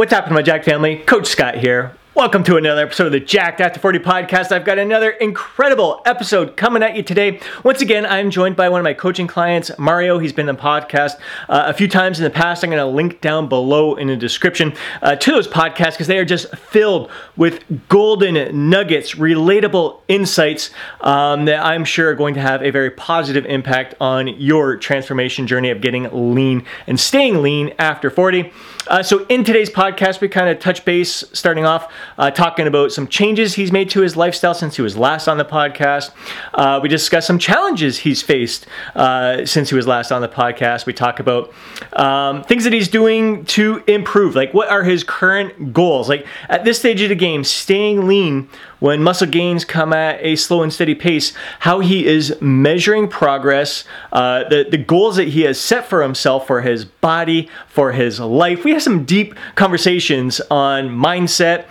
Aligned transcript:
What's 0.00 0.14
happening, 0.14 0.32
my 0.32 0.40
Jack 0.40 0.64
family? 0.64 0.96
Coach 0.96 1.26
Scott 1.26 1.56
here. 1.56 1.94
Welcome 2.14 2.42
to 2.44 2.56
another 2.56 2.82
episode 2.82 3.06
of 3.06 3.12
the 3.12 3.20
Jacked 3.20 3.60
After 3.60 3.78
40 3.78 3.98
podcast. 4.00 4.50
I've 4.50 4.64
got 4.64 4.78
another 4.78 5.10
incredible 5.10 6.02
episode 6.04 6.56
coming 6.56 6.82
at 6.82 6.96
you 6.96 7.02
today. 7.02 7.38
Once 7.64 7.82
again, 7.82 8.04
I'm 8.04 8.30
joined 8.30 8.56
by 8.56 8.68
one 8.68 8.80
of 8.80 8.84
my 8.84 8.94
coaching 8.94 9.26
clients, 9.26 9.70
Mario. 9.78 10.18
He's 10.18 10.32
been 10.32 10.48
on 10.48 10.56
the 10.56 10.60
podcast 10.60 11.20
uh, 11.48 11.64
a 11.66 11.74
few 11.74 11.86
times 11.86 12.18
in 12.18 12.24
the 12.24 12.30
past. 12.30 12.64
I'm 12.64 12.70
going 12.70 12.80
to 12.80 12.86
link 12.86 13.20
down 13.20 13.48
below 13.48 13.94
in 13.94 14.08
the 14.08 14.16
description 14.16 14.74
uh, 15.02 15.16
to 15.16 15.30
those 15.30 15.46
podcasts 15.46 15.92
because 15.92 16.08
they 16.08 16.18
are 16.18 16.24
just 16.24 16.54
filled 16.56 17.10
with 17.36 17.62
golden 17.88 18.70
nuggets, 18.70 19.14
relatable 19.14 20.00
insights 20.08 20.70
um, 21.02 21.44
that 21.44 21.64
I'm 21.64 21.84
sure 21.84 22.10
are 22.10 22.14
going 22.14 22.34
to 22.34 22.40
have 22.40 22.62
a 22.62 22.70
very 22.70 22.90
positive 22.90 23.44
impact 23.46 23.94
on 24.00 24.28
your 24.28 24.76
transformation 24.76 25.46
journey 25.46 25.70
of 25.70 25.80
getting 25.80 26.34
lean 26.34 26.64
and 26.86 26.98
staying 26.98 27.40
lean 27.40 27.72
after 27.78 28.10
40. 28.10 28.52
Uh, 28.86 29.02
so, 29.02 29.26
in 29.26 29.44
today's 29.44 29.68
podcast, 29.68 30.20
we 30.20 30.28
kind 30.28 30.48
of 30.48 30.58
touch 30.58 30.84
base 30.84 31.22
starting 31.32 31.66
off 31.66 31.92
uh, 32.16 32.30
talking 32.30 32.66
about 32.66 32.90
some 32.90 33.06
changes 33.06 33.54
he's 33.54 33.70
made 33.70 33.90
to 33.90 34.00
his 34.00 34.16
lifestyle 34.16 34.54
since 34.54 34.74
he 34.76 34.82
was 34.82 34.96
last 34.96 35.28
on 35.28 35.36
the 35.36 35.44
podcast. 35.44 36.10
Uh, 36.54 36.80
we 36.82 36.88
discuss 36.88 37.26
some 37.26 37.38
challenges 37.38 37.98
he's 37.98 38.22
faced 38.22 38.66
uh, 38.94 39.44
since 39.44 39.68
he 39.68 39.74
was 39.74 39.86
last 39.86 40.10
on 40.10 40.22
the 40.22 40.28
podcast. 40.28 40.86
We 40.86 40.94
talk 40.94 41.20
about 41.20 41.52
um, 41.92 42.42
things 42.44 42.64
that 42.64 42.72
he's 42.72 42.88
doing 42.88 43.44
to 43.46 43.82
improve, 43.86 44.34
like 44.34 44.54
what 44.54 44.70
are 44.70 44.82
his 44.82 45.04
current 45.04 45.74
goals. 45.74 46.08
Like 46.08 46.26
at 46.48 46.64
this 46.64 46.78
stage 46.78 47.02
of 47.02 47.10
the 47.10 47.14
game, 47.14 47.44
staying 47.44 48.06
lean 48.06 48.48
when 48.80 49.02
muscle 49.02 49.26
gains 49.26 49.64
come 49.64 49.92
at 49.92 50.18
a 50.20 50.36
slow 50.36 50.62
and 50.62 50.72
steady 50.72 50.94
pace, 50.94 51.32
how 51.60 51.80
he 51.80 52.06
is 52.06 52.36
measuring 52.40 53.08
progress, 53.08 53.84
uh, 54.12 54.48
the, 54.48 54.66
the 54.68 54.78
goals 54.78 55.16
that 55.16 55.28
he 55.28 55.42
has 55.42 55.60
set 55.60 55.86
for 55.86 56.02
himself 56.02 56.46
for 56.46 56.62
his 56.62 56.84
body, 56.84 57.48
for 57.68 57.92
his 57.92 58.18
life. 58.18 58.64
We 58.64 58.72
have 58.72 58.82
some 58.82 59.04
deep 59.04 59.34
conversations 59.54 60.40
on 60.50 60.88
mindset. 60.88 61.66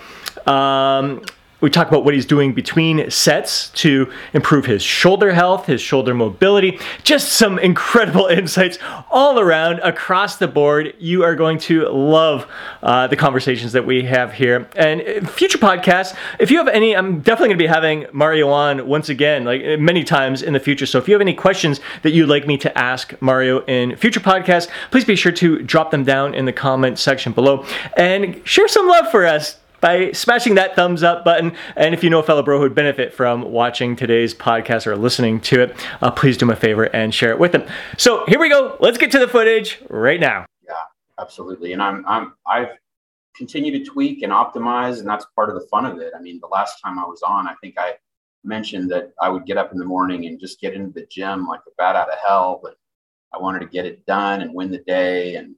Um, 0.47 1.23
we 1.61 1.69
talk 1.69 1.89
about 1.89 2.05
what 2.05 2.13
he's 2.13 2.25
doing 2.25 2.53
between 2.53 3.11
sets 3.11 3.69
to 3.69 4.11
improve 4.33 4.65
his 4.65 4.81
shoulder 4.81 5.33
health, 5.33 5.65
his 5.65 5.81
shoulder 5.81 6.13
mobility. 6.13 6.79
Just 7.03 7.33
some 7.33 7.59
incredible 7.59 8.25
insights 8.27 8.77
all 9.11 9.39
around 9.39 9.79
across 9.79 10.37
the 10.37 10.47
board. 10.47 10.93
You 10.99 11.23
are 11.23 11.35
going 11.35 11.57
to 11.59 11.89
love 11.89 12.47
uh, 12.81 13.07
the 13.07 13.15
conversations 13.15 13.73
that 13.73 13.85
we 13.85 14.03
have 14.03 14.33
here. 14.33 14.69
And 14.75 15.29
future 15.29 15.57
podcasts, 15.57 16.15
if 16.39 16.49
you 16.49 16.57
have 16.57 16.69
any, 16.69 16.95
I'm 16.95 17.19
definitely 17.19 17.49
going 17.49 17.59
to 17.59 17.63
be 17.63 17.67
having 17.67 18.05
Mario 18.13 18.49
on 18.49 18.87
once 18.87 19.09
again, 19.09 19.43
like 19.43 19.79
many 19.79 20.03
times 20.03 20.41
in 20.41 20.53
the 20.53 20.59
future. 20.59 20.85
So 20.85 20.97
if 20.97 21.07
you 21.07 21.13
have 21.13 21.21
any 21.21 21.33
questions 21.33 21.81
that 22.03 22.11
you'd 22.11 22.29
like 22.29 22.47
me 22.47 22.57
to 22.59 22.77
ask 22.77 23.19
Mario 23.21 23.65
in 23.65 23.95
future 23.97 24.21
podcasts, 24.21 24.69
please 24.91 25.05
be 25.05 25.15
sure 25.15 25.31
to 25.33 25.61
drop 25.61 25.91
them 25.91 26.05
down 26.05 26.33
in 26.33 26.45
the 26.45 26.53
comment 26.53 26.99
section 26.99 27.33
below 27.33 27.65
and 27.97 28.41
share 28.47 28.67
some 28.67 28.87
love 28.87 29.11
for 29.11 29.25
us 29.25 29.57
by 29.81 30.11
smashing 30.11 30.55
that 30.55 30.75
thumbs 30.75 31.03
up 31.03 31.23
button. 31.23 31.55
And 31.75 31.93
if 31.93 32.03
you 32.03 32.09
know 32.09 32.19
a 32.19 32.23
fellow 32.23 32.43
bro 32.43 32.57
who 32.57 32.63
would 32.63 32.75
benefit 32.75 33.13
from 33.13 33.51
watching 33.51 33.95
today's 33.95 34.33
podcast 34.33 34.87
or 34.87 34.95
listening 34.95 35.39
to 35.41 35.61
it, 35.61 35.87
uh, 36.01 36.11
please 36.11 36.37
do 36.37 36.45
me 36.45 36.53
a 36.53 36.55
favor 36.55 36.85
and 36.85 37.13
share 37.13 37.31
it 37.31 37.39
with 37.39 37.51
them. 37.51 37.65
So 37.97 38.25
here 38.27 38.39
we 38.39 38.49
go. 38.49 38.77
Let's 38.79 38.97
get 38.97 39.11
to 39.11 39.19
the 39.19 39.27
footage 39.27 39.79
right 39.89 40.19
now. 40.19 40.45
Yeah, 40.65 40.73
absolutely. 41.19 41.73
And 41.73 41.81
I'm, 41.81 42.05
I'm, 42.07 42.33
I've 42.47 42.69
continued 43.35 43.85
to 43.85 43.91
tweak 43.91 44.21
and 44.21 44.31
optimize, 44.33 44.99
and 44.99 45.07
that's 45.07 45.25
part 45.35 45.49
of 45.49 45.55
the 45.55 45.67
fun 45.67 45.85
of 45.85 45.99
it. 45.99 46.13
I 46.17 46.21
mean, 46.21 46.39
the 46.41 46.47
last 46.47 46.81
time 46.83 46.99
I 46.99 47.05
was 47.05 47.21
on, 47.21 47.47
I 47.47 47.53
think 47.61 47.75
I 47.77 47.93
mentioned 48.43 48.89
that 48.91 49.11
I 49.21 49.29
would 49.29 49.45
get 49.45 49.57
up 49.57 49.71
in 49.71 49.77
the 49.77 49.85
morning 49.85 50.25
and 50.25 50.39
just 50.39 50.59
get 50.59 50.73
into 50.73 50.91
the 50.91 51.07
gym 51.09 51.47
like 51.47 51.61
a 51.67 51.71
bat 51.77 51.95
out 51.95 52.09
of 52.09 52.17
hell, 52.25 52.59
but 52.61 52.75
I 53.33 53.37
wanted 53.37 53.59
to 53.59 53.67
get 53.67 53.85
it 53.85 54.05
done 54.05 54.41
and 54.41 54.53
win 54.53 54.71
the 54.71 54.79
day 54.79 55.35
and 55.35 55.55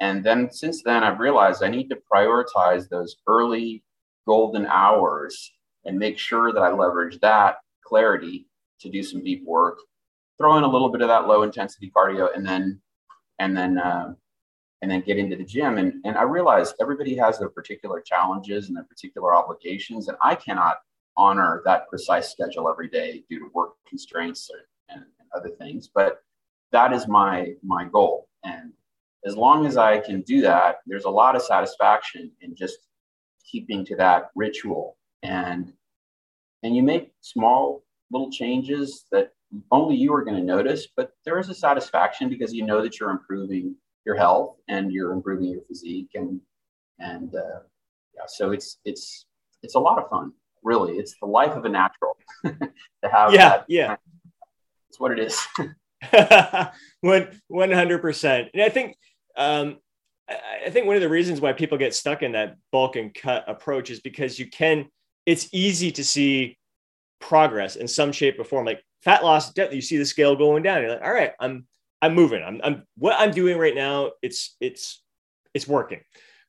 and 0.00 0.24
then 0.24 0.50
since 0.50 0.82
then, 0.82 1.02
I've 1.02 1.18
realized 1.18 1.62
I 1.62 1.68
need 1.68 1.88
to 1.88 1.98
prioritize 2.12 2.88
those 2.88 3.16
early 3.26 3.82
golden 4.26 4.66
hours 4.66 5.52
and 5.84 5.98
make 5.98 6.18
sure 6.18 6.52
that 6.52 6.62
I 6.62 6.72
leverage 6.72 7.18
that 7.20 7.56
clarity 7.84 8.46
to 8.80 8.90
do 8.90 9.02
some 9.02 9.24
deep 9.24 9.44
work, 9.44 9.78
throw 10.36 10.56
in 10.56 10.64
a 10.64 10.68
little 10.68 10.90
bit 10.90 11.00
of 11.00 11.08
that 11.08 11.26
low 11.26 11.42
intensity 11.42 11.90
cardio, 11.94 12.34
and 12.34 12.46
then 12.46 12.80
and 13.38 13.56
then 13.56 13.78
uh, 13.78 14.14
and 14.82 14.90
then 14.90 15.00
get 15.00 15.18
into 15.18 15.36
the 15.36 15.44
gym. 15.44 15.78
And 15.78 15.94
and 16.04 16.16
I 16.16 16.22
realize 16.22 16.74
everybody 16.80 17.16
has 17.16 17.38
their 17.38 17.48
particular 17.48 18.00
challenges 18.00 18.68
and 18.68 18.76
their 18.76 18.84
particular 18.84 19.34
obligations, 19.34 20.08
and 20.08 20.16
I 20.22 20.34
cannot 20.34 20.76
honor 21.16 21.62
that 21.64 21.88
precise 21.88 22.30
schedule 22.30 22.68
every 22.68 22.88
day 22.88 23.24
due 23.28 23.40
to 23.40 23.50
work 23.52 23.72
constraints 23.88 24.48
or, 24.52 24.60
and, 24.94 25.02
and 25.18 25.28
other 25.34 25.50
things. 25.56 25.88
But 25.92 26.22
that 26.70 26.92
is 26.92 27.08
my 27.08 27.54
my 27.64 27.84
goal, 27.84 28.28
and 28.44 28.72
as 29.26 29.36
long 29.36 29.66
as 29.66 29.76
I 29.76 29.98
can 29.98 30.22
do 30.22 30.40
that, 30.42 30.76
there's 30.86 31.04
a 31.04 31.10
lot 31.10 31.36
of 31.36 31.42
satisfaction 31.42 32.30
in 32.40 32.54
just 32.54 32.78
keeping 33.44 33.84
to 33.86 33.96
that 33.96 34.30
ritual. 34.34 34.96
And 35.22 35.72
and 36.62 36.74
you 36.74 36.82
make 36.82 37.12
small 37.20 37.84
little 38.10 38.30
changes 38.30 39.04
that 39.12 39.32
only 39.70 39.96
you 39.96 40.12
are 40.14 40.24
going 40.24 40.36
to 40.36 40.42
notice, 40.42 40.88
but 40.96 41.12
there 41.24 41.38
is 41.38 41.48
a 41.48 41.54
satisfaction 41.54 42.28
because 42.28 42.52
you 42.52 42.64
know 42.64 42.82
that 42.82 42.98
you're 42.98 43.10
improving 43.10 43.74
your 44.04 44.16
health 44.16 44.56
and 44.68 44.92
you're 44.92 45.12
improving 45.12 45.48
your 45.48 45.62
physique 45.68 46.10
and 46.14 46.40
and 46.98 47.34
uh, 47.34 47.60
yeah, 48.14 48.24
so 48.26 48.50
it's 48.50 48.78
it's 48.84 49.26
it's 49.62 49.74
a 49.74 49.78
lot 49.78 49.98
of 49.98 50.08
fun. 50.08 50.32
Really, 50.62 50.98
it's 50.98 51.14
the 51.20 51.26
life 51.26 51.52
of 51.52 51.64
a 51.64 51.68
natural 51.68 52.16
to 52.44 53.08
have. 53.10 53.32
Yeah, 53.32 53.48
that. 53.48 53.64
yeah. 53.68 53.96
It's 54.88 54.98
what 54.98 55.12
it 55.12 55.18
is. 55.18 55.46
One 57.00 57.28
one 57.48 57.70
hundred 57.70 57.98
percent. 58.00 58.48
And 58.54 58.62
I 58.62 58.68
think 58.68 58.96
um, 59.36 59.78
I 60.28 60.70
think 60.70 60.86
one 60.86 60.96
of 60.96 61.02
the 61.02 61.08
reasons 61.08 61.40
why 61.40 61.52
people 61.52 61.78
get 61.78 61.94
stuck 61.94 62.22
in 62.22 62.32
that 62.32 62.56
bulk 62.72 62.96
and 62.96 63.14
cut 63.14 63.44
approach 63.46 63.90
is 63.90 64.00
because 64.00 64.38
you 64.38 64.48
can. 64.48 64.86
It's 65.26 65.48
easy 65.52 65.92
to 65.92 66.04
see 66.04 66.56
progress 67.20 67.76
in 67.76 67.86
some 67.86 68.12
shape 68.12 68.38
or 68.38 68.44
form, 68.44 68.64
like 68.64 68.82
fat 69.02 69.22
loss. 69.22 69.52
You 69.56 69.80
see 69.80 69.96
the 69.96 70.06
scale 70.06 70.36
going 70.36 70.62
down. 70.62 70.82
You're 70.82 70.92
like, 70.92 71.02
all 71.02 71.12
right, 71.12 71.32
I'm 71.38 71.66
I'm 72.00 72.14
moving. 72.14 72.42
I'm, 72.42 72.60
I'm 72.62 72.84
what 72.96 73.18
I'm 73.18 73.30
doing 73.30 73.58
right 73.58 73.74
now. 73.74 74.12
It's 74.22 74.56
it's 74.60 75.02
it's 75.54 75.68
working. 75.68 76.00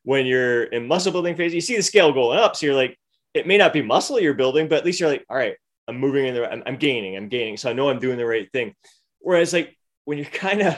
When 0.03 0.25
you're 0.25 0.63
in 0.63 0.87
muscle 0.87 1.11
building 1.11 1.35
phase, 1.35 1.53
you 1.53 1.61
see 1.61 1.75
the 1.75 1.83
scale 1.83 2.11
going 2.11 2.39
up. 2.39 2.55
So 2.55 2.65
you're 2.65 2.75
like, 2.75 2.97
it 3.33 3.47
may 3.47 3.57
not 3.57 3.73
be 3.73 3.81
muscle 3.81 4.19
you're 4.19 4.33
building, 4.33 4.67
but 4.67 4.77
at 4.79 4.85
least 4.85 4.99
you're 4.99 5.09
like, 5.09 5.25
all 5.29 5.37
right, 5.37 5.55
I'm 5.87 5.97
moving 5.97 6.25
in 6.25 6.33
the. 6.35 6.51
I'm, 6.51 6.63
I'm 6.65 6.77
gaining. 6.77 7.17
I'm 7.17 7.29
gaining. 7.29 7.57
So 7.57 7.69
I 7.69 7.73
know 7.73 7.89
I'm 7.89 7.99
doing 7.99 8.17
the 8.17 8.25
right 8.25 8.49
thing. 8.51 8.73
Whereas 9.19 9.53
like 9.53 9.77
when 10.05 10.17
you're 10.17 10.27
kind 10.31 10.61
of 10.61 10.77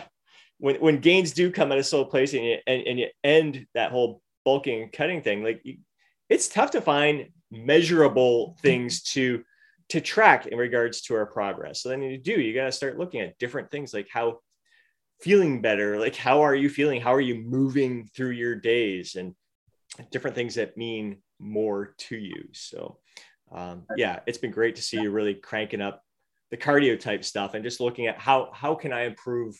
when 0.58 0.76
when 0.76 1.00
gains 1.00 1.32
do 1.32 1.52
come 1.52 1.72
at 1.72 1.78
a 1.78 1.84
slow 1.84 2.06
place 2.06 2.34
and 2.34 2.46
you, 2.46 2.58
and, 2.68 2.84
and 2.88 3.00
you 3.00 3.08
end 3.24 3.66
that 3.74 3.92
whole 3.92 4.22
bulking 4.46 4.84
and 4.84 4.92
cutting 4.92 5.22
thing, 5.22 5.44
like 5.44 5.62
you, 5.64 5.78
it's 6.30 6.48
tough 6.48 6.72
to 6.72 6.82
find 6.82 7.30
measurable 7.52 8.58
things 8.62 9.04
to 9.04 9.44
to 9.90 10.00
track 10.00 10.48
in 10.48 10.58
regards 10.58 11.02
to 11.02 11.16
our 11.16 11.26
progress. 11.26 11.82
So 11.82 11.90
then 11.90 12.02
you 12.02 12.18
do, 12.18 12.32
you 12.32 12.54
got 12.54 12.66
to 12.66 12.72
start 12.72 12.98
looking 12.98 13.20
at 13.20 13.38
different 13.40 13.70
things 13.70 13.94
like 13.94 14.08
how 14.10 14.40
feeling 15.20 15.62
better, 15.62 16.00
like 16.00 16.16
how 16.16 16.42
are 16.42 16.56
you 16.56 16.70
feeling? 16.70 17.02
How 17.02 17.14
are 17.14 17.22
you 17.22 17.36
moving 17.36 18.10
through 18.16 18.32
your 18.32 18.56
days 18.56 19.16
and 19.16 19.36
different 20.10 20.36
things 20.36 20.56
that 20.56 20.78
mean 20.78 21.18
more 21.40 21.94
to 21.98 22.16
you. 22.16 22.50
So 22.54 22.98
um, 23.52 23.84
yeah, 23.98 24.20
it's 24.26 24.38
been 24.38 24.52
great 24.52 24.78
to 24.78 24.82
see 24.82 25.02
you 25.02 25.12
really 25.12 25.36
cranking 25.36 25.82
up 25.82 26.04
the 26.52 26.58
cardio 26.58 27.00
type 27.00 27.24
stuff 27.24 27.54
and 27.54 27.64
just 27.64 27.80
looking 27.80 28.08
at 28.08 28.20
how 28.20 28.50
how 28.54 28.76
can 28.76 28.94
I 28.94 29.06
improve 29.06 29.56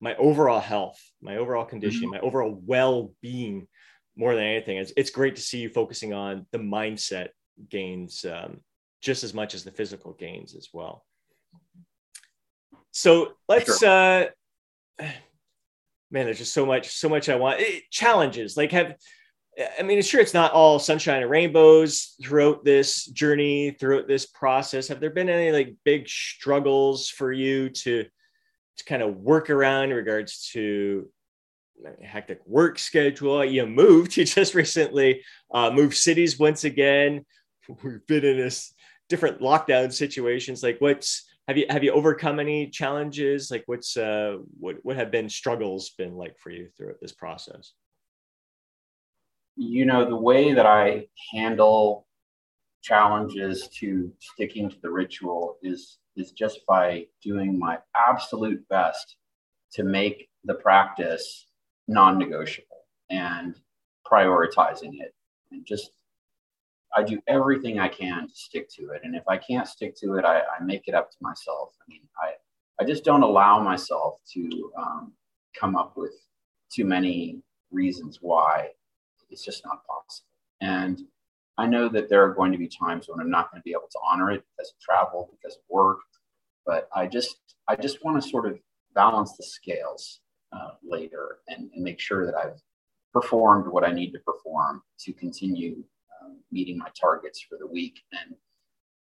my 0.00 0.14
overall 0.16 0.60
health, 0.60 0.98
my 1.20 1.36
overall 1.36 1.64
conditioning, 1.64 2.10
mm-hmm. 2.10 2.22
my 2.22 2.26
overall 2.26 2.60
well-being 2.64 3.66
more 4.16 4.34
than 4.34 4.44
anything. 4.44 4.78
It's, 4.78 4.92
it's 4.96 5.10
great 5.10 5.36
to 5.36 5.42
see 5.42 5.58
you 5.58 5.68
focusing 5.68 6.12
on 6.12 6.46
the 6.52 6.58
mindset 6.58 7.28
gains 7.68 8.24
um, 8.24 8.60
just 9.00 9.24
as 9.24 9.34
much 9.34 9.54
as 9.54 9.64
the 9.64 9.70
physical 9.70 10.12
gains 10.12 10.54
as 10.54 10.68
well. 10.72 11.04
So 12.90 13.32
let's, 13.48 13.78
sure. 13.78 13.88
uh, 15.00 15.04
man, 16.10 16.24
there's 16.26 16.38
just 16.38 16.54
so 16.54 16.66
much, 16.66 16.88
so 16.88 17.08
much 17.08 17.28
I 17.28 17.36
want. 17.36 17.60
It, 17.60 17.90
challenges 17.90 18.56
like 18.56 18.72
have, 18.72 18.96
I 19.78 19.82
mean, 19.82 19.98
it's 19.98 20.08
sure, 20.08 20.20
it's 20.20 20.34
not 20.34 20.52
all 20.52 20.78
sunshine 20.78 21.22
and 21.22 21.30
rainbows 21.30 22.14
throughout 22.22 22.62
this 22.62 23.06
journey, 23.06 23.70
throughout 23.70 24.06
this 24.06 24.26
process. 24.26 24.88
Have 24.88 25.00
there 25.00 25.10
been 25.10 25.30
any 25.30 25.50
like 25.50 25.76
big 25.84 26.08
struggles 26.08 27.08
for 27.08 27.32
you 27.32 27.70
to 27.70 28.04
to 28.76 28.84
kind 28.84 29.02
of 29.02 29.16
work 29.16 29.48
around 29.48 29.84
in 29.84 29.96
regards 29.96 30.50
to 30.52 31.08
hectic 32.02 32.40
work 32.46 32.78
schedule. 32.78 33.44
You 33.44 33.66
moved. 33.66 34.16
You 34.16 34.24
just 34.24 34.54
recently 34.54 35.22
uh, 35.52 35.70
moved 35.70 35.96
cities 35.96 36.38
once 36.38 36.64
again. 36.64 37.24
We've 37.82 38.06
been 38.06 38.24
in 38.24 38.36
this 38.36 38.72
different 39.08 39.40
lockdown 39.40 39.92
situations. 39.92 40.62
Like, 40.62 40.80
what's 40.80 41.26
have 41.48 41.56
you 41.56 41.66
have 41.68 41.84
you 41.84 41.92
overcome 41.92 42.40
any 42.40 42.68
challenges? 42.68 43.50
Like, 43.50 43.64
what's 43.66 43.96
uh, 43.96 44.38
what 44.58 44.76
what 44.82 44.96
have 44.96 45.10
been 45.10 45.28
struggles 45.28 45.90
been 45.90 46.14
like 46.14 46.38
for 46.38 46.50
you 46.50 46.68
throughout 46.76 47.00
this 47.00 47.12
process? 47.12 47.72
You 49.56 49.86
know, 49.86 50.04
the 50.04 50.16
way 50.16 50.52
that 50.52 50.66
I 50.66 51.06
handle 51.32 52.06
challenges 52.82 53.68
to 53.80 54.12
sticking 54.20 54.70
to 54.70 54.76
the 54.80 54.90
ritual 54.90 55.56
is 55.62 55.98
is 56.16 56.32
just 56.32 56.60
by 56.66 57.06
doing 57.22 57.58
my 57.58 57.78
absolute 57.94 58.66
best 58.68 59.16
to 59.72 59.82
make 59.82 60.30
the 60.44 60.54
practice 60.54 61.46
non-negotiable 61.88 62.84
and 63.10 63.54
prioritizing 64.10 64.94
it 65.00 65.14
and 65.50 65.66
just 65.66 65.90
I 66.96 67.02
do 67.02 67.20
everything 67.26 67.78
I 67.78 67.88
can 67.88 68.28
to 68.28 68.34
stick 68.34 68.68
to 68.76 68.90
it. 68.90 69.02
And 69.04 69.14
if 69.14 69.24
I 69.28 69.36
can't 69.36 69.68
stick 69.68 69.94
to 69.96 70.14
it, 70.14 70.24
I, 70.24 70.38
I 70.38 70.62
make 70.62 70.88
it 70.88 70.94
up 70.94 71.10
to 71.10 71.16
myself. 71.20 71.74
I 71.80 71.84
mean, 71.88 72.00
I, 72.22 72.32
I 72.80 72.86
just 72.86 73.04
don't 73.04 73.22
allow 73.22 73.60
myself 73.62 74.20
to 74.32 74.72
um, 74.78 75.12
come 75.58 75.76
up 75.76 75.94
with 75.96 76.14
too 76.72 76.86
many 76.86 77.42
reasons 77.70 78.20
why 78.22 78.70
it's 79.30 79.44
just 79.44 79.64
not 79.64 79.86
possible. 79.86 80.28
And 80.60 81.02
I 81.58 81.66
know 81.66 81.88
that 81.88 82.08
there 82.08 82.22
are 82.24 82.34
going 82.34 82.52
to 82.52 82.58
be 82.58 82.68
times 82.68 83.06
when 83.08 83.20
I'm 83.20 83.30
not 83.30 83.50
going 83.50 83.60
to 83.60 83.64
be 83.64 83.72
able 83.72 83.88
to 83.90 83.98
honor 84.10 84.30
it 84.30 84.44
because 84.56 84.70
of 84.70 84.80
travel, 84.80 85.30
because 85.32 85.56
of 85.56 85.62
work, 85.70 86.00
but 86.66 86.88
I 86.94 87.06
just 87.06 87.38
I 87.68 87.76
just 87.76 88.04
want 88.04 88.22
to 88.22 88.28
sort 88.28 88.46
of 88.46 88.58
balance 88.94 89.36
the 89.36 89.44
scales 89.44 90.20
uh, 90.52 90.70
later 90.82 91.38
and, 91.48 91.70
and, 91.74 91.82
make 91.82 91.98
sure 91.98 92.24
that 92.24 92.34
I've 92.34 92.60
performed 93.12 93.66
what 93.66 93.84
I 93.84 93.92
need 93.92 94.12
to 94.12 94.18
perform 94.20 94.82
to 95.00 95.12
continue 95.12 95.82
um, 96.22 96.38
meeting 96.52 96.78
my 96.78 96.88
targets 96.98 97.44
for 97.46 97.58
the 97.58 97.66
week. 97.66 98.00
And 98.12 98.36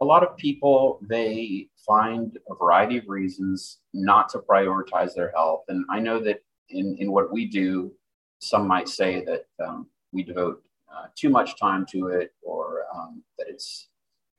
a 0.02 0.06
lot 0.06 0.24
of 0.24 0.36
people 0.36 1.00
they 1.02 1.70
find 1.86 2.38
a 2.50 2.56
variety 2.56 2.98
of 2.98 3.08
reasons 3.08 3.80
not 3.94 4.30
to 4.30 4.40
prioritize 4.40 5.14
their 5.14 5.32
health, 5.32 5.64
and 5.68 5.86
I 5.90 6.00
know 6.00 6.20
that 6.20 6.44
in 6.70 6.96
in 7.00 7.12
what 7.12 7.32
we 7.32 7.46
do, 7.48 7.92
some 8.40 8.68
might 8.68 8.88
say 8.88 9.24
that 9.26 9.46
um, 9.66 9.88
we 10.12 10.24
devote 10.24 10.64
uh, 10.92 11.08
too 11.16 11.30
much 11.30 11.60
time 11.60 11.86
to 11.92 12.08
it, 12.08 12.34
or 12.42 12.84
um, 12.96 13.24
that 13.38 13.48
it's 13.50 13.90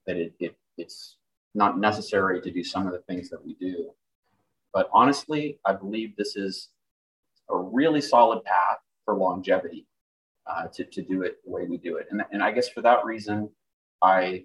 that 0.06 0.16
it, 0.16 0.34
it 0.40 0.56
it's 0.76 1.16
not 1.54 1.78
necessary 1.78 2.40
to 2.40 2.50
do 2.50 2.62
some 2.62 2.86
of 2.86 2.92
the 2.92 3.00
things 3.00 3.28
that 3.30 3.44
we 3.44 3.54
do. 3.54 3.90
But 4.72 4.88
honestly, 4.92 5.58
I 5.64 5.72
believe 5.72 6.16
this 6.16 6.36
is 6.36 6.68
a 7.50 7.56
really 7.56 8.00
solid 8.00 8.44
path 8.44 8.78
for 9.04 9.14
longevity 9.14 9.86
uh, 10.46 10.68
to, 10.74 10.84
to 10.84 11.02
do 11.02 11.22
it 11.22 11.38
the 11.44 11.50
way 11.50 11.64
we 11.64 11.78
do 11.78 11.96
it. 11.96 12.06
And, 12.10 12.22
and 12.32 12.42
I 12.42 12.52
guess 12.52 12.68
for 12.68 12.82
that 12.82 13.04
reason, 13.04 13.50
I 14.02 14.44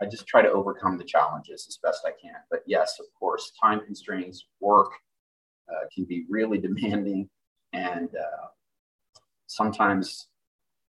I 0.00 0.04
just 0.04 0.26
try 0.26 0.42
to 0.42 0.50
overcome 0.50 0.98
the 0.98 1.04
challenges 1.04 1.66
as 1.68 1.78
best 1.82 2.06
I 2.06 2.10
can. 2.20 2.36
But 2.50 2.60
yes, 2.66 2.98
of 3.00 3.06
course, 3.18 3.52
time 3.60 3.80
constraints, 3.84 4.46
work 4.60 4.90
uh, 5.70 5.86
can 5.94 6.04
be 6.04 6.26
really 6.28 6.58
demanding, 6.68 7.28
and 7.72 8.10
uh, 8.14 8.46
sometimes 9.46 10.28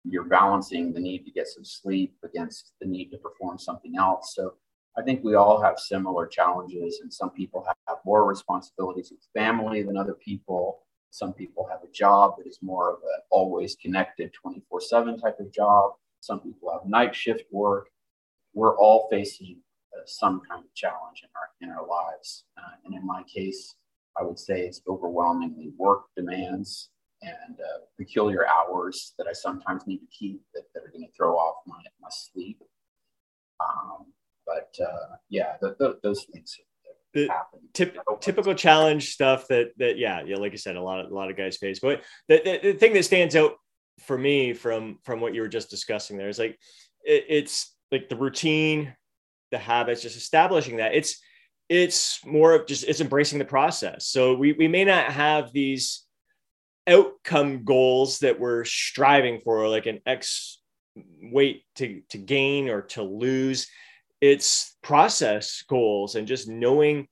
you're 0.04 0.26
balancing 0.26 0.94
the 0.94 1.00
need 1.00 1.26
to 1.26 1.32
get 1.32 1.48
some 1.48 1.64
sleep 1.64 2.16
against 2.24 2.74
the 2.82 2.88
need 2.88 3.10
to 3.12 3.18
perform 3.18 3.58
something 3.58 3.96
else. 3.98 4.34
So 4.36 4.56
I 4.98 5.02
think 5.02 5.24
we 5.24 5.36
all 5.36 5.62
have 5.62 5.80
similar 5.80 6.28
challenges, 6.28 7.00
and 7.02 7.12
some 7.12 7.32
people 7.32 7.66
have 7.88 7.98
more 8.06 8.28
responsibilities 8.28 9.12
with 9.12 9.22
family 9.34 9.82
than 9.82 9.98
other 9.98 10.14
people. 10.14 10.80
Some 11.10 11.34
people 11.34 11.68
have 11.70 11.84
a 11.84 11.92
job 11.92 12.36
that 12.38 12.48
is 12.48 12.60
more 12.62 12.92
of 12.92 12.98
an 12.98 13.22
always 13.32 13.76
connected 13.76 14.34
24 14.34 14.82
7 14.82 15.20
type 15.20 15.40
of 15.40 15.52
job. 15.52 15.94
Some 16.20 16.40
people 16.42 16.72
have 16.72 16.88
night 16.90 17.16
shift 17.16 17.46
work. 17.52 17.90
We're 18.54 18.78
all 18.78 19.08
facing 19.10 19.58
uh, 19.96 20.02
some 20.06 20.42
kind 20.48 20.64
of 20.64 20.74
challenge 20.74 21.24
in 21.24 21.30
our, 21.36 21.50
in 21.62 21.76
our 21.76 21.88
lives. 21.88 22.46
Uh, 22.58 22.76
and 22.86 22.94
in 22.94 23.06
my 23.06 23.24
case, 23.24 23.76
I 24.20 24.24
would 24.24 24.38
say 24.38 24.62
it's 24.62 24.82
overwhelmingly 24.88 25.72
work 25.78 26.04
demands 26.16 26.90
and 27.24 27.60
uh, 27.60 27.80
peculiar 27.98 28.46
hours 28.48 29.14
that 29.18 29.28
I 29.28 29.34
sometimes 29.34 29.88
need 29.88 30.00
to 30.00 30.08
keep 30.08 30.42
that, 30.54 30.64
that 30.74 30.84
are 30.84 30.92
going 30.92 31.06
to 31.06 31.12
throw 31.16 31.36
off 31.38 31.56
my, 31.66 31.82
my 32.02 32.10
sleep. 32.12 32.62
Um, 33.60 34.06
but 34.46 34.76
uh, 34.82 35.16
yeah, 35.30 35.54
the, 35.62 35.76
the, 35.80 36.00
those 36.04 36.26
things 36.26 36.58
happen. 37.16 37.60
Tip, 37.74 37.98
typical 38.20 38.56
challenge 38.56 39.14
stuff 39.14 39.48
that 39.48 39.72
that 39.78 39.98
yeah, 39.98 40.24
yeah, 40.26 40.38
like 40.38 40.54
I 40.54 40.58
said, 40.58 40.76
a 40.76 40.82
lot 40.82 41.00
of 41.00 41.12
a 41.12 41.14
lot 41.14 41.30
of 41.30 41.38
guys 41.38 41.58
face. 41.58 41.80
But 41.80 42.02
the, 42.28 42.42
the, 42.44 42.72
the 42.72 42.78
thing 42.78 42.94
that 42.94 43.06
stands 43.06 43.36
out 43.36 43.54
for 44.00 44.18
me 44.18 44.54
from 44.54 45.00
from 45.04 45.22
what 45.22 45.34
you 45.34 45.42
were 45.42 45.48
just 45.48 45.70
discussing 45.70 46.18
there 46.18 46.30
is 46.30 46.40
like 46.40 46.58
it, 47.04 47.26
it's 47.30 47.76
like 47.92 48.10
the 48.10 48.16
routine, 48.16 48.96
the 49.52 49.58
habits, 49.58 50.02
just 50.02 50.18
establishing 50.18 50.78
that. 50.78 50.96
It's 50.96 51.22
it's 51.70 52.24
more 52.26 52.54
of 52.54 52.68
just 52.68 52.84
it's 52.86 53.02
embracing 53.02 53.40
the 53.40 53.46
process. 53.46 54.08
So 54.08 54.36
we 54.36 54.54
we 54.54 54.68
may 54.68 54.84
not 54.84 55.12
have 55.12 55.54
these 55.54 56.06
outcome 56.88 57.64
goals 57.64 58.20
that 58.20 58.40
we're 58.40 58.66
striving 58.66 59.40
for, 59.42 59.68
like 59.68 59.86
an 59.86 60.00
X 60.06 60.60
weight 61.22 61.64
to, 61.76 62.02
to 62.10 62.18
gain 62.18 62.70
or 62.70 62.82
to 62.82 63.04
lose. 63.04 63.68
It's 64.22 64.76
process 64.82 65.64
goals 65.68 66.16
and 66.16 66.28
just 66.28 66.48
knowing 66.48 67.08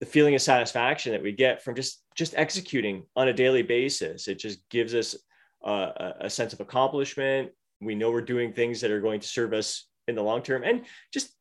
the 0.00 0.06
feeling 0.06 0.34
of 0.34 0.42
satisfaction 0.42 1.12
that 1.12 1.22
we 1.22 1.32
get 1.32 1.62
from 1.62 1.74
just 1.74 2.02
just 2.14 2.34
executing 2.36 3.04
on 3.16 3.28
a 3.28 3.32
daily 3.32 3.62
basis. 3.62 4.28
It 4.28 4.38
just 4.38 4.68
gives 4.68 4.94
us 4.94 5.16
a, 5.64 6.12
a 6.20 6.30
sense 6.30 6.52
of 6.52 6.60
accomplishment. 6.60 7.50
We 7.80 7.94
know 7.94 8.10
we're 8.10 8.20
doing 8.20 8.52
things 8.52 8.80
that 8.80 8.90
are 8.90 9.00
going 9.00 9.20
to 9.20 9.28
serve 9.28 9.52
us 9.52 9.86
in 10.06 10.14
the 10.14 10.22
long 10.22 10.42
term, 10.42 10.62
and 10.62 10.84
just 11.12 11.34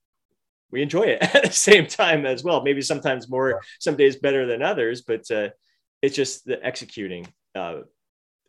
we 0.72 0.82
enjoy 0.82 1.04
it 1.04 1.22
at 1.36 1.44
the 1.44 1.52
same 1.52 1.88
time 1.88 2.26
as 2.26 2.44
well. 2.44 2.64
Maybe 2.64 2.82
sometimes 2.82 3.30
more, 3.30 3.62
some 3.80 3.96
days 3.96 4.18
better 4.18 4.46
than 4.46 4.62
others, 4.62 5.02
but 5.02 5.30
uh, 5.30 5.50
it's 6.02 6.16
just 6.16 6.46
the 6.46 6.64
executing 6.66 7.28
uh, 7.56 7.82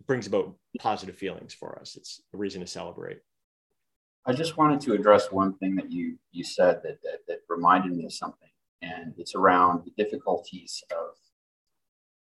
brings 0.07 0.27
about 0.27 0.55
positive 0.79 1.17
feelings 1.17 1.55
for 1.55 1.79
us. 1.79 1.97
It's 1.97 2.21
a 2.33 2.37
reason 2.37 2.61
to 2.61 2.67
celebrate. 2.67 3.19
I 4.27 4.33
just 4.33 4.57
wanted 4.57 4.81
to 4.83 4.95
address 4.95 5.31
one 5.31 5.55
thing 5.59 5.77
that 5.77 5.93
you 5.93 6.19
you 6.33 6.45
said 6.45 6.81
that, 6.83 7.03
that, 7.03 7.21
that 7.29 7.41
reminded 7.49 7.93
me 7.93 8.07
of 8.07 8.13
something, 8.13 8.49
and 8.81 9.15
it's 9.19 9.35
around 9.35 9.85
the 9.85 10.03
difficulties 10.03 10.83
of 10.91 11.17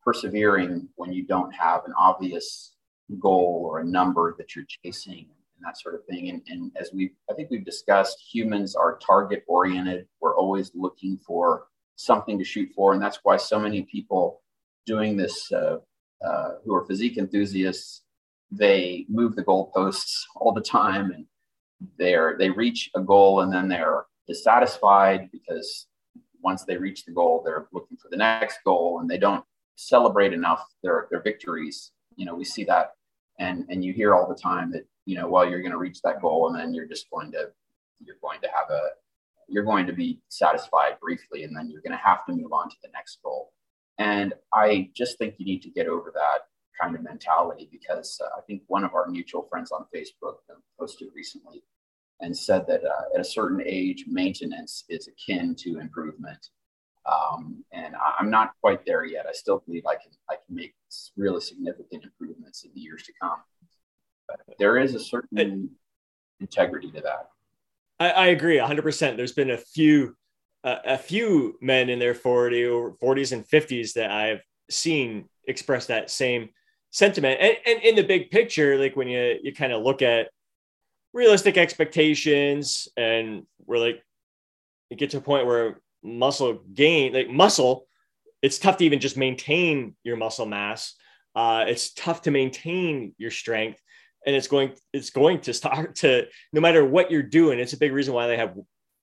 persevering 0.04 0.90
when 0.96 1.12
you 1.14 1.26
don't 1.26 1.54
have 1.54 1.86
an 1.86 1.94
obvious 1.98 2.76
goal 3.20 3.66
or 3.66 3.80
a 3.80 3.86
number 3.86 4.36
that 4.38 4.56
you're 4.56 4.66
chasing 4.84 5.26
and 5.56 5.66
that 5.66 5.80
sort 5.80 5.96
of 5.96 6.06
thing. 6.06 6.30
And, 6.30 6.42
and 6.48 6.72
as 6.80 6.92
we 6.94 7.14
I 7.30 7.34
think 7.34 7.50
we've 7.50 7.66
discussed, 7.66 8.20
humans 8.20 8.76
are 8.76 8.98
target 8.98 9.44
oriented. 9.48 10.08
We're 10.20 10.36
always 10.36 10.72
looking 10.76 11.18
for 11.26 11.68
something 11.96 12.38
to 12.38 12.44
shoot 12.44 12.70
for, 12.76 12.94
and 12.94 13.02
that's 13.02 13.20
why 13.24 13.38
so 13.38 13.58
many 13.58 13.84
people 13.84 14.42
doing 14.86 15.16
this 15.16 15.52
uh, 15.52 15.78
uh, 16.26 16.56
who 16.64 16.74
are 16.74 16.86
physique 16.86 17.18
enthusiasts, 17.18 18.04
they 18.52 19.06
move 19.10 19.36
the 19.36 19.44
goalposts 19.44 20.24
all 20.36 20.52
the 20.52 20.62
time 20.62 21.12
and 21.12 21.26
they're 21.98 22.36
they 22.40 22.50
reach 22.50 22.90
a 22.96 23.02
goal 23.02 23.42
and 23.42 23.54
then 23.54 23.68
they're 23.68 24.06
dissatisfied 24.28 25.30
because 25.32 25.88
once 26.42 26.64
they 26.64 26.78
reach 26.78 27.06
the 27.06 27.12
goal, 27.12 27.42
they're 27.44 27.68
looking 27.74 27.98
for 27.98 28.10
the 28.10 28.18
next 28.18 28.60
goal 28.64 29.00
and 29.00 29.10
they 29.10 29.18
don't 29.18 29.44
celebrate 29.76 30.34
enough 30.34 30.64
their 30.84 31.08
their 31.12 31.22
victories. 31.22 31.92
You 32.16 32.26
know, 32.26 32.36
we 32.36 32.46
see 32.46 32.64
that 32.66 32.92
and 33.40 33.66
and 33.70 33.84
you 33.84 33.94
hear 33.94 34.16
all 34.16 34.28
the 34.28 34.42
time 34.42 34.72
that 34.72 34.86
you 35.06 35.16
know 35.18 35.28
well 35.28 35.48
you're 35.48 35.62
going 35.62 35.72
to 35.72 35.78
reach 35.78 36.02
that 36.02 36.22
goal 36.22 36.48
and 36.48 36.60
then 36.60 36.74
you're 36.74 36.88
just 36.88 37.10
going 37.10 37.32
to 37.32 37.50
you're 38.04 38.18
going 38.22 38.42
to 38.42 38.48
have 38.48 38.70
a 38.70 38.82
you're 39.48 39.64
going 39.64 39.86
to 39.86 39.94
be 39.94 40.20
satisfied 40.30 40.98
briefly 41.00 41.44
and 41.44 41.56
then 41.56 41.70
you're 41.70 41.82
going 41.82 41.92
to 41.92 42.04
have 42.04 42.26
to 42.26 42.34
move 42.34 42.52
on 42.52 42.70
to 42.70 42.76
the 42.82 42.90
next 42.94 43.20
goal 43.24 43.52
and 43.98 44.34
I 44.54 44.90
just 44.96 45.18
think 45.18 45.36
you 45.38 45.46
need 45.46 45.62
to 45.64 45.70
get 45.70 45.88
over 45.88 46.12
that 46.14 46.40
kind 46.80 46.96
of 46.96 47.04
mentality 47.04 47.70
because 47.72 48.20
uh, 48.24 48.38
I 48.38 48.42
think 48.42 48.64
one 48.68 48.84
of 48.84 48.94
our 48.94 49.08
mutual 49.08 49.48
friends 49.50 49.72
on 49.72 49.86
Facebook 49.96 50.36
posted 50.80 51.10
recently 51.16 51.64
and 52.20 52.36
said 52.36 52.66
that 52.68 52.84
uh, 52.84 53.14
at 53.14 53.22
a 53.22 53.24
certain 53.24 53.62
age, 53.66 54.06
maintenance 54.08 54.84
is 54.90 55.08
akin 55.08 55.56
to 55.60 55.80
improvement. 55.80 56.50
Um, 57.06 57.64
and 57.72 57.94
I'm 58.20 58.30
not 58.30 58.54
quite 58.62 58.86
there 58.86 59.06
yet. 59.06 59.26
I 59.30 59.32
still 59.32 59.62
believe 59.66 59.84
I 59.86 59.94
can 59.94 60.12
I 60.30 60.36
can 60.36 60.56
make 60.56 60.74
really 61.16 61.40
significant 61.40 62.04
improvements 62.04 62.64
in 62.64 62.72
the 62.74 62.82
years 62.82 63.04
to 63.04 63.14
come. 63.22 63.38
But 64.28 64.40
there 64.58 64.78
is 64.78 64.96
a 64.96 65.00
certain 65.00 65.70
integrity 66.40 66.92
to 66.92 67.02
that. 67.02 67.30
I, 68.00 68.10
I 68.10 68.26
agree 68.28 68.58
100%. 68.58 69.18
There's 69.18 69.34
been 69.34 69.52
a 69.52 69.58
few 69.58 70.16
a, 70.66 70.98
few 70.98 71.58
men 71.62 71.90
in 71.90 72.00
their 72.00 72.16
40 72.16 72.66
or 72.66 72.96
40s 72.96 73.32
and 73.32 73.48
50s 73.48 73.94
that 73.94 74.12
I've 74.12 74.42
seen 74.70 75.30
express 75.48 75.86
that 75.88 76.10
same 76.10 76.50
sentiment. 76.90 77.40
And, 77.40 77.58
and 77.66 77.84
in 77.84 77.96
the 77.96 78.04
big 78.04 78.32
picture, 78.32 78.78
like 78.78 78.96
when 78.96 79.08
you 79.08 79.38
you 79.44 79.54
kind 79.54 79.74
of 79.74 79.84
look 79.84 80.02
at 80.02 80.30
realistic 81.16 81.58
expectations 81.58 82.90
and 82.98 83.44
we're 83.66 83.78
like 83.78 84.04
you 84.90 84.98
get 84.98 85.12
to 85.12 85.18
a 85.18 85.22
point 85.22 85.48
where 85.48 85.80
muscle 86.04 86.62
gain 86.74 87.14
like 87.14 87.30
muscle 87.30 87.88
it's 88.42 88.60
tough 88.60 88.78
to 88.78 88.84
even 88.84 89.00
just 89.00 89.16
maintain 89.16 89.96
your 90.04 90.18
muscle 90.18 90.46
mass 90.46 90.94
uh, 91.36 91.66
it's 91.68 91.94
tough 91.94 92.22
to 92.22 92.32
maintain 92.32 93.14
your 93.18 93.32
strength 93.32 93.82
and 94.26 94.36
it's 94.36 94.48
going 94.48 94.74
it's 94.92 95.10
going 95.10 95.40
to 95.40 95.54
start 95.54 95.96
to 95.96 96.26
no 96.52 96.60
matter 96.60 96.84
what 96.84 97.10
you're 97.10 97.24
doing 97.24 97.60
it's 97.60 97.74
a 97.74 97.78
big 97.78 97.94
reason 97.94 98.14
why 98.14 98.28
they 98.28 98.38
have 98.38 98.54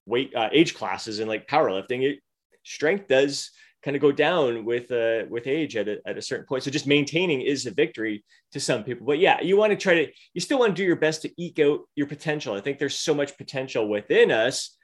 weight 0.07 0.35
uh, 0.35 0.49
age 0.53 0.75
classes 0.75 1.19
and 1.19 1.29
like 1.29 1.47
powerlifting, 1.47 2.03
it, 2.03 2.19
strength 2.65 3.09
does 3.09 3.51
kind 3.83 3.97
of 3.97 4.01
go 4.01 4.13
down 4.13 4.65
with 4.65 4.93
uh, 4.93 5.25
with 5.29 5.47
age 5.47 5.77
at 5.77 5.89
a, 5.89 5.99
at 6.07 6.17
a 6.17 6.23
certain 6.23 6.47
point. 6.47 6.63
So 6.63 6.71
just 6.71 6.87
maintaining 6.87 7.41
is 7.41 7.67
a 7.67 7.73
victory 7.73 8.25
to 8.53 8.61
some 8.61 8.85
people. 8.85 9.07
But 9.07 9.19
yeah, 9.19 9.41
you 9.41 9.57
want 9.57 9.71
to 9.71 9.77
try 9.77 9.95
to 9.95 10.13
you 10.35 10.41
still 10.41 10.59
want 10.59 10.77
to 10.77 10.81
do 10.81 10.87
your 10.87 10.97
best 10.97 11.23
to 11.23 11.43
eke 11.43 11.59
out 11.59 11.81
your 11.97 12.07
potential. 12.07 12.55
I 12.55 12.61
think 12.61 12.79
there's 12.79 12.99
so 12.99 13.15
much 13.15 13.37
potential 13.37 13.89
within 13.89 14.31
us. 14.31 14.77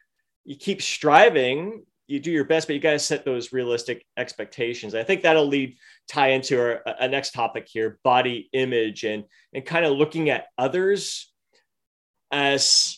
You 0.44 0.56
keep 0.56 0.82
striving. 0.82 1.84
you 2.08 2.18
do 2.18 2.30
your 2.30 2.44
best, 2.44 2.66
but 2.66 2.74
you 2.74 2.80
got 2.80 2.92
to 2.92 2.98
set 2.98 3.24
those 3.24 3.52
realistic 3.52 4.04
expectations. 4.16 4.94
I 4.94 5.04
think 5.04 5.22
that'll 5.22 5.46
lead 5.46 5.76
tie 6.08 6.28
into 6.28 6.58
our 6.58 6.82
a 6.98 7.06
next 7.06 7.32
topic 7.32 7.68
here, 7.70 7.98
body 8.02 8.48
image, 8.52 9.04
and 9.04 9.24
and 9.52 9.64
kind 9.64 9.84
of 9.84 9.92
looking 9.92 10.30
at 10.30 10.46
others 10.56 11.30
as 12.32 12.97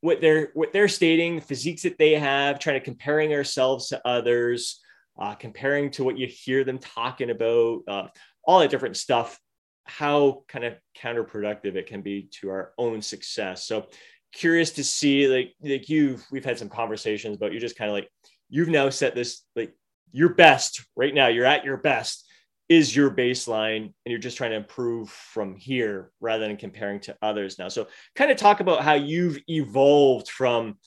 what 0.00 0.20
they're 0.20 0.50
what 0.54 0.72
they're 0.72 0.88
stating, 0.88 1.40
physiques 1.40 1.82
that 1.82 1.98
they 1.98 2.12
have, 2.12 2.58
trying 2.58 2.78
to 2.78 2.84
comparing 2.84 3.32
ourselves 3.32 3.88
to 3.88 4.06
others, 4.06 4.80
uh, 5.18 5.34
comparing 5.34 5.90
to 5.92 6.04
what 6.04 6.18
you 6.18 6.26
hear 6.26 6.64
them 6.64 6.78
talking 6.78 7.30
about, 7.30 7.80
uh, 7.88 8.06
all 8.44 8.60
that 8.60 8.70
different 8.70 8.96
stuff. 8.96 9.38
How 9.84 10.44
kind 10.48 10.64
of 10.64 10.74
counterproductive 10.96 11.74
it 11.74 11.86
can 11.86 12.00
be 12.00 12.28
to 12.40 12.50
our 12.50 12.72
own 12.78 13.02
success. 13.02 13.66
So 13.66 13.88
curious 14.32 14.70
to 14.72 14.84
see 14.84 15.26
like 15.26 15.54
like 15.62 15.88
you've 15.88 16.24
we've 16.30 16.44
had 16.44 16.58
some 16.58 16.68
conversations 16.68 17.36
but 17.36 17.52
you're 17.52 17.60
just 17.60 17.76
kind 17.76 17.90
of 17.90 17.94
like 17.94 18.08
you've 18.48 18.68
now 18.68 18.88
set 18.88 19.14
this 19.14 19.42
like 19.56 19.74
your 20.12 20.28
best 20.28 20.84
right 20.96 21.14
now 21.14 21.26
you're 21.26 21.44
at 21.44 21.64
your 21.64 21.76
best 21.76 22.29
is 22.70 22.94
your 22.94 23.10
baseline 23.10 23.82
and 23.82 23.94
you're 24.06 24.18
just 24.18 24.36
trying 24.36 24.52
to 24.52 24.56
improve 24.56 25.10
from 25.10 25.56
here 25.56 26.12
rather 26.20 26.46
than 26.46 26.56
comparing 26.56 27.00
to 27.00 27.16
others 27.20 27.58
now. 27.58 27.68
So 27.68 27.88
kind 28.14 28.30
of 28.30 28.36
talk 28.36 28.60
about 28.60 28.82
how 28.82 28.94
you've 28.94 29.38
evolved 29.48 30.30
from 30.30 30.78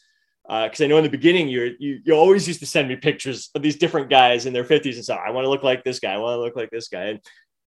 because 0.45 0.81
uh, 0.81 0.85
I 0.85 0.87
know 0.87 0.97
in 0.97 1.03
the 1.03 1.09
beginning 1.09 1.49
you 1.49 1.75
you 1.79 1.99
you 2.05 2.13
always 2.13 2.47
used 2.47 2.61
to 2.61 2.65
send 2.65 2.87
me 2.87 2.95
pictures 2.95 3.49
of 3.53 3.61
these 3.61 3.75
different 3.75 4.09
guys 4.09 4.45
in 4.45 4.53
their 4.53 4.63
50s 4.63 4.95
and 4.95 5.05
so 5.05 5.15
I 5.15 5.31
want 5.31 5.45
to 5.45 5.49
look 5.49 5.63
like 5.63 5.83
this 5.83 5.99
guy 5.99 6.13
I 6.13 6.17
want 6.17 6.37
to 6.37 6.41
look 6.41 6.55
like 6.55 6.69
this 6.71 6.87
guy 6.87 7.03
and, 7.03 7.19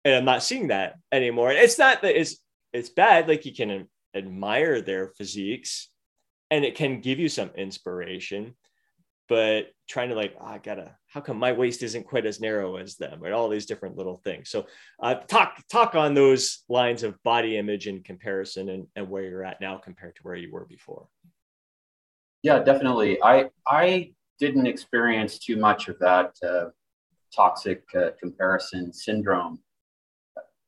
and 0.04 0.14
I'm 0.14 0.24
not 0.24 0.44
seeing 0.44 0.68
that 0.68 0.94
anymore. 1.12 1.50
It's 1.50 1.78
not 1.78 2.02
that 2.02 2.18
it's 2.18 2.36
it's 2.72 2.90
bad 2.90 3.28
like 3.28 3.44
you 3.44 3.54
can 3.54 3.88
admire 4.14 4.80
their 4.80 5.08
physiques 5.08 5.88
and 6.50 6.64
it 6.64 6.76
can 6.76 7.00
give 7.00 7.18
you 7.18 7.28
some 7.28 7.50
inspiration 7.56 8.54
but 9.28 9.68
trying 9.88 10.10
to 10.10 10.14
like 10.14 10.36
oh, 10.40 10.46
i 10.46 10.58
gotta 10.58 10.94
how 11.14 11.20
come 11.20 11.38
my 11.38 11.52
waist 11.52 11.84
isn't 11.84 12.08
quite 12.08 12.26
as 12.26 12.40
narrow 12.40 12.74
as 12.74 12.96
them 12.96 13.22
and 13.22 13.32
all 13.32 13.48
these 13.48 13.66
different 13.66 13.96
little 13.96 14.16
things. 14.16 14.50
So 14.50 14.66
uh, 15.00 15.14
talk 15.14 15.62
talk 15.70 15.94
on 15.94 16.12
those 16.12 16.64
lines 16.68 17.04
of 17.04 17.22
body 17.22 17.56
image 17.56 17.86
and 17.86 18.04
comparison 18.04 18.68
and, 18.70 18.88
and 18.96 19.08
where 19.08 19.22
you're 19.22 19.44
at 19.44 19.60
now 19.60 19.78
compared 19.78 20.16
to 20.16 20.22
where 20.22 20.34
you 20.34 20.50
were 20.50 20.64
before. 20.64 21.06
Yeah 22.42 22.58
definitely. 22.58 23.22
I 23.22 23.48
i 23.64 24.10
didn't 24.40 24.66
experience 24.66 25.38
too 25.38 25.56
much 25.56 25.86
of 25.86 25.96
that 26.00 26.34
uh, 26.42 26.70
toxic 27.32 27.84
uh, 27.94 28.10
comparison 28.20 28.92
syndrome. 28.92 29.60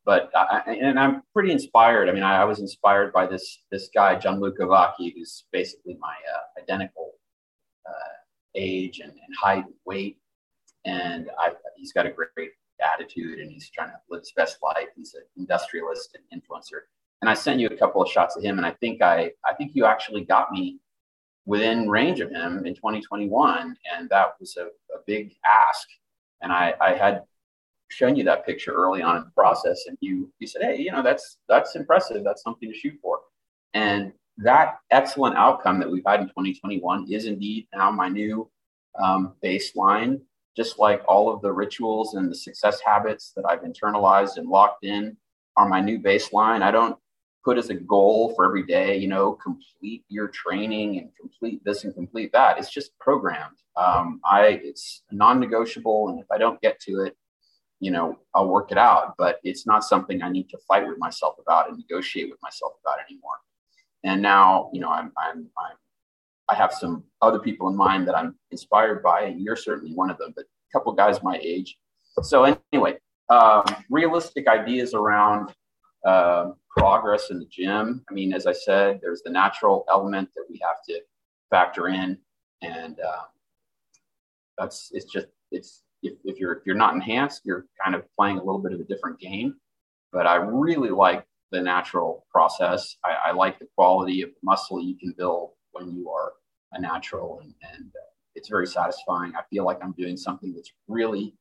But 0.04 0.30
I, 0.36 0.60
and 0.80 0.96
I'm 1.00 1.22
pretty 1.32 1.50
inspired. 1.50 2.08
I 2.08 2.12
mean, 2.12 2.22
I, 2.22 2.42
I, 2.42 2.44
was 2.44 2.60
inspired 2.60 3.12
by 3.12 3.26
this 3.26 3.64
this 3.72 3.90
guy 3.92 4.14
Gianluca 4.14 4.64
Vacchi, 4.64 5.12
who's 5.16 5.46
basically 5.50 5.96
my 5.98 6.14
uh, 6.32 6.62
identical 6.62 7.14
uh, 7.84 8.14
age 8.54 9.00
and, 9.00 9.10
and, 9.10 9.36
height 9.36 9.64
and 9.64 9.74
weight, 9.84 10.18
and 10.86 11.30
I, 11.38 11.50
he's 11.76 11.92
got 11.92 12.06
a 12.06 12.10
great 12.10 12.50
attitude 12.80 13.40
and 13.40 13.50
he's 13.50 13.68
trying 13.70 13.88
to 13.88 13.96
live 14.08 14.20
his 14.20 14.32
best 14.32 14.58
life. 14.62 14.88
He's 14.96 15.14
an 15.14 15.22
industrialist 15.36 16.16
and 16.16 16.42
influencer. 16.42 16.82
And 17.22 17.30
I 17.30 17.34
sent 17.34 17.60
you 17.60 17.68
a 17.68 17.76
couple 17.76 18.02
of 18.02 18.08
shots 18.10 18.36
of 18.36 18.42
him, 18.42 18.58
and 18.58 18.66
I 18.66 18.72
think 18.72 19.02
I 19.02 19.32
I 19.44 19.54
think 19.54 19.72
you 19.74 19.84
actually 19.86 20.24
got 20.24 20.52
me 20.52 20.78
within 21.46 21.88
range 21.88 22.20
of 22.20 22.30
him 22.30 22.66
in 22.66 22.74
2021, 22.74 23.76
and 23.94 24.08
that 24.10 24.34
was 24.40 24.56
a, 24.56 24.64
a 24.64 25.00
big 25.06 25.34
ask. 25.44 25.86
And 26.42 26.52
I, 26.52 26.74
I 26.80 26.92
had 26.92 27.22
shown 27.88 28.16
you 28.16 28.24
that 28.24 28.44
picture 28.44 28.72
early 28.72 29.00
on 29.02 29.16
in 29.16 29.24
the 29.24 29.30
process 29.30 29.84
and 29.86 29.96
you 30.00 30.32
you 30.38 30.46
said 30.46 30.60
hey 30.62 30.76
you 30.76 30.90
know 30.90 31.02
that's 31.02 31.38
that's 31.48 31.76
impressive 31.76 32.24
that's 32.24 32.42
something 32.42 32.68
to 32.68 32.76
shoot 32.76 32.98
for 33.00 33.20
and 33.74 34.12
that 34.38 34.78
excellent 34.90 35.36
outcome 35.36 35.78
that 35.78 35.88
we've 35.90 36.02
had 36.04 36.20
in 36.20 36.26
2021 36.26 37.06
is 37.10 37.26
indeed 37.26 37.66
now 37.72 37.90
my 37.90 38.08
new 38.08 38.50
um, 38.98 39.34
baseline 39.42 40.20
just 40.56 40.78
like 40.78 41.02
all 41.08 41.32
of 41.32 41.40
the 41.42 41.52
rituals 41.52 42.14
and 42.14 42.30
the 42.30 42.34
success 42.34 42.80
habits 42.80 43.32
that 43.36 43.44
i've 43.48 43.62
internalized 43.62 44.36
and 44.36 44.48
locked 44.48 44.84
in 44.84 45.16
are 45.56 45.68
my 45.68 45.80
new 45.80 45.98
baseline 45.98 46.62
i 46.62 46.70
don't 46.70 46.98
put 47.44 47.58
as 47.58 47.70
a 47.70 47.74
goal 47.74 48.34
for 48.34 48.44
every 48.44 48.64
day 48.64 48.96
you 48.96 49.08
know 49.08 49.32
complete 49.32 50.04
your 50.08 50.28
training 50.28 50.98
and 50.98 51.10
complete 51.20 51.62
this 51.64 51.84
and 51.84 51.94
complete 51.94 52.32
that 52.32 52.58
it's 52.58 52.70
just 52.70 52.96
programmed 52.98 53.56
um, 53.76 54.20
i 54.24 54.60
it's 54.62 55.02
non-negotiable 55.12 56.08
and 56.08 56.20
if 56.20 56.26
i 56.30 56.38
don't 56.38 56.60
get 56.60 56.80
to 56.80 57.00
it 57.04 57.16
you 57.80 57.90
know, 57.90 58.18
I'll 58.34 58.48
work 58.48 58.72
it 58.72 58.78
out, 58.78 59.14
but 59.18 59.38
it's 59.44 59.66
not 59.66 59.84
something 59.84 60.22
I 60.22 60.30
need 60.30 60.48
to 60.50 60.58
fight 60.66 60.86
with 60.86 60.98
myself 60.98 61.36
about 61.38 61.68
and 61.68 61.78
negotiate 61.78 62.30
with 62.30 62.40
myself 62.42 62.72
about 62.82 62.98
anymore. 63.08 63.34
And 64.04 64.22
now, 64.22 64.70
you 64.72 64.80
know, 64.80 64.88
I'm, 64.88 65.12
I'm, 65.18 65.48
I'm, 65.58 65.76
I 66.48 66.54
have 66.54 66.72
some 66.72 67.04
other 67.22 67.38
people 67.38 67.68
in 67.68 67.76
mind 67.76 68.06
that 68.08 68.16
I'm 68.16 68.36
inspired 68.50 69.02
by, 69.02 69.22
and 69.22 69.40
you're 69.40 69.56
certainly 69.56 69.94
one 69.94 70.10
of 70.10 70.18
them, 70.18 70.32
but 70.36 70.44
a 70.44 70.78
couple 70.78 70.92
guys 70.92 71.22
my 71.22 71.38
age. 71.42 71.76
So 72.22 72.56
anyway, 72.72 72.98
um, 73.28 73.64
realistic 73.90 74.46
ideas 74.46 74.94
around 74.94 75.52
uh, 76.06 76.52
progress 76.68 77.30
in 77.30 77.38
the 77.38 77.46
gym. 77.46 78.04
I 78.08 78.14
mean, 78.14 78.32
as 78.32 78.46
I 78.46 78.52
said, 78.52 79.00
there's 79.02 79.22
the 79.22 79.30
natural 79.30 79.84
element 79.90 80.30
that 80.36 80.44
we 80.48 80.60
have 80.62 80.76
to 80.88 81.00
factor 81.50 81.88
in, 81.88 82.18
and 82.62 82.98
uh, 83.00 83.24
that's 84.56 84.90
it's 84.92 85.06
just 85.06 85.26
it's 85.50 85.82
if, 86.02 86.14
if 86.24 86.38
you're 86.38 86.52
if 86.52 86.62
you're 86.64 86.76
not 86.76 86.94
enhanced, 86.94 87.42
you're 87.44 87.66
kind 87.82 87.94
of 87.94 88.04
playing 88.16 88.38
a 88.38 88.42
little 88.42 88.60
bit 88.60 88.72
of 88.72 88.80
a 88.80 88.84
different 88.84 89.18
game. 89.18 89.56
But 90.12 90.26
I 90.26 90.36
really 90.36 90.90
like 90.90 91.24
the 91.50 91.60
natural 91.60 92.24
process. 92.30 92.96
I, 93.04 93.30
I 93.30 93.32
like 93.32 93.58
the 93.58 93.66
quality 93.76 94.22
of 94.22 94.30
muscle 94.42 94.80
you 94.80 94.96
can 94.96 95.12
build 95.18 95.50
when 95.78 95.94
you 95.94 96.10
are 96.10 96.32
a 96.72 96.80
natural, 96.80 97.40
and, 97.42 97.54
and 97.74 97.86
uh, 97.86 98.10
it's 98.34 98.48
very 98.48 98.66
satisfying. 98.66 99.34
I 99.34 99.42
feel 99.50 99.64
like 99.64 99.78
I'm 99.82 99.92
doing 99.92 100.16
something 100.16 100.52
that's 100.54 100.72
really 100.88 101.34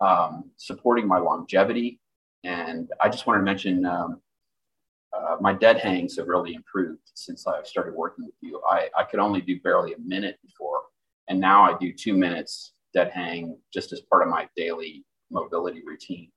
um, 0.00 0.50
supporting 0.56 1.06
my 1.06 1.18
longevity. 1.18 2.00
And 2.44 2.90
I 3.00 3.08
just 3.08 3.26
want 3.26 3.38
to 3.38 3.42
mention 3.42 3.86
um, 3.86 4.20
uh, 5.16 5.36
my 5.40 5.52
dead 5.52 5.78
hangs 5.78 6.16
have 6.16 6.28
really 6.28 6.54
improved 6.54 7.10
since 7.14 7.46
I've 7.46 7.66
started 7.66 7.94
working 7.94 8.24
with 8.26 8.34
you. 8.40 8.60
I, 8.68 8.88
I 8.98 9.04
could 9.04 9.20
only 9.20 9.40
do 9.40 9.60
barely 9.60 9.94
a 9.94 9.98
minute 9.98 10.38
before, 10.42 10.82
and 11.28 11.40
now 11.40 11.62
I 11.62 11.78
do 11.78 11.92
two 11.92 12.14
minutes 12.14 12.72
dead 12.92 13.10
hang 13.10 13.58
just 13.72 13.92
as 13.92 14.00
part 14.00 14.22
of 14.22 14.28
my 14.28 14.48
daily 14.56 15.04
mobility 15.30 15.82
routine. 15.84 16.30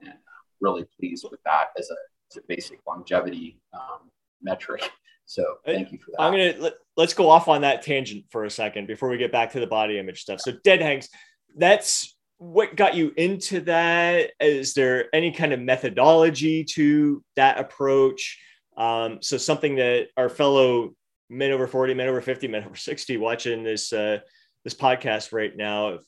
And 0.00 0.10
I'm 0.10 0.16
really 0.60 0.86
pleased 0.98 1.26
with 1.30 1.40
that 1.44 1.68
as 1.78 1.90
a, 1.90 1.96
as 2.30 2.36
a 2.38 2.46
basic 2.48 2.80
longevity 2.86 3.60
um, 3.74 4.10
metric. 4.40 4.90
So 5.28 5.58
thank 5.66 5.92
you 5.92 5.98
for 5.98 6.10
that. 6.12 6.22
I'm 6.22 6.32
gonna 6.32 6.54
let, 6.58 6.74
let's 6.96 7.12
go 7.12 7.28
off 7.28 7.48
on 7.48 7.60
that 7.60 7.82
tangent 7.82 8.24
for 8.30 8.44
a 8.44 8.50
second 8.50 8.86
before 8.86 9.10
we 9.10 9.18
get 9.18 9.30
back 9.30 9.52
to 9.52 9.60
the 9.60 9.66
body 9.66 9.98
image 9.98 10.22
stuff. 10.22 10.40
So 10.40 10.52
dead 10.64 10.80
hangs, 10.80 11.10
that's 11.54 12.16
what 12.38 12.76
got 12.76 12.94
you 12.94 13.12
into 13.16 13.60
that. 13.60 14.30
Is 14.40 14.72
there 14.72 15.14
any 15.14 15.30
kind 15.30 15.52
of 15.52 15.60
methodology 15.60 16.64
to 16.64 17.22
that 17.36 17.58
approach? 17.58 18.40
Um, 18.78 19.18
so 19.20 19.36
something 19.36 19.76
that 19.76 20.08
our 20.16 20.30
fellow 20.30 20.94
men 21.28 21.52
over 21.52 21.66
40, 21.66 21.92
men 21.92 22.08
over 22.08 22.22
50, 22.22 22.48
men 22.48 22.64
over 22.64 22.76
60 22.76 23.18
watching 23.18 23.62
this 23.62 23.92
uh, 23.92 24.20
this 24.64 24.74
podcast 24.74 25.32
right 25.32 25.54
now 25.54 25.98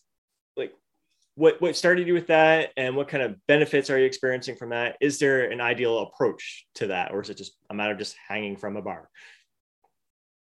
what 1.40 1.58
what 1.62 1.74
started 1.74 2.06
you 2.06 2.12
with 2.12 2.26
that 2.26 2.70
and 2.76 2.94
what 2.94 3.08
kind 3.08 3.22
of 3.22 3.34
benefits 3.46 3.88
are 3.88 3.98
you 3.98 4.04
experiencing 4.04 4.56
from 4.56 4.68
that? 4.68 4.98
Is 5.00 5.18
there 5.18 5.50
an 5.50 5.58
ideal 5.58 6.00
approach 6.00 6.66
to 6.74 6.88
that 6.88 7.12
or 7.12 7.22
is 7.22 7.30
it 7.30 7.38
just 7.38 7.56
a 7.70 7.74
matter 7.74 7.92
of 7.92 7.98
just 7.98 8.14
hanging 8.28 8.58
from 8.58 8.76
a 8.76 8.82
bar? 8.82 9.08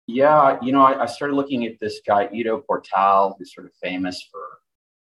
Yeah 0.08 0.58
you 0.60 0.72
know 0.72 0.82
i, 0.82 1.02
I 1.02 1.06
started 1.06 1.34
looking 1.36 1.64
at 1.64 1.78
this 1.78 2.00
guy 2.04 2.28
Ido 2.32 2.58
Portal 2.58 3.36
who's 3.38 3.54
sort 3.54 3.68
of 3.68 3.72
famous 3.80 4.28
for 4.32 4.42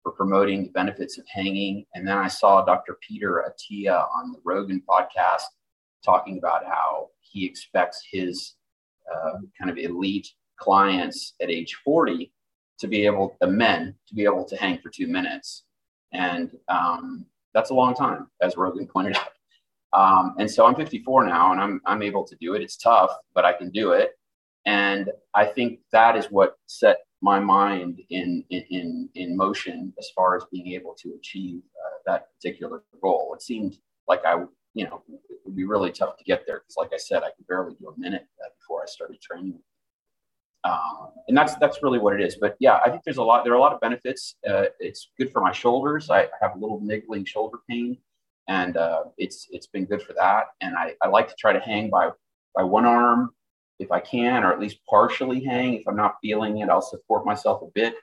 for 0.02 0.12
promoting 0.12 0.64
the 0.64 0.72
benefits 0.72 1.20
of 1.20 1.26
hanging. 1.28 1.86
And 1.94 2.08
then 2.08 2.18
i 2.18 2.28
saw 2.28 2.66
dr 2.66 2.98
peter 3.08 3.46
attia 3.48 4.08
on 4.16 4.32
the 4.32 4.40
rogan 4.44 4.82
podcast 4.90 5.44
talking 6.04 6.40
about 6.40 6.66
how 6.66 7.10
he 7.22 7.46
expects 7.46 8.02
his 8.12 8.56
uh, 9.14 9.38
kind 9.58 9.70
of 9.70 9.78
elite 9.78 10.30
clients 10.58 11.36
at 11.40 11.52
age 11.52 11.78
40 11.86 12.32
to 12.80 12.88
be 12.88 13.06
able, 13.06 13.38
the 13.40 13.48
men, 13.48 13.96
to 14.08 14.16
be 14.16 14.24
able 14.24 14.46
to 14.46 14.56
hang 14.58 14.80
for 14.80 14.90
two 14.90 15.08
minutes. 15.08 15.64
And 16.16 16.58
um, 16.70 17.26
that's 17.54 17.70
a 17.70 17.74
long 17.74 17.94
time, 17.94 18.28
as 18.42 18.56
Rogan 18.58 18.88
pointed 18.88 19.18
out. 19.18 19.30
Um, 19.94 20.36
and 20.40 20.50
so 20.50 20.66
I'm 20.66 20.76
54 20.76 21.26
now 21.26 21.52
and 21.52 21.62
I'm, 21.62 21.82
I'm 21.86 22.02
able 22.02 22.26
to 22.26 22.36
do 22.42 22.54
it. 22.54 22.62
It's 22.62 22.78
tough, 22.78 23.12
but 23.34 23.46
I 23.46 23.54
can 23.54 23.70
do 23.70 23.92
it. 23.92 24.12
And 24.66 25.10
I 25.34 25.46
think 25.46 25.80
that 25.92 26.18
is 26.18 26.26
what 26.26 26.58
set 26.66 26.98
my 27.22 27.40
mind 27.40 28.02
in, 28.10 28.44
in, 28.50 29.10
in 29.16 29.38
motion 29.38 29.94
as 29.98 30.10
far 30.16 30.36
as 30.36 30.44
being 30.52 30.68
able 30.74 30.96
to 31.02 31.14
achieve 31.18 31.62
uh, 31.86 31.98
that 32.08 32.28
particular 32.36 32.84
goal. 33.02 33.34
It 33.36 33.42
seemed 33.42 33.78
like 34.08 34.26
I, 34.26 34.44
you 34.74 34.86
know, 34.86 35.02
it 35.08 35.40
would 35.46 35.56
be 35.56 35.66
really 35.66 35.92
tough 35.92 36.18
to 36.18 36.24
get 36.24 36.46
there 36.46 36.60
because, 36.60 36.76
like 36.78 36.92
I 36.94 36.98
said, 36.98 37.24
I 37.24 37.32
could 37.36 37.48
barely 37.48 37.76
do 37.80 37.88
a 37.88 38.00
minute 38.00 38.28
uh, 38.44 38.50
before 38.60 38.82
I 38.84 38.86
started 38.88 39.22
training 39.22 39.60
um, 40.66 41.12
and 41.28 41.38
that's 41.38 41.56
that's 41.56 41.82
really 41.84 42.00
what 42.00 42.20
it 42.20 42.22
is. 42.22 42.36
But 42.36 42.56
yeah, 42.60 42.80
I 42.86 42.90
think 42.90 43.04
there's 43.04 43.18
a 43.18 43.24
lot. 43.24 43.44
There 43.44 43.54
are 43.54 43.58
a 43.58 43.60
lot 43.60 43.74
of 43.74 43.80
benefits. 43.80 44.36
Uh, 44.48 44.66
it's 44.80 45.12
good 45.18 45.32
for 45.32 45.42
my 45.42 45.52
shoulders. 45.52 46.10
I 46.10 46.28
have 46.42 46.56
a 46.56 46.60
little 46.60 46.82
niggling 46.82 47.26
shoulder 47.26 47.60
pain, 47.70 47.98
and 48.48 48.78
uh, 48.78 49.04
it's 49.18 49.48
it's 49.52 49.68
been 49.68 49.86
good 49.86 50.02
for 50.02 50.14
that. 50.14 50.48
And 50.62 50.76
I, 50.76 50.96
I 51.02 51.08
like 51.08 51.28
to 51.30 51.36
try 51.40 51.54
to 51.54 51.60
hang 51.60 51.90
by 51.90 52.10
by 52.56 52.64
one 52.64 52.86
arm 52.86 53.32
if 53.80 53.92
I 53.92 54.00
can, 54.00 54.44
or 54.44 54.52
at 54.54 54.60
least 54.60 54.80
partially 54.90 55.44
hang. 55.44 55.76
If 55.76 55.88
I'm 55.88 55.96
not 55.96 56.16
feeling 56.22 56.60
it, 56.60 56.70
I'll 56.70 56.82
support 56.82 57.26
myself 57.26 57.62
a 57.62 57.68
bit 57.74 57.96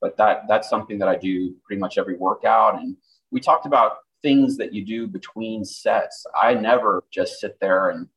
but 0.00 0.16
that 0.16 0.42
that's 0.48 0.68
something 0.68 0.98
that 0.98 1.08
I 1.08 1.16
do 1.16 1.54
pretty 1.64 1.80
much 1.80 1.98
every 1.98 2.16
workout. 2.16 2.80
And 2.80 2.96
we 3.30 3.40
talked 3.40 3.66
about 3.66 3.98
things 4.22 4.56
that 4.56 4.72
you 4.72 4.84
do 4.84 5.06
between 5.06 5.64
sets. 5.64 6.26
I 6.40 6.54
never 6.54 7.04
just 7.12 7.40
sit 7.40 7.56
there 7.60 7.90
and 7.90 8.08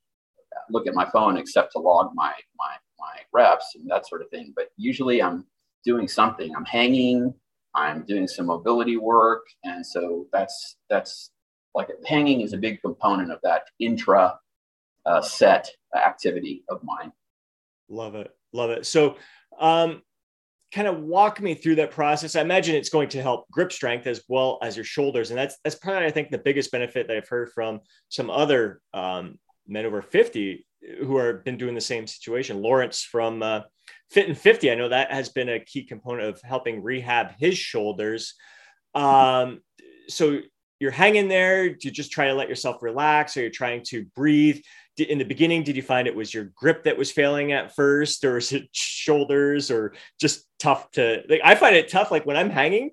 look 0.70 0.88
at 0.88 0.94
my 0.94 1.10
phone 1.12 1.38
except 1.38 1.74
to 1.74 1.80
log 1.80 2.12
my 2.14 2.34
my 2.58 2.76
my 3.04 3.22
reps 3.32 3.76
and 3.76 3.90
that 3.90 4.08
sort 4.08 4.22
of 4.22 4.30
thing. 4.30 4.54
But 4.56 4.70
usually 4.78 5.22
I'm 5.22 5.46
doing 5.84 6.08
something. 6.08 6.56
I'm 6.56 6.66
hanging. 6.66 7.34
I'm 7.76 8.06
doing 8.06 8.28
some 8.28 8.46
mobility 8.46 8.98
work, 8.98 9.46
and 9.64 9.86
so 9.86 10.28
that's 10.32 10.78
that's 10.90 11.32
like 11.74 11.90
hanging 12.06 12.42
is 12.42 12.54
a 12.54 12.58
big 12.58 12.80
component 12.82 13.32
of 13.32 13.40
that 13.44 13.64
intra 13.80 14.38
uh, 15.06 15.22
set 15.22 15.70
activity 15.96 16.64
of 16.70 16.82
mine. 16.84 17.12
Love 17.90 18.16
it, 18.16 18.32
love 18.54 18.70
it. 18.70 18.86
So, 18.86 19.18
um, 19.60 20.04
kind 20.74 20.88
of 20.88 21.00
walk 21.00 21.42
me 21.42 21.54
through 21.54 21.76
that 21.76 21.92
process. 21.92 22.36
I 22.36 22.42
imagine 22.42 22.76
it's 22.76 22.90
going 22.90 23.10
to 23.10 23.22
help 23.22 23.50
grip 23.52 23.72
strength 23.72 24.08
as 24.08 24.24
well 24.28 24.60
as 24.62 24.76
your 24.76 24.86
shoulders, 24.86 25.32
and 25.32 25.38
that's 25.38 25.58
that's 25.64 25.76
probably 25.76 26.06
I 26.06 26.12
think 26.12 26.30
the 26.30 26.38
biggest 26.38 26.72
benefit 26.72 27.08
that 27.08 27.18
I've 27.18 27.28
heard 27.28 27.52
from 27.54 27.80
some 28.10 28.30
other 28.30 28.82
um, 28.94 29.40
men 29.68 29.86
over 29.86 30.02
fifty 30.02 30.66
who 31.00 31.18
have 31.18 31.44
been 31.44 31.58
doing 31.58 31.76
the 31.76 31.82
same 31.82 32.06
situation. 32.08 32.62
Lawrence 32.62 33.04
from 33.04 33.42
uh, 33.42 33.62
Fit 34.12 34.28
and 34.28 34.38
Fifty, 34.38 34.72
I 34.72 34.76
know 34.76 34.90
that 34.90 35.12
has 35.12 35.30
been 35.30 35.50
a 35.50 35.60
key 35.60 35.84
component 35.84 36.30
of 36.30 36.42
helping 36.42 36.84
rehab 36.84 37.32
his 37.38 37.58
shoulders. 37.58 38.36
Um, 38.94 39.62
so 40.08 40.40
you're 40.80 40.92
hanging 40.92 41.30
there. 41.30 41.70
Do 41.70 41.88
you 41.88 41.92
just 41.92 42.12
try 42.12 42.28
to 42.28 42.34
let 42.34 42.50
yourself 42.50 42.84
relax, 42.84 43.38
or 43.38 43.42
you're 43.42 43.50
trying 43.50 43.84
to 43.86 44.06
breathe? 44.16 44.60
in 44.98 45.18
the 45.18 45.26
beginning 45.26 45.64
did 45.64 45.76
you 45.76 45.82
find 45.82 46.08
it 46.08 46.16
was 46.16 46.34
your 46.34 46.46
grip 46.56 46.84
that 46.84 46.98
was 46.98 47.12
failing 47.12 47.52
at 47.52 47.76
first 47.76 48.24
or 48.24 48.38
is 48.38 48.52
it 48.52 48.68
shoulders 48.74 49.72
or 49.72 49.94
just 50.20 50.46
tough 50.60 50.92
to 50.92 51.24
like 51.30 51.42
i 51.44 51.56
find 51.56 51.76
it 51.76 51.90
tough 51.90 52.12
like 52.12 52.26
when 52.26 52.38
i'm 52.38 52.50
hanging 52.50 52.92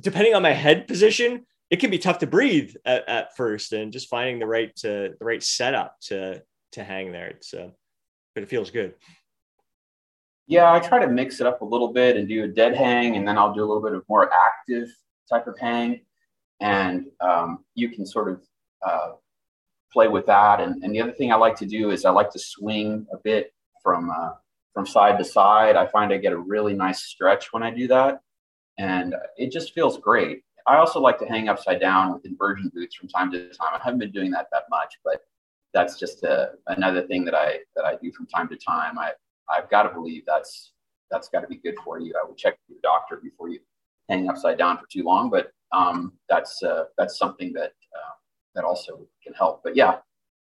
depending 0.00 0.34
on 0.34 0.42
my 0.42 0.52
head 0.52 0.88
position 0.88 1.44
it 1.72 1.80
can 1.80 1.90
be 1.90 1.98
tough 1.98 2.18
to 2.18 2.26
breathe 2.26 2.74
at, 2.84 3.08
at 3.08 3.36
first 3.36 3.72
and 3.72 3.92
just 3.92 4.08
finding 4.08 4.38
the 4.38 4.46
right 4.46 4.74
to 4.76 5.14
the 5.18 5.24
right 5.24 5.42
setup 5.42 5.96
to 6.02 6.40
to 6.70 6.84
hang 6.84 7.10
there 7.10 7.28
it's 7.28 7.52
uh, 7.54 7.68
but 8.34 8.44
it 8.44 8.48
feels 8.48 8.70
good 8.70 8.94
yeah 10.46 10.72
i 10.72 10.78
try 10.78 10.98
to 10.98 11.08
mix 11.08 11.40
it 11.40 11.46
up 11.46 11.62
a 11.62 11.64
little 11.64 11.92
bit 11.92 12.16
and 12.16 12.28
do 12.28 12.44
a 12.44 12.48
dead 12.48 12.76
hang 12.76 13.16
and 13.16 13.26
then 13.26 13.36
i'll 13.36 13.54
do 13.54 13.64
a 13.64 13.66
little 13.66 13.82
bit 13.82 13.94
of 13.94 14.04
more 14.08 14.30
active 14.32 14.88
type 15.28 15.46
of 15.46 15.58
hang 15.58 16.00
and 16.62 17.06
um, 17.20 17.64
you 17.74 17.88
can 17.88 18.06
sort 18.06 18.30
of 18.30 18.40
uh, 18.86 19.12
play 19.92 20.08
with 20.08 20.26
that. 20.26 20.60
And, 20.60 20.82
and 20.82 20.94
the 20.94 21.00
other 21.00 21.12
thing 21.12 21.32
I 21.32 21.36
like 21.36 21.56
to 21.56 21.66
do 21.66 21.90
is 21.90 22.04
I 22.04 22.10
like 22.10 22.30
to 22.30 22.38
swing 22.38 23.06
a 23.12 23.18
bit 23.18 23.52
from 23.82 24.10
uh, 24.10 24.30
from 24.72 24.86
side 24.86 25.18
to 25.18 25.24
side. 25.24 25.76
I 25.76 25.86
find 25.86 26.12
I 26.12 26.16
get 26.16 26.32
a 26.32 26.38
really 26.38 26.72
nice 26.72 27.02
stretch 27.02 27.52
when 27.52 27.62
I 27.62 27.70
do 27.70 27.88
that, 27.88 28.20
and 28.78 29.14
it 29.36 29.52
just 29.52 29.74
feels 29.74 29.98
great. 29.98 30.42
I 30.66 30.76
also 30.76 31.00
like 31.00 31.18
to 31.18 31.26
hang 31.26 31.48
upside 31.48 31.80
down 31.80 32.12
with 32.12 32.24
inversion 32.24 32.70
boots 32.74 32.96
from 32.96 33.08
time 33.08 33.30
to 33.32 33.48
time. 33.48 33.74
I 33.74 33.80
haven't 33.82 34.00
been 34.00 34.12
doing 34.12 34.30
that 34.32 34.48
that 34.52 34.64
much, 34.70 34.98
but 35.04 35.22
that's 35.74 35.98
just 35.98 36.22
a, 36.22 36.52
another 36.68 37.02
thing 37.02 37.24
that 37.24 37.34
I 37.34 37.58
that 37.76 37.84
I 37.84 37.96
do 38.02 38.12
from 38.12 38.26
time 38.26 38.48
to 38.48 38.56
time. 38.56 38.98
I 38.98 39.12
I've 39.50 39.70
got 39.70 39.84
to 39.84 39.90
believe 39.90 40.24
that's 40.26 40.72
that's 41.10 41.28
got 41.28 41.40
to 41.40 41.46
be 41.46 41.56
good 41.56 41.76
for 41.84 42.00
you. 42.00 42.14
I 42.22 42.26
would 42.26 42.36
check 42.36 42.54
with 42.54 42.76
your 42.76 42.80
doctor 42.82 43.20
before 43.22 43.48
you 43.48 43.60
hang 44.08 44.28
upside 44.28 44.58
down 44.58 44.78
for 44.78 44.86
too 44.90 45.02
long, 45.04 45.30
but 45.30 45.52
um, 45.72 46.12
that's 46.28 46.62
uh, 46.62 46.84
that's 46.98 47.18
something 47.18 47.52
that 47.54 47.72
uh, 47.96 48.12
that 48.54 48.64
also 48.64 49.06
can 49.22 49.32
help. 49.34 49.62
But 49.62 49.76
yeah, 49.76 49.96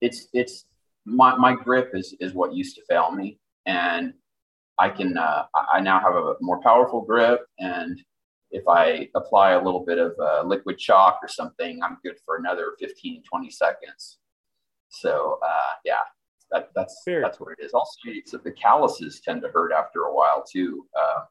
it's 0.01 0.27
it's 0.33 0.65
my, 1.05 1.35
my 1.35 1.55
grip 1.55 1.91
is 1.93 2.15
is 2.19 2.33
what 2.33 2.53
used 2.53 2.75
to 2.75 2.83
fail 2.89 3.11
me, 3.11 3.39
and 3.65 4.13
I 4.77 4.89
can 4.89 5.17
uh, 5.17 5.45
I 5.73 5.79
now 5.79 5.99
have 5.99 6.15
a 6.15 6.35
more 6.41 6.61
powerful 6.61 7.01
grip, 7.01 7.41
and 7.59 8.01
if 8.51 8.67
I 8.67 9.09
apply 9.15 9.51
a 9.51 9.63
little 9.63 9.85
bit 9.85 9.99
of 9.99 10.13
uh, 10.19 10.43
liquid 10.43 10.77
chalk 10.77 11.19
or 11.21 11.27
something, 11.27 11.81
I'm 11.83 11.97
good 12.03 12.15
for 12.25 12.37
another 12.37 12.73
15, 12.79 13.23
20 13.23 13.49
seconds. 13.49 14.17
So 14.89 15.39
uh, 15.45 15.73
yeah, 15.85 15.99
that, 16.51 16.69
that's 16.75 17.01
Fair. 17.05 17.21
that's 17.21 17.39
what 17.39 17.53
it 17.57 17.63
is. 17.63 17.73
Also, 17.73 17.97
so 18.25 18.37
the 18.37 18.51
calluses 18.51 19.21
tend 19.23 19.41
to 19.43 19.49
hurt 19.49 19.71
after 19.71 20.01
a 20.01 20.13
while 20.13 20.43
too. 20.43 20.87
Uh, 20.99 21.21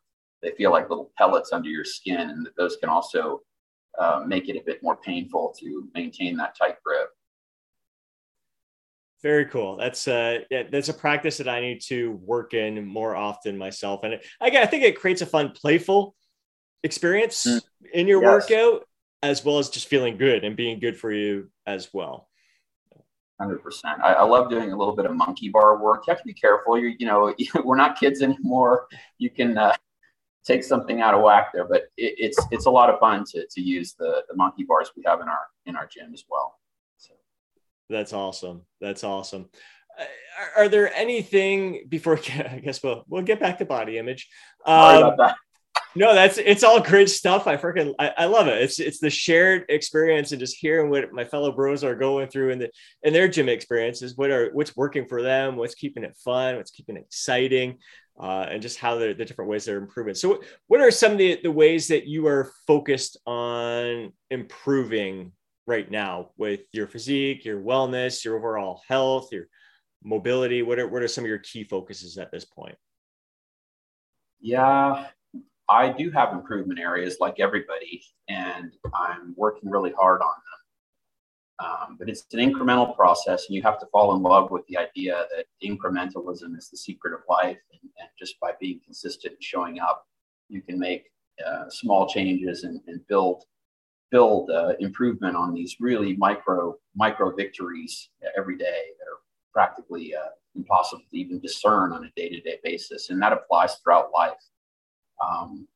they 0.43 0.53
feel 0.53 0.71
like 0.71 0.89
little 0.89 1.11
pellets 1.19 1.53
under 1.53 1.69
your 1.69 1.85
skin, 1.85 2.31
and 2.31 2.49
those 2.57 2.77
can 2.77 2.89
also 2.89 3.41
uh, 3.99 4.23
make 4.25 4.49
it 4.49 4.57
a 4.57 4.63
bit 4.65 4.81
more 4.83 4.97
painful 4.97 5.53
to 5.59 5.89
maintain 5.95 6.37
that 6.37 6.57
tight 6.57 6.77
grip. 6.85 7.09
Very 9.21 9.47
cool. 9.47 9.77
That's 9.77 10.07
uh, 10.07 10.41
yeah, 10.49 10.63
that's 10.71 10.89
a 10.89 10.95
practice 10.95 11.39
that 11.39 11.49
I 11.49 11.61
need 11.61 11.81
to 11.87 12.13
work 12.23 12.55
in 12.55 12.87
more 12.87 13.17
often 13.17 13.59
myself. 13.59 14.05
And 14.05 14.21
again, 14.41 14.63
I 14.63 14.67
think 14.67 14.85
it 14.85 15.01
creates 15.01 15.23
a 15.23 15.27
fun, 15.27 15.51
playful 15.51 16.15
experience 16.83 17.47
mm. 17.47 17.61
in 17.93 18.07
your 18.07 18.23
yes. 18.23 18.49
workout, 18.51 18.89
as 19.23 19.45
well 19.45 19.59
as 19.59 19.69
just 19.69 19.89
feeling 19.89 20.17
good 20.17 20.45
and 20.45 20.57
being 20.57 20.79
good 20.79 20.97
for 20.97 21.13
you 21.13 21.51
as 21.67 21.93
well. 21.93 22.29
Hundred 23.41 23.63
percent. 23.63 24.01
I, 24.03 24.15
I, 24.15 24.25
love 24.25 24.51
doing 24.51 24.73
a 24.73 24.77
little 24.77 24.97
bit 24.97 25.07
of 25.07 25.15
monkey 25.15 25.49
bar 25.49 25.79
work. 25.79 26.05
You 26.07 26.11
have 26.11 26.19
to 26.19 26.27
be 26.27 26.35
careful. 26.35 26.77
You're, 26.77 26.95
you 26.99 27.07
know, 27.07 27.33
we're 27.65 27.77
not 27.77 27.99
kids 27.99 28.21
anymore. 28.21 28.89
You 29.19 29.31
can 29.31 29.57
uh, 29.57 29.75
take 30.45 30.65
something 30.65 31.01
out 31.01 31.15
of 31.15 31.23
whack 31.23 31.53
there, 31.53 31.65
but 31.65 31.83
it, 31.97 32.15
it's 32.19 32.39
it's 32.51 32.67
a 32.67 32.71
lot 32.71 32.91
of 32.91 32.99
fun 32.99 33.25
to 33.31 33.47
to 33.49 33.61
use 33.61 33.95
the 33.95 34.25
the 34.29 34.35
monkey 34.35 34.65
bars 34.65 34.91
we 34.97 35.05
have 35.07 35.21
in 35.21 35.29
our 35.29 35.47
in 35.67 35.77
our 35.77 35.87
gym 35.87 36.11
as 36.13 36.25
well. 36.29 36.59
So. 36.97 37.15
That's 37.89 38.13
awesome. 38.13 38.63
That's 38.81 39.05
awesome. 39.05 39.51
Uh, 39.97 40.05
are, 40.41 40.65
are, 40.65 40.69
there 40.69 40.93
anything 40.93 41.87
before? 41.89 42.19
I 42.39 42.61
guess 42.65 42.83
we'll 42.83 43.05
we'll 43.09 43.23
get 43.23 43.39
back 43.39 43.59
to 43.59 43.65
body 43.65 43.99
image. 43.99 44.29
Um, 44.67 45.15
that. 45.19 45.37
No, 45.95 46.15
that's 46.15 46.39
it's 46.39 46.63
all 46.63 46.81
great 46.81 47.09
stuff. 47.09 47.47
I 47.47 47.57
freaking 47.57 47.95
I, 47.99 48.13
I, 48.19 48.25
love 48.27 48.47
it. 48.47 48.63
It's 48.63 48.79
it's 48.79 49.01
the 49.01 49.11
shared 49.11 49.65
experience 49.69 50.33
and 50.33 50.39
just 50.39 50.57
hearing 50.57 50.91
what 50.91 51.13
my 51.13 51.25
fellow 51.25 51.51
bros 51.51 51.83
are 51.83 51.95
going 51.95 52.29
through 52.29 52.51
in 52.51 52.59
the 52.59 52.71
in 53.03 53.13
their 53.13 53.27
gym 53.27 53.49
experiences. 53.49 54.17
What 54.17 54.31
are 54.31 54.51
what's 54.53 54.77
working 54.77 55.07
for 55.07 55.23
them? 55.23 55.57
What's 55.57 55.75
keeping 55.75 56.05
it 56.05 56.17
fun? 56.23 56.57
What's 56.57 56.71
keeping 56.71 56.97
it 56.97 57.05
exciting? 57.07 57.79
uh, 58.21 58.47
and 58.51 58.61
just 58.61 58.79
how 58.79 58.97
the 58.97 59.15
different 59.15 59.51
ways 59.51 59.65
they're 59.65 59.79
improving. 59.79 60.15
So, 60.15 60.43
what 60.67 60.81
are 60.81 60.91
some 60.91 61.13
of 61.13 61.19
the, 61.19 61.39
the 61.43 61.53
ways 61.53 61.89
that 61.89 62.07
you 62.07 62.27
are 62.27 62.51
focused 62.67 63.17
on 63.27 64.13
improving 64.31 65.33
right 65.67 65.89
now 65.89 66.31
with 66.37 66.61
your 66.73 66.89
physique, 66.89 67.45
your 67.45 67.61
wellness, 67.61 68.25
your 68.25 68.37
overall 68.37 68.83
health, 68.89 69.29
your 69.33 69.45
mobility? 70.03 70.63
What 70.63 70.79
are, 70.79 70.89
what 70.89 71.03
are 71.03 71.09
some 71.09 71.25
of 71.25 71.29
your 71.29 71.39
key 71.39 71.65
focuses 71.65 72.19
at 72.19 72.33
this 72.33 72.45
point? 72.45 72.77
Yeah, 74.41 75.07
I 75.69 75.91
do 75.91 76.11
have 76.11 76.33
improvement 76.33 76.81
areas 76.81 77.19
like 77.21 77.41
everybody, 77.41 78.03
and 78.29 78.73
I'm 78.95 79.35
working 79.37 79.71
really 79.71 79.93
hard 79.93 80.23
on 80.23 80.29
them. 80.29 80.59
Um, 81.61 81.97
but 81.99 82.09
it's 82.09 82.25
an 82.33 82.39
incremental 82.39 82.95
process, 82.95 83.47
and 83.47 83.57
you 83.57 83.63
have 83.63 83.81
to 83.81 83.87
fall 83.87 84.15
in 84.15 84.23
love 84.23 84.51
with 84.51 84.65
the 84.69 84.79
idea 84.79 85.27
that 85.35 85.47
incrementalism 85.63 86.57
is 86.57 86.69
the 86.71 86.77
secret 86.77 87.13
of 87.13 87.21
life. 87.29 87.59
And, 87.73 87.91
and 87.99 88.09
just 88.19 88.39
by 88.41 88.53
being 88.61 88.81
consistent 88.85 89.35
and 89.35 89.43
showing 89.43 89.81
up, 89.81 90.07
you 90.49 90.63
can 90.63 90.79
make 90.79 91.11
uh, 91.45 91.69
small 91.69 92.09
changes 92.09 92.65
and, 92.65 92.81
and 92.87 93.07
build 93.07 93.45
build 94.11 94.51
uh, 94.51 94.73
improvement 94.81 95.37
on 95.37 95.53
these 95.53 95.77
really 95.81 96.17
micro 96.17 96.75
micro 96.97 97.35
victories 97.35 98.09
every 98.37 98.57
day 98.57 98.83
that 98.99 99.05
are 99.05 99.21
practically 99.53 100.15
uh, 100.15 100.31
impossible 100.55 101.03
to 101.11 101.19
even 101.19 101.39
discern 101.41 101.93
on 101.93 102.05
a 102.05 102.11
day 102.17 102.29
to 102.29 102.41
day 102.41 102.59
basis, 102.65 103.11
and 103.11 103.21
that 103.21 103.33
applies 103.33 103.75
throughout 103.77 104.11
life. 104.13 104.33
Um, 105.25 105.67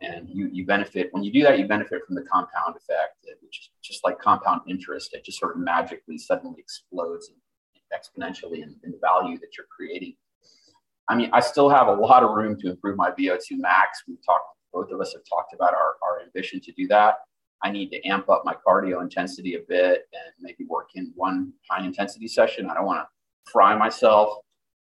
and 0.00 0.28
you, 0.28 0.48
you 0.52 0.66
benefit 0.66 1.08
when 1.12 1.22
you 1.22 1.32
do 1.32 1.42
that 1.42 1.58
you 1.58 1.66
benefit 1.66 2.02
from 2.04 2.16
the 2.16 2.22
compound 2.22 2.74
effect 2.76 3.24
which 3.40 3.60
is 3.60 3.70
just 3.82 4.02
like 4.04 4.18
compound 4.18 4.60
interest 4.68 5.14
it 5.14 5.24
just 5.24 5.38
sort 5.38 5.54
of 5.54 5.62
magically 5.62 6.18
suddenly 6.18 6.56
explodes 6.58 7.30
exponentially 7.92 8.62
in, 8.62 8.74
in 8.84 8.90
the 8.90 8.98
value 9.00 9.38
that 9.38 9.56
you're 9.56 9.66
creating. 9.74 10.14
I 11.08 11.14
mean 11.16 11.30
i 11.32 11.40
still 11.40 11.68
have 11.68 11.88
a 11.88 11.92
lot 11.92 12.22
of 12.22 12.30
room 12.30 12.56
to 12.60 12.70
improve 12.70 12.96
my 12.96 13.10
vo2 13.10 13.40
max. 13.52 14.02
We've 14.08 14.24
talked 14.24 14.44
both 14.72 14.90
of 14.90 15.00
us 15.00 15.12
have 15.12 15.22
talked 15.28 15.52
about 15.54 15.74
our, 15.74 15.96
our 16.02 16.22
ambition 16.24 16.60
to 16.60 16.72
do 16.72 16.88
that. 16.88 17.16
I 17.62 17.70
need 17.70 17.90
to 17.90 18.04
amp 18.06 18.28
up 18.28 18.42
my 18.44 18.54
cardio 18.66 19.02
intensity 19.02 19.54
a 19.54 19.60
bit 19.68 20.08
and 20.12 20.32
maybe 20.40 20.64
work 20.64 20.90
in 20.94 21.12
one 21.14 21.52
high 21.70 21.84
intensity 21.84 22.26
session. 22.26 22.68
I 22.70 22.74
don't 22.74 22.86
want 22.86 23.00
to 23.00 23.50
fry 23.50 23.76
myself 23.76 24.38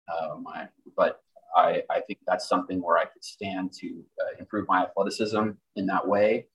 uh, 0.07 0.35
my, 0.41 0.67
but 0.95 1.21
I, 1.55 1.83
I 1.89 2.01
think 2.01 2.19
that's 2.27 2.47
something 2.47 2.81
where 2.81 2.97
I 2.97 3.05
could 3.05 3.23
stand 3.23 3.71
to 3.79 4.03
uh, 4.21 4.37
improve 4.39 4.67
my 4.67 4.83
athleticism 4.83 5.49
in 5.75 5.85
that 5.87 6.07
way. 6.07 6.47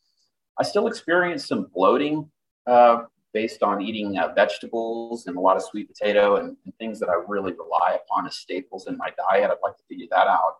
I 0.58 0.62
still 0.62 0.86
experience 0.86 1.46
some 1.46 1.68
bloating 1.74 2.30
uh, 2.66 3.02
based 3.32 3.62
on 3.62 3.82
eating 3.82 4.18
uh, 4.18 4.32
vegetables 4.34 5.26
and 5.26 5.36
a 5.36 5.40
lot 5.40 5.56
of 5.56 5.62
sweet 5.62 5.88
potato 5.88 6.36
and, 6.36 6.56
and, 6.64 6.74
things 6.78 6.98
that 6.98 7.08
I 7.08 7.22
really 7.28 7.52
rely 7.52 7.98
upon 8.02 8.26
as 8.26 8.36
staples 8.36 8.86
in 8.86 8.96
my 8.96 9.10
diet. 9.10 9.50
I'd 9.50 9.58
like 9.62 9.76
to 9.76 9.82
figure 9.88 10.06
that 10.10 10.26
out. 10.26 10.54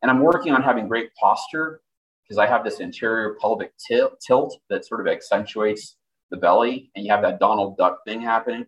And 0.00 0.10
I'm 0.10 0.20
working 0.20 0.52
on 0.52 0.62
having 0.62 0.88
great 0.88 1.14
posture 1.14 1.82
because 2.22 2.38
I 2.38 2.46
have 2.46 2.64
this 2.64 2.80
anterior 2.80 3.36
pelvic 3.40 3.72
tilt, 3.76 4.18
tilt 4.26 4.58
that 4.70 4.86
sort 4.86 5.00
of 5.00 5.06
accentuates 5.06 5.96
the 6.30 6.36
belly, 6.36 6.90
and 6.96 7.04
you 7.04 7.12
have 7.12 7.22
that 7.22 7.38
Donald 7.38 7.76
Duck 7.76 7.98
thing 8.04 8.20
happening. 8.20 8.66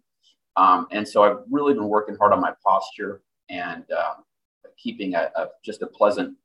Um, 0.56 0.86
and 0.90 1.06
so 1.06 1.22
I've 1.22 1.38
really 1.50 1.74
been 1.74 1.88
working 1.88 2.16
hard 2.16 2.32
on 2.32 2.40
my 2.40 2.52
posture 2.64 3.22
and 3.48 3.84
um, 3.92 4.24
keeping 4.82 5.14
a, 5.14 5.30
a, 5.36 5.46
just 5.64 5.82
a 5.82 5.86
pleasant 5.86 6.36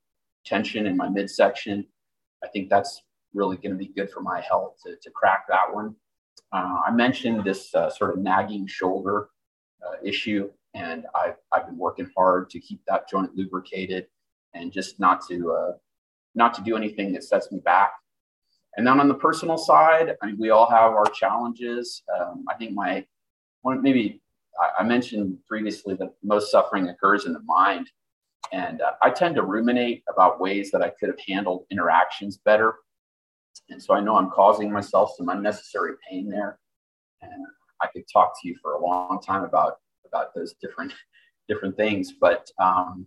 tension 0.46 0.88
in 0.88 0.98
my 0.98 1.10
midsection. 1.10 1.86
I 2.44 2.48
think 2.48 2.70
that's 2.70 3.04
really 3.34 3.58
going 3.58 3.72
to 3.72 3.78
be 3.78 3.88
good 3.88 4.12
for 4.12 4.22
my 4.22 4.42
health 4.42 4.78
to, 4.86 4.96
to 5.02 5.12
crack 5.12 5.46
that 5.48 5.74
one. 5.74 5.96
Uh, 6.52 6.82
I 6.86 6.92
mentioned 6.92 7.44
this 7.44 7.74
uh, 7.74 7.90
sort 7.90 8.16
of 8.16 8.20
nagging 8.20 8.68
shoulder 8.68 9.30
uh, 9.86 9.96
issue, 10.04 10.52
and 10.74 11.06
I've, 11.16 11.36
I've 11.52 11.66
been 11.66 11.78
working 11.78 12.10
hard 12.16 12.50
to 12.52 12.60
keep 12.60 12.82
that 12.88 13.10
joint 13.10 13.36
lubricated 13.36 14.08
and 14.54 14.72
just 14.72 15.00
not 15.00 15.26
to 15.28 15.52
uh, 15.52 15.72
not 16.36 16.54
to 16.56 16.62
do 16.62 16.76
anything 16.76 17.12
that 17.14 17.24
sets 17.24 17.52
me 17.52 17.60
back. 17.60 17.92
And 18.76 18.88
then 18.88 19.00
on 19.00 19.08
the 19.08 19.14
personal 19.14 19.58
side, 19.58 20.16
I 20.22 20.26
mean, 20.26 20.38
we 20.40 20.50
all 20.50 20.70
have 20.70 20.94
our 20.94 21.06
challenges. 21.06 22.02
Um, 22.20 22.46
I 22.50 22.56
think 22.56 22.74
my 22.74 23.06
one 23.62 23.82
maybe 23.82 24.22
I, 24.60 24.82
I, 24.82 24.84
mentioned 24.84 25.38
previously 25.48 25.96
that 25.96 26.14
most 26.24 26.52
suffering 26.52 26.90
occurs 26.90 27.26
in 27.26 27.34
the 27.34 27.42
mind, 27.42 27.90
and 28.52 28.82
uh, 28.82 28.94
I 29.02 29.10
tend 29.10 29.36
to 29.36 29.44
ruminate 29.44 30.04
about 30.10 30.40
ways 30.40 30.72
that 30.72 30.82
I 30.82 30.90
could 30.90 31.10
have 31.10 31.20
handled 31.28 31.66
interactions 31.72 32.38
better. 32.38 32.76
And 33.70 33.82
so 33.82 33.94
I 33.94 34.00
know 34.00 34.16
I'm 34.16 34.30
causing 34.30 34.72
myself 34.72 35.14
some 35.18 35.30
unnecessary 35.30 35.94
pain 36.10 36.30
there. 36.30 36.60
And 37.22 37.46
I 37.82 37.88
could 37.88 38.04
talk 38.12 38.34
to 38.42 38.48
you 38.48 38.56
for 38.62 38.74
a 38.74 38.82
long 38.82 39.22
time 39.22 39.44
about 39.44 39.78
about 40.06 40.34
those 40.36 40.54
different 40.62 40.94
different 41.48 41.76
things, 41.76 42.14
but 42.20 42.50
um, 42.60 43.06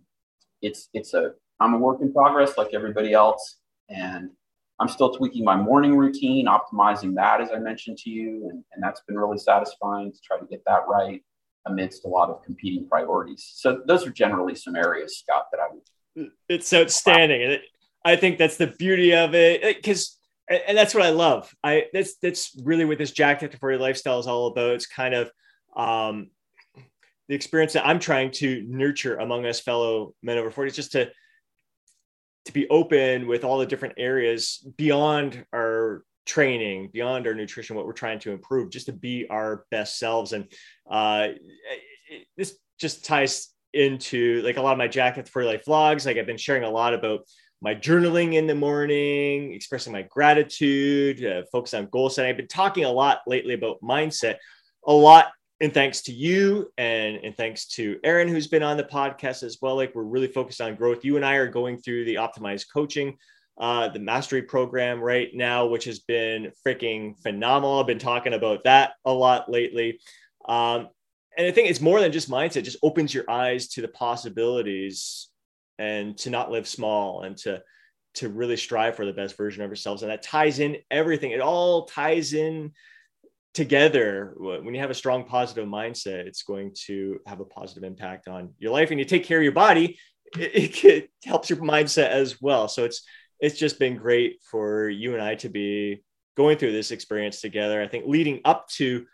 it's 0.61 0.89
it's 0.93 1.13
a 1.13 1.31
I'm 1.59 1.73
a 1.73 1.77
work 1.77 2.01
in 2.01 2.13
progress 2.13 2.57
like 2.57 2.73
everybody 2.73 3.13
else, 3.13 3.57
and 3.89 4.29
I'm 4.79 4.87
still 4.87 5.11
tweaking 5.11 5.43
my 5.43 5.55
morning 5.55 5.95
routine, 5.95 6.45
optimizing 6.45 7.15
that 7.15 7.41
as 7.41 7.49
I 7.51 7.59
mentioned 7.59 7.97
to 7.99 8.09
you, 8.09 8.49
and, 8.49 8.63
and 8.73 8.83
that's 8.83 9.01
been 9.07 9.17
really 9.17 9.39
satisfying 9.39 10.11
to 10.11 10.19
try 10.23 10.37
to 10.37 10.45
get 10.45 10.61
that 10.65 10.87
right 10.87 11.23
amidst 11.69 12.05
a 12.05 12.07
lot 12.07 12.29
of 12.29 12.43
competing 12.43 12.87
priorities. 12.87 13.49
So 13.55 13.81
those 13.85 14.05
are 14.05 14.11
generally 14.11 14.55
some 14.55 14.75
areas, 14.75 15.19
Scott, 15.19 15.47
that 15.51 15.59
I 15.59 15.67
would. 15.73 16.31
It's 16.49 16.73
outstanding, 16.73 17.43
and 17.43 17.59
I 18.03 18.15
think 18.15 18.37
that's 18.37 18.57
the 18.57 18.67
beauty 18.67 19.13
of 19.13 19.35
it 19.35 19.61
because 19.77 20.17
and, 20.49 20.77
that's 20.77 20.93
what 20.93 21.03
I 21.03 21.09
love. 21.09 21.53
I 21.63 21.85
that's 21.93 22.15
that's 22.17 22.59
really 22.63 22.85
what 22.85 22.97
this 22.97 23.17
After 23.19 23.49
40 23.49 23.77
lifestyle 23.77 24.19
is 24.19 24.27
all 24.27 24.47
about. 24.47 24.71
It's 24.71 24.87
kind 24.87 25.13
of 25.13 25.31
um, 25.75 26.29
the 27.27 27.35
experience 27.35 27.73
that 27.73 27.85
I'm 27.85 27.99
trying 27.99 28.31
to 28.31 28.63
nurture 28.67 29.17
among 29.17 29.45
us 29.45 29.59
fellow 29.59 30.13
men 30.23 30.37
over 30.37 30.51
40 30.51 30.69
is 30.69 30.75
just 30.75 30.91
to 30.93 31.11
to 32.45 32.53
be 32.53 32.67
open 32.69 33.27
with 33.27 33.43
all 33.43 33.57
the 33.57 33.65
different 33.65 33.95
areas 33.97 34.65
beyond 34.77 35.45
our 35.53 36.03
training, 36.27 36.89
beyond 36.93 37.25
our 37.25 37.33
nutrition, 37.33 37.75
what 37.75 37.85
we're 37.85 37.93
trying 37.93 38.19
to 38.19 38.31
improve, 38.31 38.69
just 38.69 38.85
to 38.87 38.93
be 38.93 39.27
our 39.29 39.65
best 39.71 39.97
selves. 39.97 40.33
And 40.33 40.45
uh, 40.89 41.29
this 42.35 42.57
just 42.79 43.05
ties 43.05 43.49
into 43.73 44.41
like 44.43 44.57
a 44.57 44.61
lot 44.61 44.73
of 44.73 44.77
my 44.77 44.87
Jacked 44.87 45.29
for 45.29 45.43
life 45.43 45.63
vlogs. 45.67 46.05
Like 46.05 46.17
I've 46.17 46.25
been 46.25 46.37
sharing 46.37 46.63
a 46.63 46.69
lot 46.69 46.93
about 46.93 47.21
my 47.61 47.73
journaling 47.73 48.33
in 48.33 48.45
the 48.45 48.55
morning, 48.55 49.53
expressing 49.53 49.91
my 49.91 50.03
gratitude, 50.03 51.25
uh, 51.25 51.41
focus 51.51 51.73
on 51.73 51.87
goal 51.87 52.09
setting. 52.09 52.29
I've 52.29 52.37
been 52.37 52.47
talking 52.47 52.85
a 52.85 52.91
lot 52.91 53.21
lately 53.25 53.55
about 53.55 53.81
mindset, 53.81 54.35
a 54.85 54.93
lot 54.93 55.27
and 55.59 55.73
thanks 55.73 56.01
to 56.01 56.11
you 56.11 56.71
and, 56.77 57.17
and 57.23 57.35
thanks 57.35 57.65
to 57.67 57.99
Aaron, 58.03 58.27
who's 58.27 58.47
been 58.47 58.61
on 58.61 58.77
the 58.77 58.83
podcast 58.83 59.41
as 59.41 59.57
well. 59.61 59.75
Like 59.75 59.95
we're 59.95 60.03
really 60.03 60.27
focused 60.27 60.61
on 60.61 60.75
growth. 60.75 61.03
You 61.03 61.15
and 61.15 61.25
I 61.25 61.35
are 61.35 61.47
going 61.47 61.79
through 61.79 62.05
the 62.05 62.15
optimized 62.15 62.67
coaching, 62.71 63.17
uh, 63.59 63.89
the 63.89 63.99
mastery 63.99 64.43
program 64.43 64.99
right 64.99 65.29
now, 65.33 65.65
which 65.65 65.85
has 65.85 65.99
been 65.99 66.51
freaking 66.65 67.19
phenomenal. 67.21 67.79
I've 67.79 67.87
been 67.87 67.99
talking 67.99 68.33
about 68.33 68.63
that 68.65 68.93
a 69.05 69.11
lot 69.11 69.49
lately. 69.49 69.99
Um, 70.47 70.89
and 71.37 71.47
I 71.47 71.51
think 71.51 71.69
it's 71.69 71.81
more 71.81 71.99
than 71.99 72.11
just 72.11 72.29
mindset, 72.29 72.57
it 72.57 72.61
just 72.63 72.77
opens 72.83 73.13
your 73.13 73.29
eyes 73.29 73.67
to 73.69 73.81
the 73.81 73.87
possibilities 73.87 75.29
and 75.79 76.17
to 76.19 76.29
not 76.29 76.51
live 76.51 76.67
small 76.67 77.21
and 77.21 77.37
to 77.37 77.61
to 78.15 78.29
really 78.29 78.57
strive 78.57 78.95
for 78.95 79.05
the 79.05 79.13
best 79.13 79.37
version 79.37 79.61
of 79.61 79.69
ourselves. 79.69 80.01
And 80.01 80.11
that 80.11 80.23
ties 80.23 80.57
in 80.57 80.77
everything. 80.89 81.31
It 81.31 81.39
all 81.39 81.85
ties 81.85 82.33
in 82.33 82.71
together. 83.53 84.33
When 84.37 84.73
you 84.73 84.81
have 84.81 84.89
a 84.89 84.95
strong 84.95 85.25
positive 85.25 85.67
mindset 85.67 86.25
it's 86.25 86.41
going 86.41 86.73
to 86.85 87.19
have 87.27 87.41
a 87.41 87.45
positive 87.45 87.83
impact 87.83 88.27
on 88.27 88.53
your 88.57 88.71
life. 88.71 88.89
And 88.89 88.99
you 88.99 89.05
take 89.05 89.23
care 89.23 89.37
of 89.37 89.43
your 89.43 89.51
body 89.51 89.99
it, 90.35 90.83
it 90.83 91.09
helps 91.25 91.49
your 91.49 91.59
mindset 91.59 92.09
as 92.09 92.41
well. 92.41 92.67
So 92.67 92.85
it's 92.85 93.03
it's 93.39 93.57
just 93.57 93.79
been 93.79 93.95
great 93.95 94.37
for 94.49 94.89
you 94.89 95.13
and 95.13 95.21
i 95.21 95.35
to 95.35 95.49
be 95.49 96.03
going 96.35 96.57
through 96.57 96.71
this 96.71 96.91
experience 96.91 97.41
together 97.41 97.81
i 97.81 97.87
think 97.87 98.05
leading 98.07 98.39
up 98.45 98.67
to 98.69 99.05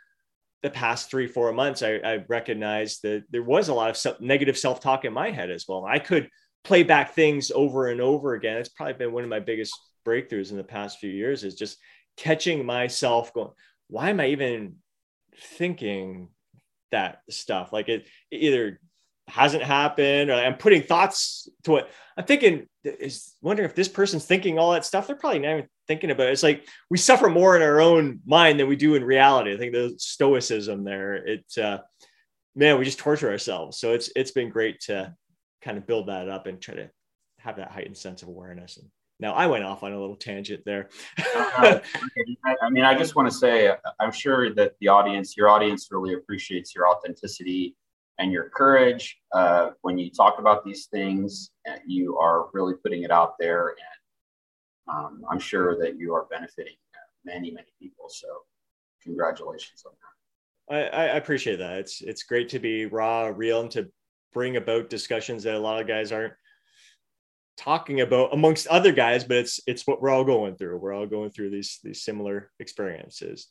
the 0.61 0.69
past 0.69 1.09
three 1.09 1.27
four 1.27 1.51
months 1.51 1.83
i, 1.83 1.95
I 1.95 2.23
recognized 2.27 3.01
that 3.03 3.23
there 3.29 3.43
was 3.43 3.69
a 3.69 3.73
lot 3.73 3.89
of 3.89 3.97
self, 3.97 4.19
negative 4.21 4.57
self-talk 4.57 5.05
in 5.05 5.13
my 5.13 5.31
head 5.31 5.49
as 5.49 5.65
well 5.67 5.85
i 5.85 5.99
could 5.99 6.29
play 6.63 6.83
back 6.83 7.13
things 7.13 7.51
over 7.51 7.89
and 7.89 8.01
over 8.01 8.33
again. 8.33 8.57
It's 8.57 8.69
probably 8.69 8.93
been 8.93 9.11
one 9.11 9.23
of 9.23 9.29
my 9.29 9.39
biggest 9.39 9.73
breakthroughs 10.07 10.51
in 10.51 10.57
the 10.57 10.63
past 10.63 10.99
few 10.99 11.09
years 11.09 11.43
is 11.43 11.55
just 11.55 11.77
catching 12.17 12.65
myself 12.65 13.33
going, 13.33 13.51
why 13.89 14.09
am 14.09 14.19
I 14.19 14.27
even 14.27 14.77
thinking 15.37 16.29
that 16.91 17.19
stuff? 17.29 17.73
Like 17.73 17.89
it, 17.89 18.07
it 18.31 18.37
either 18.37 18.79
hasn't 19.27 19.63
happened 19.63 20.29
or 20.29 20.33
I'm 20.33 20.55
putting 20.55 20.81
thoughts 20.81 21.47
to 21.63 21.77
it. 21.77 21.89
I'm 22.17 22.25
thinking 22.25 22.67
is 22.83 23.33
wondering 23.41 23.67
if 23.67 23.75
this 23.75 23.87
person's 23.87 24.25
thinking 24.25 24.59
all 24.59 24.71
that 24.71 24.85
stuff. 24.85 25.07
They're 25.07 25.15
probably 25.15 25.39
not 25.39 25.51
even 25.51 25.67
thinking 25.87 26.11
about 26.11 26.27
it. 26.27 26.33
It's 26.33 26.43
like 26.43 26.67
we 26.89 26.97
suffer 26.97 27.29
more 27.29 27.55
in 27.55 27.61
our 27.61 27.81
own 27.81 28.19
mind 28.25 28.59
than 28.59 28.67
we 28.67 28.75
do 28.75 28.95
in 28.95 29.03
reality. 29.03 29.53
I 29.53 29.57
think 29.57 29.73
the 29.73 29.95
stoicism 29.97 30.83
there, 30.83 31.15
it 31.15 31.45
uh 31.57 31.79
man, 32.55 32.77
we 32.77 32.85
just 32.85 32.99
torture 32.99 33.31
ourselves. 33.31 33.79
So 33.79 33.93
it's 33.93 34.11
it's 34.15 34.31
been 34.31 34.49
great 34.49 34.81
to 34.81 35.15
kind 35.61 35.77
of 35.77 35.87
build 35.87 36.07
that 36.07 36.29
up 36.29 36.47
and 36.47 36.61
try 36.61 36.75
to 36.75 36.89
have 37.39 37.55
that 37.57 37.71
heightened 37.71 37.97
sense 37.97 38.21
of 38.21 38.27
awareness. 38.27 38.77
And 38.77 38.89
now 39.19 39.33
I 39.33 39.47
went 39.47 39.63
off 39.63 39.83
on 39.83 39.93
a 39.93 39.99
little 39.99 40.15
tangent 40.15 40.63
there. 40.65 40.89
uh, 41.35 41.79
I 42.45 42.69
mean, 42.69 42.83
I 42.83 42.97
just 42.97 43.15
want 43.15 43.31
to 43.31 43.37
say, 43.37 43.73
I'm 43.99 44.11
sure 44.11 44.53
that 44.55 44.73
the 44.79 44.89
audience, 44.89 45.37
your 45.37 45.49
audience 45.49 45.87
really 45.91 46.13
appreciates 46.13 46.75
your 46.75 46.89
authenticity 46.89 47.75
and 48.19 48.31
your 48.31 48.49
courage. 48.49 49.17
Uh, 49.31 49.71
when 49.81 49.97
you 49.97 50.09
talk 50.09 50.39
about 50.39 50.63
these 50.63 50.85
things, 50.87 51.51
you 51.85 52.17
are 52.17 52.47
really 52.53 52.75
putting 52.83 53.03
it 53.03 53.11
out 53.11 53.35
there. 53.39 53.69
And 53.69 54.95
um, 54.95 55.25
I'm 55.29 55.39
sure 55.39 55.77
that 55.79 55.97
you 55.97 56.13
are 56.13 56.27
benefiting 56.29 56.75
many, 57.25 57.51
many 57.51 57.67
people. 57.81 58.09
So 58.09 58.27
congratulations 59.01 59.83
on 59.85 59.93
that. 59.93 60.95
I, 60.95 61.01
I 61.01 61.03
appreciate 61.15 61.57
that. 61.57 61.79
It's, 61.79 62.01
it's 62.01 62.23
great 62.23 62.49
to 62.49 62.59
be 62.59 62.85
raw, 62.85 63.31
real, 63.35 63.61
and 63.61 63.71
to 63.71 63.89
bring 64.33 64.57
about 64.57 64.89
discussions 64.89 65.43
that 65.43 65.55
a 65.55 65.59
lot 65.59 65.81
of 65.81 65.87
guys 65.87 66.11
aren't 66.11 66.33
talking 67.55 68.01
about 68.01 68.33
amongst 68.33 68.65
other 68.67 68.91
guys 68.91 69.23
but 69.23 69.37
it's 69.37 69.59
it's 69.67 69.85
what 69.85 70.01
we're 70.01 70.09
all 70.09 70.23
going 70.23 70.55
through 70.55 70.75
we're 70.75 70.91
all 70.91 71.05
going 71.05 71.29
through 71.29 71.51
these 71.51 71.79
these 71.83 72.01
similar 72.01 72.51
experiences 72.59 73.49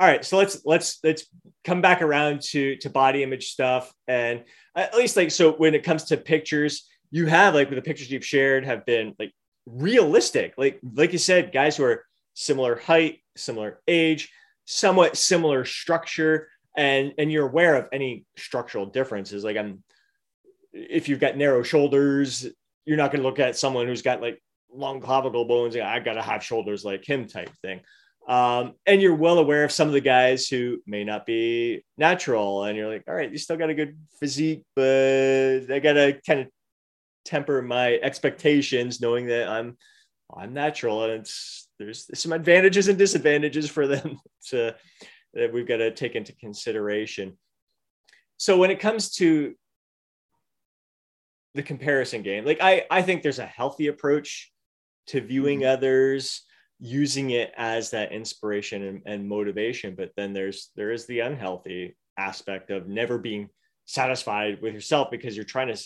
all 0.00 0.06
right 0.06 0.24
so 0.24 0.36
let's 0.36 0.62
let's 0.64 0.98
let's 1.04 1.26
come 1.64 1.80
back 1.80 2.02
around 2.02 2.40
to 2.40 2.76
to 2.76 2.90
body 2.90 3.22
image 3.22 3.50
stuff 3.50 3.92
and 4.08 4.44
at 4.76 4.94
least 4.94 5.16
like 5.16 5.30
so 5.30 5.52
when 5.52 5.74
it 5.74 5.84
comes 5.84 6.04
to 6.04 6.16
pictures 6.16 6.88
you 7.10 7.26
have 7.26 7.54
like 7.54 7.70
the 7.70 7.82
pictures 7.82 8.10
you've 8.10 8.24
shared 8.24 8.64
have 8.64 8.84
been 8.86 9.14
like 9.18 9.32
realistic 9.66 10.54
like 10.56 10.80
like 10.94 11.12
you 11.12 11.18
said 11.18 11.52
guys 11.52 11.76
who 11.76 11.84
are 11.84 12.04
similar 12.34 12.76
height 12.76 13.20
similar 13.36 13.80
age 13.86 14.30
somewhat 14.64 15.16
similar 15.16 15.64
structure 15.64 16.48
and 16.76 17.12
and 17.18 17.30
you're 17.30 17.46
aware 17.46 17.76
of 17.76 17.88
any 17.92 18.24
structural 18.36 18.86
differences 18.86 19.44
like 19.44 19.56
i'm 19.56 19.82
if 20.72 21.08
you've 21.08 21.20
got 21.20 21.36
narrow 21.36 21.62
shoulders, 21.62 22.46
you're 22.84 22.96
not 22.96 23.12
going 23.12 23.22
to 23.22 23.28
look 23.28 23.38
at 23.38 23.56
someone 23.56 23.86
who's 23.86 24.02
got 24.02 24.20
like 24.20 24.42
long 24.72 25.00
clavicle 25.00 25.44
bones. 25.44 25.76
I 25.76 26.00
got 26.00 26.14
to 26.14 26.22
have 26.22 26.42
shoulders 26.42 26.84
like 26.84 27.04
him 27.04 27.26
type 27.26 27.50
thing. 27.62 27.80
Um, 28.28 28.74
and 28.86 29.02
you're 29.02 29.14
well 29.14 29.38
aware 29.38 29.64
of 29.64 29.72
some 29.72 29.88
of 29.88 29.94
the 29.94 30.00
guys 30.00 30.48
who 30.48 30.80
may 30.86 31.04
not 31.04 31.26
be 31.26 31.84
natural, 31.98 32.64
and 32.64 32.76
you're 32.76 32.88
like, 32.88 33.04
all 33.08 33.14
right, 33.14 33.30
you 33.30 33.38
still 33.38 33.56
got 33.56 33.70
a 33.70 33.74
good 33.74 33.98
physique, 34.20 34.64
but 34.76 35.70
I 35.70 35.80
got 35.80 35.94
to 35.94 36.20
kind 36.26 36.40
of 36.40 36.46
temper 37.24 37.62
my 37.62 37.94
expectations, 37.94 39.00
knowing 39.00 39.26
that 39.26 39.48
I'm 39.48 39.76
I'm 40.34 40.54
natural, 40.54 41.04
and 41.04 41.12
it's 41.20 41.68
there's 41.78 42.08
some 42.14 42.32
advantages 42.32 42.88
and 42.88 42.96
disadvantages 42.96 43.68
for 43.68 43.86
them 43.86 44.20
to 44.48 44.74
that 45.34 45.52
we've 45.52 45.66
got 45.66 45.78
to 45.78 45.90
take 45.90 46.14
into 46.14 46.34
consideration. 46.36 47.36
So 48.36 48.56
when 48.56 48.70
it 48.70 48.80
comes 48.80 49.14
to 49.16 49.54
the 51.54 51.62
comparison 51.62 52.22
game. 52.22 52.44
Like 52.44 52.58
I, 52.60 52.84
I 52.90 53.02
think 53.02 53.22
there's 53.22 53.38
a 53.38 53.46
healthy 53.46 53.88
approach 53.88 54.50
to 55.08 55.20
viewing 55.20 55.60
mm-hmm. 55.60 55.72
others, 55.72 56.42
using 56.84 57.30
it 57.30 57.52
as 57.56 57.90
that 57.90 58.10
inspiration 58.10 58.82
and, 58.82 59.02
and 59.06 59.28
motivation. 59.28 59.94
But 59.94 60.10
then 60.16 60.32
there's 60.32 60.70
there 60.74 60.90
is 60.90 61.06
the 61.06 61.20
unhealthy 61.20 61.96
aspect 62.18 62.70
of 62.70 62.88
never 62.88 63.18
being 63.18 63.48
satisfied 63.84 64.60
with 64.60 64.74
yourself 64.74 65.08
because 65.08 65.36
you're 65.36 65.44
trying 65.44 65.72
to 65.72 65.80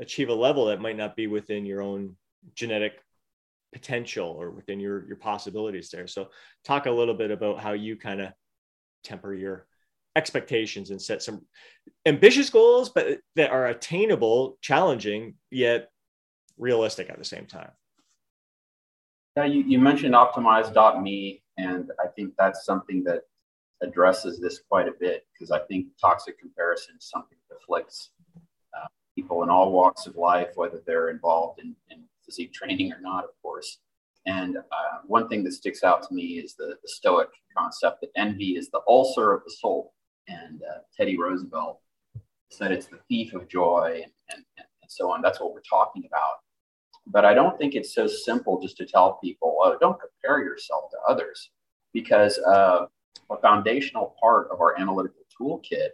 achieve 0.00 0.28
a 0.28 0.34
level 0.34 0.66
that 0.66 0.80
might 0.80 0.96
not 0.96 1.16
be 1.16 1.26
within 1.26 1.66
your 1.66 1.82
own 1.82 2.16
genetic 2.54 3.02
potential 3.72 4.28
or 4.28 4.52
within 4.52 4.78
your 4.78 5.04
your 5.08 5.16
possibilities 5.16 5.90
there. 5.90 6.06
So 6.06 6.28
talk 6.64 6.86
a 6.86 6.92
little 6.92 7.14
bit 7.14 7.32
about 7.32 7.58
how 7.58 7.72
you 7.72 7.96
kind 7.96 8.20
of 8.20 8.32
temper 9.02 9.34
your 9.34 9.66
expectations 10.14 10.90
and 10.90 11.02
set 11.02 11.22
some 11.22 11.44
ambitious 12.06 12.50
goals, 12.50 12.90
but 12.90 13.18
that 13.34 13.50
are 13.50 13.66
attainable, 13.66 14.58
challenging, 14.60 15.34
yet 15.50 15.90
realistic 16.56 17.10
at 17.10 17.18
the 17.18 17.24
same 17.24 17.46
time. 17.46 17.70
Yeah, 19.36 19.44
you, 19.44 19.62
you 19.64 19.78
mentioned 19.78 20.14
optimize.me, 20.14 21.42
and 21.58 21.90
I 22.02 22.08
think 22.08 22.32
that's 22.38 22.64
something 22.64 23.04
that 23.04 23.22
addresses 23.82 24.40
this 24.40 24.60
quite 24.66 24.88
a 24.88 24.94
bit 24.98 25.26
because 25.34 25.50
I 25.50 25.58
think 25.66 25.88
toxic 26.00 26.38
comparison 26.38 26.94
is 26.98 27.10
something 27.10 27.36
that 27.50 27.56
afflicts 27.62 28.12
uh, 28.74 28.86
people 29.14 29.42
in 29.42 29.50
all 29.50 29.72
walks 29.72 30.06
of 30.06 30.16
life, 30.16 30.48
whether 30.54 30.80
they're 30.86 31.10
involved 31.10 31.60
in, 31.60 31.76
in 31.90 32.04
physique 32.24 32.54
training 32.54 32.92
or 32.92 33.00
not, 33.02 33.24
of 33.24 33.30
course. 33.42 33.78
And 34.24 34.56
uh, 34.56 34.98
one 35.06 35.28
thing 35.28 35.44
that 35.44 35.52
sticks 35.52 35.84
out 35.84 36.02
to 36.08 36.14
me 36.14 36.38
is 36.38 36.54
the, 36.54 36.76
the 36.82 36.88
Stoic 36.88 37.28
concept 37.56 38.00
that 38.00 38.10
envy 38.16 38.56
is 38.56 38.70
the 38.70 38.80
ulcer 38.88 39.32
of 39.34 39.44
the 39.44 39.50
soul. 39.50 39.92
And 40.28 40.62
uh, 40.62 40.78
Teddy 40.96 41.18
Roosevelt 41.18 41.78
said 42.50 42.72
it's 42.72 42.86
the 42.86 43.00
thief 43.06 43.34
of 43.34 43.48
joy 43.48 44.00
and, 44.02 44.12
and, 44.30 44.44
and 44.56 44.90
so 44.90 45.10
on. 45.10 45.20
That's 45.20 45.40
what 45.40 45.52
we're 45.52 45.60
talking 45.60 46.04
about. 46.06 46.40
But 47.06 47.24
I 47.24 47.34
don't 47.34 47.56
think 47.56 47.74
it's 47.74 47.94
so 47.94 48.06
simple 48.06 48.60
just 48.60 48.76
to 48.78 48.86
tell 48.86 49.18
people, 49.22 49.58
oh, 49.62 49.76
don't 49.80 49.98
compare 50.00 50.42
yourself 50.42 50.90
to 50.90 50.96
others, 51.08 51.50
because 51.92 52.38
uh, 52.38 52.86
a 53.30 53.36
foundational 53.40 54.16
part 54.20 54.48
of 54.50 54.60
our 54.60 54.78
analytical 54.78 55.22
toolkit 55.40 55.90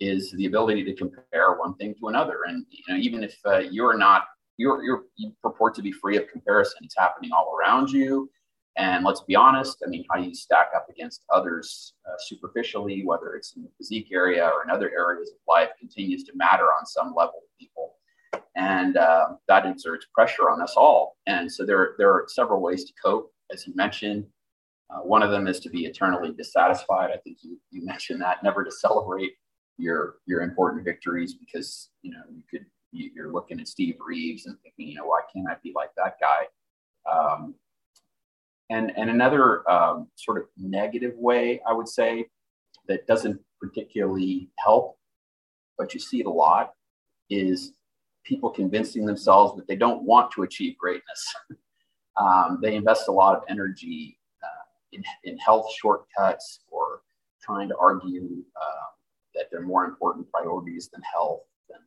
is 0.00 0.32
the 0.32 0.46
ability 0.46 0.84
to 0.84 0.94
compare 0.94 1.54
one 1.54 1.74
thing 1.74 1.94
to 2.00 2.08
another. 2.08 2.40
And 2.46 2.64
you 2.70 2.82
know, 2.88 2.96
even 2.96 3.22
if 3.22 3.36
uh, 3.44 3.58
you're 3.58 3.96
not, 3.96 4.24
you're, 4.56 4.82
you're, 4.82 5.04
you 5.16 5.32
purport 5.42 5.74
to 5.76 5.82
be 5.82 5.92
free 5.92 6.16
of 6.16 6.28
comparison, 6.28 6.78
it's 6.82 6.96
happening 6.96 7.30
all 7.32 7.54
around 7.56 7.90
you. 7.90 8.30
And 8.76 9.04
let's 9.04 9.22
be 9.22 9.34
honest, 9.34 9.82
I 9.84 9.90
mean, 9.90 10.04
how 10.10 10.18
you 10.18 10.34
stack 10.34 10.68
up 10.74 10.86
against 10.88 11.24
others 11.32 11.94
uh, 12.06 12.14
superficially, 12.28 13.04
whether 13.04 13.34
it's 13.34 13.54
in 13.56 13.62
the 13.62 13.68
physique 13.76 14.08
area 14.12 14.46
or 14.46 14.62
in 14.62 14.70
other 14.70 14.90
areas 14.90 15.30
of 15.30 15.36
life, 15.48 15.68
continues 15.78 16.22
to 16.24 16.32
matter 16.34 16.66
on 16.66 16.86
some 16.86 17.08
level 17.08 17.40
to 17.40 17.48
people. 17.58 17.96
And 18.56 18.96
uh, 18.96 19.28
that 19.48 19.64
exerts 19.64 20.06
pressure 20.12 20.50
on 20.50 20.60
us 20.60 20.74
all. 20.76 21.16
And 21.26 21.50
so 21.50 21.64
there, 21.64 21.94
there 21.98 22.10
are 22.10 22.24
several 22.28 22.60
ways 22.60 22.84
to 22.84 22.92
cope, 23.02 23.32
as 23.52 23.66
you 23.66 23.74
mentioned. 23.76 24.26
Uh, 24.90 24.98
one 24.98 25.22
of 25.22 25.30
them 25.30 25.46
is 25.46 25.60
to 25.60 25.70
be 25.70 25.86
eternally 25.86 26.32
dissatisfied. 26.36 27.10
I 27.10 27.18
think 27.18 27.38
you, 27.42 27.58
you 27.70 27.84
mentioned 27.84 28.20
that, 28.22 28.42
never 28.42 28.64
to 28.64 28.72
celebrate 28.72 29.32
your 29.80 30.16
your 30.26 30.42
important 30.42 30.84
victories 30.84 31.34
because 31.34 31.88
you 32.02 32.10
know 32.10 32.20
you 32.30 32.42
could 32.50 32.66
you're 32.92 33.32
looking 33.32 33.60
at 33.60 33.68
Steve 33.68 33.96
Reeves 34.04 34.46
and 34.46 34.56
thinking, 34.62 34.88
you 34.88 34.96
know, 34.96 35.04
why 35.04 35.20
can't 35.32 35.46
I 35.48 35.54
be 35.62 35.72
like 35.74 35.90
that 35.96 36.16
guy? 36.20 36.46
Um, 37.10 37.54
and 38.68 38.92
and 38.96 39.10
another 39.10 39.68
um, 39.70 40.08
sort 40.16 40.38
of 40.38 40.44
negative 40.56 41.14
way 41.16 41.60
I 41.68 41.72
would 41.72 41.88
say 41.88 42.26
that 42.88 43.06
doesn't 43.06 43.40
particularly 43.60 44.50
help, 44.58 44.98
but 45.78 45.94
you 45.94 46.00
see 46.00 46.20
it 46.20 46.26
a 46.26 46.30
lot, 46.30 46.72
is 47.28 47.72
people 48.30 48.48
convincing 48.48 49.04
themselves 49.04 49.56
that 49.56 49.66
they 49.66 49.74
don't 49.74 50.04
want 50.04 50.30
to 50.30 50.44
achieve 50.44 50.78
greatness. 50.78 51.34
um, 52.16 52.60
they 52.62 52.76
invest 52.76 53.08
a 53.08 53.12
lot 53.12 53.36
of 53.36 53.42
energy 53.48 54.16
uh, 54.40 54.64
in, 54.92 55.02
in 55.24 55.36
health 55.38 55.66
shortcuts 55.76 56.60
or 56.70 57.02
trying 57.42 57.68
to 57.68 57.76
argue 57.76 58.44
uh, 58.54 58.86
that 59.34 59.46
they're 59.50 59.62
more 59.62 59.84
important 59.84 60.30
priorities 60.30 60.88
than 60.92 61.02
health 61.12 61.40
and, 61.70 61.82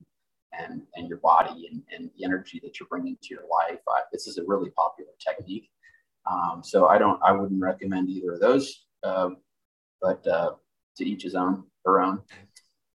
and, 0.72 0.82
and 0.96 1.08
your 1.08 1.20
body 1.20 1.70
and, 1.72 1.82
and 1.96 2.12
the 2.18 2.26
energy 2.26 2.60
that 2.62 2.78
you're 2.78 2.90
bringing 2.90 3.18
to 3.24 3.30
your 3.34 3.44
life. 3.50 3.80
Uh, 3.88 4.02
this 4.12 4.28
is 4.28 4.38
a 4.38 4.44
really 4.46 4.70
popular 4.72 5.12
technique. 5.26 5.70
Um, 6.30 6.62
so 6.62 6.88
I 6.88 6.98
don't, 6.98 7.22
I 7.24 7.32
wouldn't 7.32 7.62
recommend 7.62 8.10
either 8.10 8.34
of 8.34 8.42
those, 8.42 8.84
uh, 9.04 9.30
but 10.02 10.28
uh, 10.28 10.52
to 10.98 11.06
each 11.06 11.24
his 11.24 11.36
own, 11.36 11.64
own. 11.88 12.20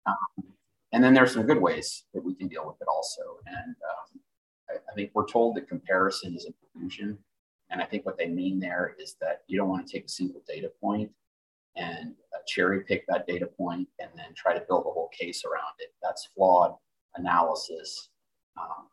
Um, 0.07 0.54
and 0.95 1.03
then 1.03 1.13
there's 1.13 1.33
some 1.33 1.45
good 1.45 1.61
ways 1.61 2.05
that 2.13 2.23
we 2.23 2.33
can 2.33 2.47
deal 2.47 2.65
with 2.65 2.77
it 2.79 2.87
also. 2.87 3.21
And 3.47 3.75
um, 3.75 4.21
I, 4.69 4.73
I, 4.89 4.95
think 4.95 5.11
we're 5.13 5.27
told 5.27 5.57
that 5.57 5.67
comparison 5.67 6.33
is 6.33 6.45
an 6.45 6.53
illusion. 6.73 7.17
And 7.69 7.81
I 7.81 7.85
think 7.85 8.05
what 8.05 8.17
they 8.17 8.27
mean 8.27 8.61
there 8.61 8.95
is 8.97 9.17
that 9.19 9.41
you 9.47 9.57
don't 9.57 9.67
want 9.67 9.85
to 9.85 9.91
take 9.91 10.05
a 10.05 10.09
single 10.09 10.41
data 10.47 10.71
point 10.79 11.11
and 11.75 12.13
uh, 12.33 12.39
cherry 12.47 12.85
pick 12.85 13.05
that 13.07 13.27
data 13.27 13.45
point 13.45 13.89
and 13.99 14.09
then 14.15 14.27
try 14.37 14.53
to 14.53 14.63
build 14.69 14.85
a 14.87 14.89
whole 14.89 15.09
case 15.09 15.43
around 15.43 15.73
it. 15.79 15.93
That's 16.01 16.29
flawed 16.33 16.75
analysis 17.15 18.07
um, 18.57 18.87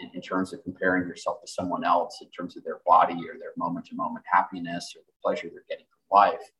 in, 0.00 0.10
in, 0.14 0.22
terms 0.22 0.52
of 0.52 0.62
comparing 0.62 1.08
yourself 1.08 1.40
to 1.40 1.48
someone 1.50 1.82
else, 1.82 2.20
in 2.22 2.28
terms 2.30 2.56
of 2.56 2.62
their 2.62 2.78
body 2.86 3.14
or 3.14 3.36
their 3.36 3.54
moment 3.56 3.86
to 3.86 3.96
moment 3.96 4.24
happiness 4.32 4.94
or 4.94 5.02
the 5.08 5.12
pleasure 5.24 5.48
they're 5.52 5.64
getting 5.68 5.86
from 5.90 6.16
life. 6.16 6.52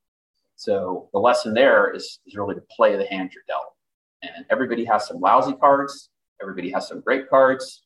So 0.56 1.08
the 1.12 1.20
lesson 1.20 1.54
there 1.54 1.94
is, 1.94 2.18
is 2.26 2.34
really 2.34 2.56
to 2.56 2.64
play 2.76 2.96
the 2.96 3.06
hand 3.06 3.30
you're 3.32 3.44
dealt 3.46 3.74
and 4.22 4.44
everybody 4.50 4.84
has 4.84 5.06
some 5.06 5.20
lousy 5.20 5.54
cards. 5.54 6.10
Everybody 6.40 6.70
has 6.70 6.88
some 6.88 7.00
great 7.00 7.28
cards. 7.28 7.84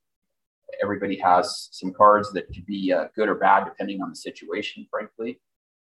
Everybody 0.83 1.17
has 1.19 1.69
some 1.73 1.93
cards 1.93 2.33
that 2.33 2.47
could 2.53 2.67
be 2.67 2.93
uh, 2.93 3.07
good 3.15 3.29
or 3.29 3.35
bad 3.35 3.65
depending 3.65 4.01
on 4.01 4.11
the 4.11 4.17
situation. 4.17 4.87
Frankly, 4.91 5.39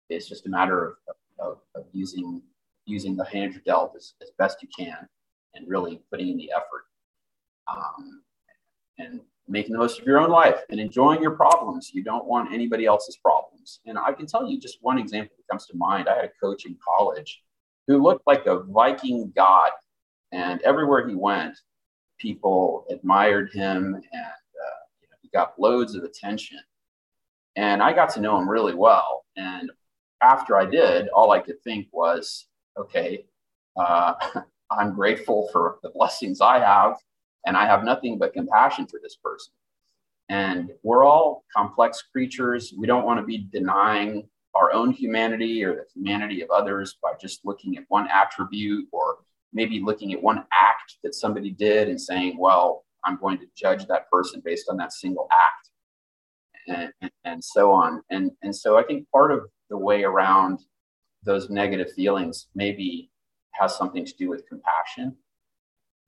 it's 0.08 0.28
just 0.28 0.46
a 0.46 0.50
matter 0.50 0.96
of, 1.08 1.14
of, 1.38 1.58
of 1.74 1.84
using 1.92 2.42
using 2.86 3.14
the 3.16 3.24
hand 3.24 3.52
you're 3.52 3.62
dealt 3.64 3.94
as, 3.96 4.14
as 4.20 4.30
best 4.38 4.62
you 4.62 4.68
can, 4.76 5.06
and 5.54 5.68
really 5.68 6.02
putting 6.10 6.28
in 6.28 6.36
the 6.36 6.50
effort, 6.50 6.86
um, 7.68 8.22
and 8.98 9.20
making 9.46 9.72
the 9.72 9.78
most 9.78 10.00
of 10.00 10.06
your 10.06 10.18
own 10.18 10.30
life 10.30 10.60
and 10.70 10.80
enjoying 10.80 11.22
your 11.22 11.32
problems. 11.32 11.90
You 11.92 12.02
don't 12.02 12.26
want 12.26 12.52
anybody 12.52 12.86
else's 12.86 13.16
problems. 13.16 13.80
And 13.86 13.98
I 13.98 14.12
can 14.12 14.26
tell 14.26 14.48
you 14.48 14.60
just 14.60 14.78
one 14.80 14.98
example 14.98 15.36
that 15.36 15.52
comes 15.52 15.66
to 15.66 15.76
mind. 15.76 16.08
I 16.08 16.16
had 16.16 16.24
a 16.24 16.30
coach 16.40 16.66
in 16.66 16.76
college 16.84 17.42
who 17.86 18.02
looked 18.02 18.26
like 18.26 18.46
a 18.46 18.62
Viking 18.64 19.32
god 19.34 19.70
and 20.33 20.61
everywhere 20.62 21.09
he 21.09 21.14
went, 21.14 21.59
people 22.19 22.87
admired 22.90 23.51
him 23.53 23.95
and 23.95 24.05
uh, 24.05 24.83
you 25.01 25.09
know, 25.09 25.16
he 25.23 25.29
got 25.29 25.59
loads 25.59 25.95
of 25.95 26.05
attention. 26.05 26.59
And 27.57 27.83
I 27.83 27.93
got 27.93 28.11
to 28.11 28.21
know 28.21 28.38
him 28.38 28.49
really 28.49 28.75
well. 28.75 29.25
And 29.37 29.71
after 30.23 30.57
I 30.57 30.66
did, 30.66 31.09
all 31.09 31.31
I 31.33 31.40
could 31.40 31.62
think 31.62 31.88
was, 31.93 32.47
okay, 32.77 33.25
uh, 33.77 34.14
I'm 34.71 34.95
grateful 34.95 35.49
for 35.53 35.79
the 35.83 35.90
blessings 35.90 36.40
I 36.40 36.61
have, 36.61 36.97
and 37.45 37.57
I 37.57 37.66
have 37.66 37.83
nothing 37.83 38.19
but 38.19 38.33
compassion 38.33 38.87
for 38.87 39.01
this 39.03 39.16
person. 39.16 39.53
And 40.29 40.71
we're 40.85 41.05
all 41.05 41.45
complex 41.55 42.03
creatures. 42.03 42.73
We 42.79 42.87
don't 42.87 43.05
want 43.05 43.19
to 43.19 43.27
be 43.27 43.49
denying 43.51 44.29
our 44.55 44.73
own 44.73 44.93
humanity 44.93 45.64
or 45.64 45.75
the 45.75 45.85
humanity 45.93 46.43
of 46.43 46.51
others 46.51 46.97
by 47.03 47.12
just 47.21 47.45
looking 47.45 47.77
at 47.77 47.85
one 47.88 48.09
attribute 48.09 48.87
or 48.93 49.19
maybe 49.52 49.80
looking 49.80 50.12
at 50.12 50.22
one 50.22 50.44
act 50.52 50.96
that 51.02 51.14
somebody 51.14 51.50
did 51.50 51.88
and 51.88 52.00
saying, 52.00 52.36
well, 52.38 52.84
I'm 53.04 53.16
going 53.16 53.38
to 53.38 53.46
judge 53.56 53.86
that 53.86 54.10
person 54.10 54.42
based 54.44 54.68
on 54.68 54.76
that 54.76 54.92
single 54.92 55.28
act 55.32 55.70
and, 56.68 56.92
and, 57.00 57.10
and 57.24 57.44
so 57.44 57.72
on. 57.72 58.02
And, 58.10 58.30
and 58.42 58.54
so 58.54 58.78
I 58.78 58.82
think 58.82 59.08
part 59.10 59.32
of 59.32 59.40
the 59.70 59.78
way 59.78 60.04
around 60.04 60.60
those 61.24 61.50
negative 61.50 61.92
feelings 61.92 62.48
maybe 62.54 63.10
has 63.52 63.76
something 63.76 64.04
to 64.04 64.14
do 64.18 64.28
with 64.28 64.48
compassion 64.48 65.16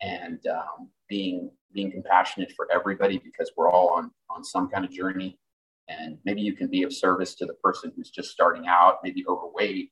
and 0.01 0.39
um, 0.47 0.89
being 1.09 1.51
being 1.73 1.91
compassionate 1.91 2.53
for 2.55 2.69
everybody 2.73 3.19
because 3.19 3.51
we're 3.57 3.71
all 3.71 3.91
on 3.95 4.11
on 4.31 4.45
some 4.45 4.69
kind 4.69 4.85
of 4.85 4.91
journey 4.91 5.39
and 5.89 6.19
maybe 6.25 6.41
you 6.41 6.55
can 6.55 6.69
be 6.69 6.83
of 6.83 6.93
service 6.93 7.35
to 7.35 7.47
the 7.47 7.55
person 7.55 7.93
who's 7.95 8.11
just 8.11 8.31
starting 8.31 8.67
out 8.67 8.99
maybe 9.03 9.25
overweight 9.29 9.91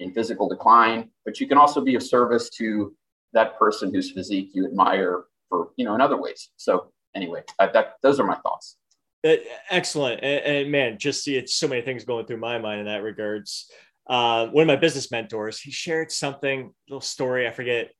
in 0.00 0.12
physical 0.12 0.48
decline, 0.48 1.10
but 1.24 1.40
you 1.40 1.46
can 1.46 1.58
also 1.58 1.80
be 1.80 1.94
of 1.94 2.02
service 2.02 2.50
to 2.50 2.94
that 3.32 3.58
person 3.58 3.94
whose 3.94 4.10
physique 4.10 4.50
you 4.52 4.66
admire 4.66 5.24
for, 5.48 5.70
you 5.76 5.84
know, 5.84 5.94
in 5.94 6.00
other 6.00 6.20
ways. 6.20 6.50
So 6.56 6.90
anyway, 7.14 7.42
I, 7.58 7.66
that, 7.68 7.94
those 8.02 8.18
are 8.18 8.26
my 8.26 8.36
thoughts. 8.36 8.76
Excellent. 9.22 10.20
And, 10.22 10.44
and, 10.44 10.72
man, 10.72 10.98
just 10.98 11.22
see 11.22 11.36
it's 11.36 11.54
so 11.54 11.68
many 11.68 11.82
things 11.82 12.04
going 12.04 12.26
through 12.26 12.38
my 12.38 12.58
mind 12.58 12.80
in 12.80 12.86
that 12.86 13.02
regards. 13.02 13.70
Uh, 14.08 14.46
one 14.46 14.62
of 14.62 14.66
my 14.68 14.76
business 14.76 15.10
mentors, 15.10 15.60
he 15.60 15.70
shared 15.70 16.10
something, 16.10 16.72
little 16.88 17.00
story. 17.00 17.46
I 17.46 17.50
forget. 17.50 17.90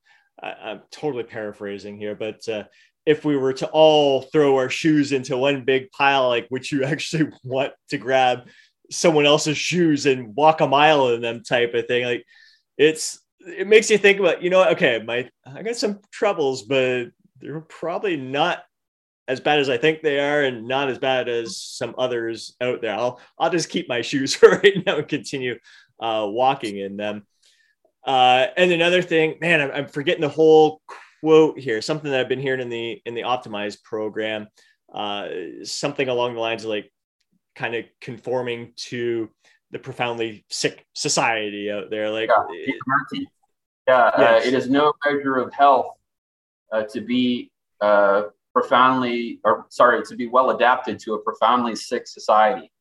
I, 0.43 0.71
am 0.71 0.81
totally 0.91 1.25
paraphrasing 1.25 1.99
here, 1.99 2.15
but 2.15 2.49
uh, 2.49 2.65
if 3.05 3.27
we 3.27 3.37
were 3.37 3.53
to 3.53 3.69
all 3.69 4.23
throw 4.23 4.57
our 4.57 4.71
shoes 4.71 5.13
into 5.13 5.37
one 5.37 5.65
big 5.65 5.91
pile, 5.91 6.29
like 6.29 6.47
which 6.49 6.73
you 6.73 6.85
actually 6.85 7.31
want 7.45 7.73
to 7.91 7.99
grab 7.99 8.49
someone 8.91 9.27
else's 9.27 9.57
shoes 9.57 10.07
and 10.07 10.35
walk 10.35 10.61
a 10.61 10.67
mile 10.67 11.09
in 11.11 11.21
them 11.21 11.43
type 11.43 11.75
of 11.75 11.87
thing. 11.87 12.05
Like 12.05 12.25
it's 12.77 13.21
it 13.41 13.67
makes 13.67 13.91
you 13.91 13.99
think 13.99 14.21
about, 14.21 14.43
you 14.43 14.51
know, 14.51 14.69
okay, 14.71 15.03
my 15.05 15.31
I 15.47 15.63
got 15.63 15.77
some 15.77 16.01
troubles, 16.11 16.63
but 16.63 17.07
they're 17.41 17.61
probably 17.61 18.17
not 18.17 18.63
as 19.29 19.41
bad 19.41 19.61
as 19.61 19.71
I 19.71 19.79
think 19.79 20.03
they 20.03 20.19
are 20.19 20.43
and 20.43 20.67
not 20.67 20.91
as 20.91 20.99
bad 20.99 21.29
as 21.29 21.57
some 21.57 21.95
others 21.97 22.57
out 22.61 22.83
there. 22.83 22.95
I'll 22.95 23.21
I'll 23.39 23.51
just 23.51 23.71
keep 23.71 23.89
my 23.89 24.01
shoes 24.03 24.35
for 24.35 24.51
right 24.51 24.85
now 24.85 24.99
and 24.99 25.09
continue 25.09 25.59
uh, 26.01 26.27
walking 26.29 26.79
in 26.79 26.97
them. 26.97 27.27
Uh, 28.05 28.47
and 28.57 28.73
another 28.73 29.03
thing, 29.03 29.37
man, 29.41 29.61
I'm, 29.61 29.71
I'm 29.71 29.89
forgetting 29.89 30.23
the 30.23 30.29
whole 30.29 30.81
quote 31.21 31.59
here. 31.59 31.83
Something 31.83 32.11
that 32.11 32.21
I've 32.21 32.29
been 32.29 32.41
hearing 32.41 32.61
in 32.61 32.71
the 32.71 33.01
in 33.05 33.15
the 33.15 33.23
optimized 33.23 33.83
program, 33.85 34.49
uh, 34.93 35.29
something 35.65 36.09
along 36.09 36.35
the 36.35 36.41
lines 36.41 36.65
of 36.65 36.71
like 36.71 36.91
kind 37.61 37.75
of 37.75 37.85
conforming 38.01 38.73
to 38.75 39.29
the 39.71 39.79
profoundly 39.79 40.45
sick 40.49 40.87
society 40.95 41.71
out 41.71 41.91
there. 41.91 42.11
Like, 42.11 42.31
yeah, 42.31 42.45
it, 42.51 43.29
yeah 43.87 43.95
uh, 43.99 44.13
yes. 44.19 44.45
uh, 44.45 44.49
it 44.49 44.55
is 44.55 44.71
no 44.71 44.95
measure 45.05 45.37
of 45.37 45.53
health 45.53 45.95
uh, 46.73 46.85
to 46.85 47.03
be 47.03 47.51
uh, 47.83 48.23
profoundly, 48.55 49.41
or 49.45 49.67
sorry, 49.69 50.03
to 50.07 50.17
be 50.17 50.27
well 50.27 50.51
adapted 50.51 50.99
to 51.01 51.15
a 51.15 51.19
profoundly 51.19 51.77
sick 51.77 52.07
society. 52.07 52.73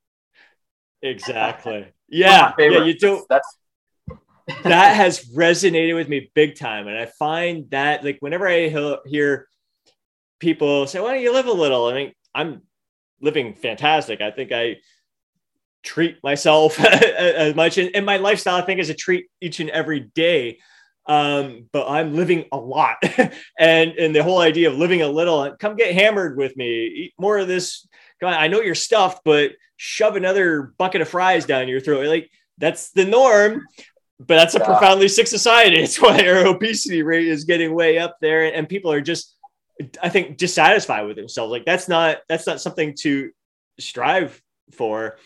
Exactly. 1.02 1.88
Yeah. 2.12 2.54
Yeah. 2.58 2.86
You 2.86 2.98
don't. 2.98 3.24
That's 3.30 3.48
that 4.63 4.96
has 4.96 5.26
resonated 5.26 5.94
with 5.94 6.10
me 6.10 6.32
big 6.34 6.56
time, 6.56 6.88
and 6.88 6.98
I 6.98 7.06
find 7.06 7.70
that 7.70 8.04
like 8.04 8.18
whenever 8.20 8.48
I 8.48 8.70
hear 9.06 9.48
people 10.39 10.88
say, 10.88 11.00
"Why 11.00 11.13
don't 11.13 11.22
you 11.22 11.32
live 11.32 11.46
a 11.46 11.52
little?" 11.52 11.86
I 11.86 11.94
mean, 11.94 12.13
I'm 12.34 12.63
living 13.21 13.53
fantastic. 13.53 14.21
I 14.21 14.32
think 14.32 14.51
I 14.51 14.77
treat 15.84 16.21
myself 16.23 16.79
as 16.84 17.55
much, 17.55 17.77
and 17.77 18.05
my 18.05 18.17
lifestyle 18.17 18.55
I 18.55 18.62
think 18.62 18.79
is 18.79 18.89
a 18.89 18.93
treat 18.93 19.27
each 19.41 19.60
and 19.60 19.69
every 19.69 19.99
day. 19.99 20.60
Um, 21.05 21.67
but 21.71 21.89
I'm 21.89 22.15
living 22.15 22.45
a 22.51 22.58
lot, 22.58 22.97
and 23.60 23.91
and 23.91 24.15
the 24.15 24.23
whole 24.23 24.39
idea 24.39 24.69
of 24.69 24.77
living 24.77 25.01
a 25.01 25.08
little. 25.08 25.55
Come 25.60 25.75
get 25.75 25.95
hammered 25.95 26.38
with 26.38 26.55
me. 26.55 26.86
Eat 26.86 27.13
more 27.17 27.38
of 27.39 27.47
this. 27.47 27.88
Come 28.19 28.29
on, 28.29 28.36
I 28.36 28.47
know 28.47 28.62
you're 28.62 28.75
stuffed, 28.75 29.21
but 29.25 29.51
shove 29.77 30.17
another 30.17 30.73
bucket 30.77 31.01
of 31.01 31.10
fries 31.10 31.45
down 31.45 31.67
your 31.67 31.79
throat. 31.79 32.05
Like 32.05 32.29
that's 32.58 32.91
the 32.91 33.05
norm. 33.05 33.65
But 34.19 34.36
that's 34.36 34.55
a 34.55 34.60
yeah. 34.60 34.65
profoundly 34.65 35.08
sick 35.08 35.27
society. 35.27 35.77
It's 35.82 36.01
why 36.01 36.27
our 36.27 36.45
obesity 36.45 37.03
rate 37.03 37.27
is 37.27 37.45
getting 37.45 37.73
way 37.73 37.97
up 37.97 38.17
there, 38.19 38.53
and 38.53 38.67
people 38.67 38.91
are 38.91 39.01
just, 39.01 39.36
I 40.02 40.10
think, 40.10 40.38
dissatisfied 40.38 41.08
with 41.08 41.15
themselves. 41.15 41.52
Like 41.52 41.65
that's 41.65 41.88
not 41.88 42.18
that's 42.28 42.48
not 42.48 42.62
something 42.62 42.96
to 43.02 43.32
strive 43.80 44.42
for. 44.72 45.18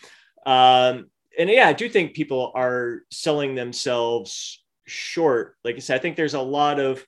Um, 0.46 1.06
and 1.38 1.50
yeah, 1.50 1.68
I 1.68 1.72
do 1.72 1.88
think 1.88 2.14
people 2.14 2.52
are 2.54 3.00
selling 3.10 3.54
themselves 3.54 4.62
short. 4.86 5.56
Like 5.64 5.76
I 5.76 5.80
said, 5.80 5.96
I 5.96 5.98
think 5.98 6.16
there's 6.16 6.34
a 6.34 6.40
lot 6.40 6.78
of 6.78 7.04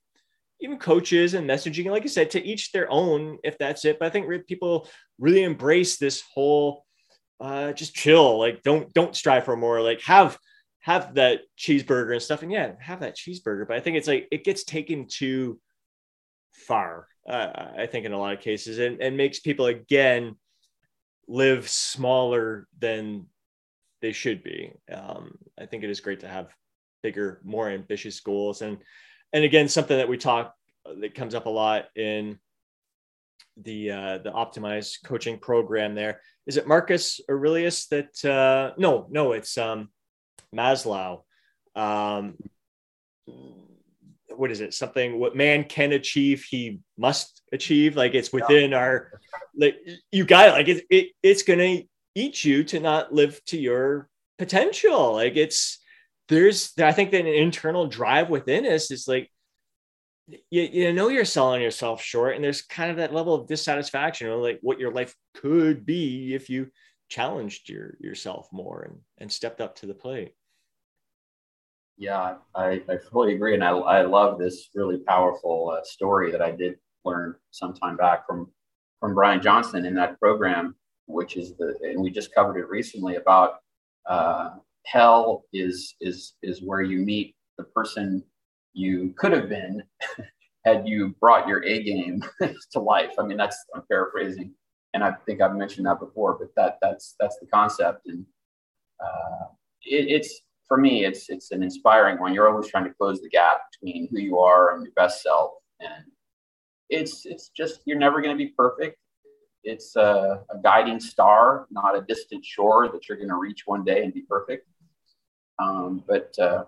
even 0.60 0.78
coaches 0.78 1.34
and 1.34 1.48
messaging, 1.48 1.90
like 1.90 2.02
I 2.02 2.06
said, 2.06 2.30
to 2.30 2.44
each 2.44 2.72
their 2.72 2.90
own, 2.90 3.38
if 3.44 3.58
that's 3.58 3.84
it. 3.84 3.98
But 3.98 4.06
I 4.06 4.10
think 4.10 4.46
people 4.46 4.88
really 5.18 5.42
embrace 5.42 5.98
this 5.98 6.22
whole 6.34 6.84
uh, 7.40 7.72
just 7.72 7.94
chill. 7.94 8.38
Like 8.38 8.62
don't 8.62 8.92
don't 8.92 9.14
strive 9.14 9.44
for 9.44 9.56
more. 9.56 9.80
Like 9.80 10.00
have 10.02 10.38
have 10.80 11.14
that 11.14 11.40
cheeseburger 11.58 12.12
and 12.12 12.22
stuff. 12.22 12.42
And 12.42 12.50
yeah, 12.50 12.72
have 12.80 13.00
that 13.00 13.16
cheeseburger. 13.16 13.66
But 13.68 13.76
I 13.76 13.80
think 13.80 13.96
it's 13.96 14.08
like 14.08 14.28
it 14.30 14.44
gets 14.44 14.64
taken 14.64 15.06
too 15.08 15.60
far. 16.52 17.06
Uh, 17.28 17.68
I 17.78 17.86
think 17.86 18.06
in 18.06 18.12
a 18.12 18.18
lot 18.18 18.34
of 18.34 18.40
cases, 18.40 18.78
and 18.78 19.00
and 19.00 19.16
makes 19.16 19.40
people 19.40 19.66
again 19.66 20.36
live 21.28 21.68
smaller 21.68 22.68
than 22.78 23.26
they 24.00 24.12
should 24.12 24.44
be. 24.44 24.72
Um, 24.92 25.36
I 25.58 25.66
think 25.66 25.82
it 25.82 25.90
is 25.90 26.00
great 26.00 26.20
to 26.20 26.28
have 26.28 26.54
bigger, 27.02 27.40
more 27.44 27.68
ambitious 27.68 28.20
goals, 28.20 28.62
and 28.62 28.78
and 29.32 29.44
again, 29.44 29.68
something 29.68 29.96
that 29.96 30.08
we 30.08 30.16
talk 30.16 30.54
that 31.00 31.14
comes 31.14 31.34
up 31.34 31.46
a 31.46 31.50
lot 31.50 31.86
in 31.96 32.38
the 33.56 33.90
uh, 33.90 34.18
the 34.18 34.30
optimized 34.30 35.02
coaching 35.04 35.38
program. 35.38 35.94
There 35.94 36.20
is 36.46 36.56
it 36.56 36.68
Marcus 36.68 37.20
Aurelius 37.28 37.86
that 37.88 38.24
uh, 38.24 38.72
no 38.78 39.06
no 39.10 39.32
it's 39.32 39.58
um, 39.58 39.88
Maslow. 40.54 41.22
Um, 41.74 42.36
what 44.38 44.50
is 44.50 44.60
it? 44.60 44.74
Something 44.74 45.18
what 45.18 45.36
man 45.36 45.64
can 45.64 45.92
achieve, 45.92 46.44
he 46.48 46.80
must 46.96 47.42
achieve. 47.52 47.96
Like 47.96 48.14
it's 48.14 48.32
within 48.32 48.70
yeah. 48.70 48.78
our 48.78 49.20
like 49.56 49.76
you 50.12 50.24
got 50.24 50.48
it. 50.48 50.52
Like 50.52 50.68
it, 50.68 50.84
it 50.90 51.08
it's 51.22 51.42
gonna 51.42 51.82
eat 52.14 52.44
you 52.44 52.64
to 52.64 52.80
not 52.80 53.12
live 53.12 53.42
to 53.46 53.58
your 53.58 54.08
potential. 54.38 55.14
Like 55.14 55.36
it's 55.36 55.78
there's 56.28 56.72
I 56.78 56.92
think 56.92 57.10
that 57.12 57.20
an 57.20 57.26
internal 57.26 57.86
drive 57.86 58.30
within 58.30 58.66
us 58.66 58.90
is 58.90 59.06
like 59.06 59.30
you, 60.50 60.62
you 60.62 60.92
know 60.92 61.08
you're 61.08 61.24
selling 61.24 61.62
yourself 61.62 62.02
short 62.02 62.34
and 62.34 62.44
there's 62.44 62.62
kind 62.62 62.90
of 62.90 62.96
that 62.96 63.14
level 63.14 63.34
of 63.34 63.46
dissatisfaction 63.46 64.28
like 64.40 64.58
what 64.60 64.80
your 64.80 64.92
life 64.92 65.14
could 65.34 65.86
be 65.86 66.34
if 66.34 66.50
you 66.50 66.68
challenged 67.08 67.68
your 67.68 67.96
yourself 68.00 68.48
more 68.52 68.82
and, 68.82 68.98
and 69.18 69.30
stepped 69.30 69.60
up 69.60 69.76
to 69.76 69.86
the 69.86 69.94
plate 69.94 70.32
yeah 71.96 72.34
i, 72.54 72.80
I 72.88 72.98
fully 73.10 73.34
agree 73.34 73.54
and 73.54 73.64
i, 73.64 73.70
I 73.70 74.02
love 74.02 74.38
this 74.38 74.68
really 74.74 74.98
powerful 74.98 75.76
uh, 75.76 75.84
story 75.84 76.30
that 76.30 76.42
i 76.42 76.50
did 76.50 76.76
learn 77.04 77.34
some 77.50 77.74
time 77.74 77.96
back 77.96 78.26
from 78.26 78.50
from 79.00 79.14
brian 79.14 79.40
johnson 79.40 79.84
in 79.86 79.94
that 79.94 80.18
program 80.20 80.74
which 81.06 81.36
is 81.36 81.56
the 81.56 81.76
and 81.82 82.00
we 82.00 82.10
just 82.10 82.34
covered 82.34 82.58
it 82.58 82.68
recently 82.68 83.16
about 83.16 83.60
uh, 84.08 84.50
hell 84.84 85.44
is 85.52 85.94
is 86.00 86.34
is 86.42 86.62
where 86.62 86.82
you 86.82 86.98
meet 86.98 87.34
the 87.58 87.64
person 87.64 88.22
you 88.72 89.14
could 89.16 89.32
have 89.32 89.48
been 89.48 89.82
had 90.66 90.86
you 90.86 91.14
brought 91.20 91.48
your 91.48 91.64
A 91.64 91.82
game 91.82 92.22
to 92.72 92.80
life. 92.80 93.12
I 93.18 93.22
mean, 93.22 93.36
that's 93.36 93.56
I'm 93.74 93.82
paraphrasing, 93.88 94.52
and 94.92 95.02
I 95.02 95.12
think 95.24 95.40
I've 95.40 95.54
mentioned 95.54 95.86
that 95.86 96.00
before, 96.00 96.36
but 96.38 96.48
that 96.56 96.78
that's 96.82 97.14
that's 97.18 97.38
the 97.38 97.46
concept, 97.46 98.06
and 98.06 98.26
uh, 99.00 99.46
it, 99.82 100.08
it's 100.08 100.40
for 100.68 100.76
me, 100.76 101.04
it's 101.04 101.28
it's 101.30 101.50
an 101.52 101.62
inspiring 101.62 102.18
one. 102.18 102.34
You're 102.34 102.48
always 102.48 102.68
trying 102.68 102.84
to 102.84 102.94
close 102.94 103.20
the 103.20 103.28
gap 103.28 103.58
between 103.70 104.08
who 104.10 104.18
you 104.18 104.38
are 104.38 104.74
and 104.74 104.82
your 104.82 104.92
best 104.94 105.22
self, 105.22 105.52
and 105.80 106.04
it's 106.90 107.26
it's 107.26 107.50
just 107.50 107.80
you're 107.84 107.98
never 107.98 108.20
going 108.20 108.36
to 108.36 108.44
be 108.44 108.50
perfect. 108.50 108.98
It's 109.64 109.96
a, 109.96 110.44
a, 110.48 110.58
guiding 110.62 111.00
star, 111.00 111.66
not 111.72 111.96
a 111.96 112.02
distant 112.02 112.44
shore 112.44 112.88
that 112.88 113.08
you're 113.08 113.18
going 113.18 113.30
to 113.30 113.36
reach 113.36 113.62
one 113.66 113.84
day 113.84 114.04
and 114.04 114.14
be 114.14 114.22
perfect. 114.22 114.68
Um, 115.58 116.04
but 116.06 116.32
uh, 116.38 116.64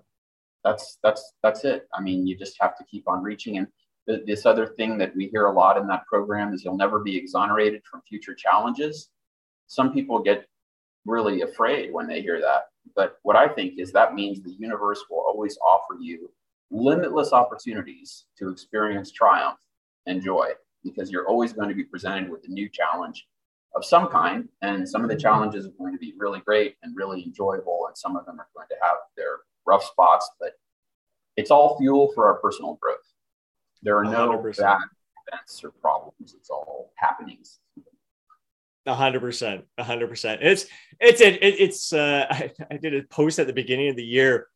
that's 0.65 0.99
that's 1.03 1.35
that's 1.43 1.65
it. 1.65 1.89
I 1.95 2.01
mean, 2.01 2.27
you 2.27 2.37
just 2.37 2.57
have 2.61 2.77
to 2.79 2.85
keep 2.85 3.09
on 3.09 3.23
reaching. 3.23 3.59
And 3.59 3.69
th- 4.09 4.27
this 4.27 4.47
other 4.47 4.67
thing 4.67 4.99
that 4.99 5.15
we 5.15 5.29
hear 5.29 5.47
a 5.47 5.53
lot 5.53 5.77
in 5.77 5.87
that 5.89 6.07
program 6.07 6.53
is 6.53 6.65
you'll 6.65 6.77
never 6.77 6.99
be 7.01 7.17
exonerated 7.17 7.83
from 7.89 8.03
future 8.09 8.35
challenges. 8.35 9.11
Some 9.69 9.93
people 9.93 10.21
get 10.21 10.47
really 11.05 11.43
afraid 11.43 11.93
when 11.93 12.07
they 12.07 12.21
hear 12.21 12.41
that. 12.41 12.68
But 12.95 13.19
what 13.23 13.37
I 13.37 13.49
think 13.49 13.79
is 13.79 13.93
that 13.93 14.15
means 14.15 14.43
the 14.43 14.57
universe 14.59 15.05
will 15.11 15.25
always 15.27 15.59
offer 15.59 15.97
you 16.01 16.31
limitless 16.71 17.33
opportunities 17.33 18.27
to 18.39 18.51
experience 18.51 19.11
triumph 19.11 19.59
and 20.07 20.23
joy 20.23 20.51
because 20.85 21.11
you're 21.11 21.27
always 21.27 21.53
going 21.53 21.69
to 21.69 21.75
be 21.75 21.85
presented 21.85 22.31
with 22.31 22.45
a 22.47 22.51
new 22.51 22.69
challenge 22.69 23.27
of 23.75 23.85
some 23.85 24.09
kind. 24.09 24.49
And 24.63 24.89
some 24.89 25.03
of 25.03 25.11
the 25.11 25.17
challenges 25.17 25.67
are 25.67 25.73
going 25.79 25.93
to 25.93 25.99
be 25.99 26.15
really 26.17 26.41
great 26.41 26.77
and 26.83 26.97
really 26.97 27.23
enjoyable, 27.25 27.87
and 27.89 27.97
some 27.97 28.17
of 28.17 28.27
them 28.27 28.41
are 28.41 28.49
going 28.55 28.69
to 28.69 28.77
have 28.83 28.97
their 29.17 29.39
rough 29.67 29.85
spots, 29.85 30.31
but 30.41 30.53
it's 31.37 31.51
all 31.51 31.79
fuel 31.79 32.11
for 32.15 32.27
our 32.27 32.35
personal 32.35 32.79
growth. 32.81 32.97
There 33.83 33.97
are 33.97 34.05
no 34.05 34.31
100%. 34.31 34.59
bad 34.59 34.79
events 35.27 35.63
or 35.63 35.71
problems. 35.71 36.35
It's 36.35 36.51
all 36.51 36.93
happenings. 36.97 37.61
Hundred 38.89 39.21
percent, 39.21 39.65
hundred 39.79 40.09
percent. 40.09 40.41
It's 40.43 40.67
it's 40.99 41.21
it, 41.21 41.39
it's. 41.43 41.93
Uh, 41.93 42.27
I, 42.31 42.51
I 42.71 42.77
did 42.79 42.95
a 42.95 43.03
post 43.03 43.39
at 43.39 43.47
the 43.47 43.53
beginning 43.53 43.89
of 43.89 43.97
the 43.97 44.05
year. 44.05 44.47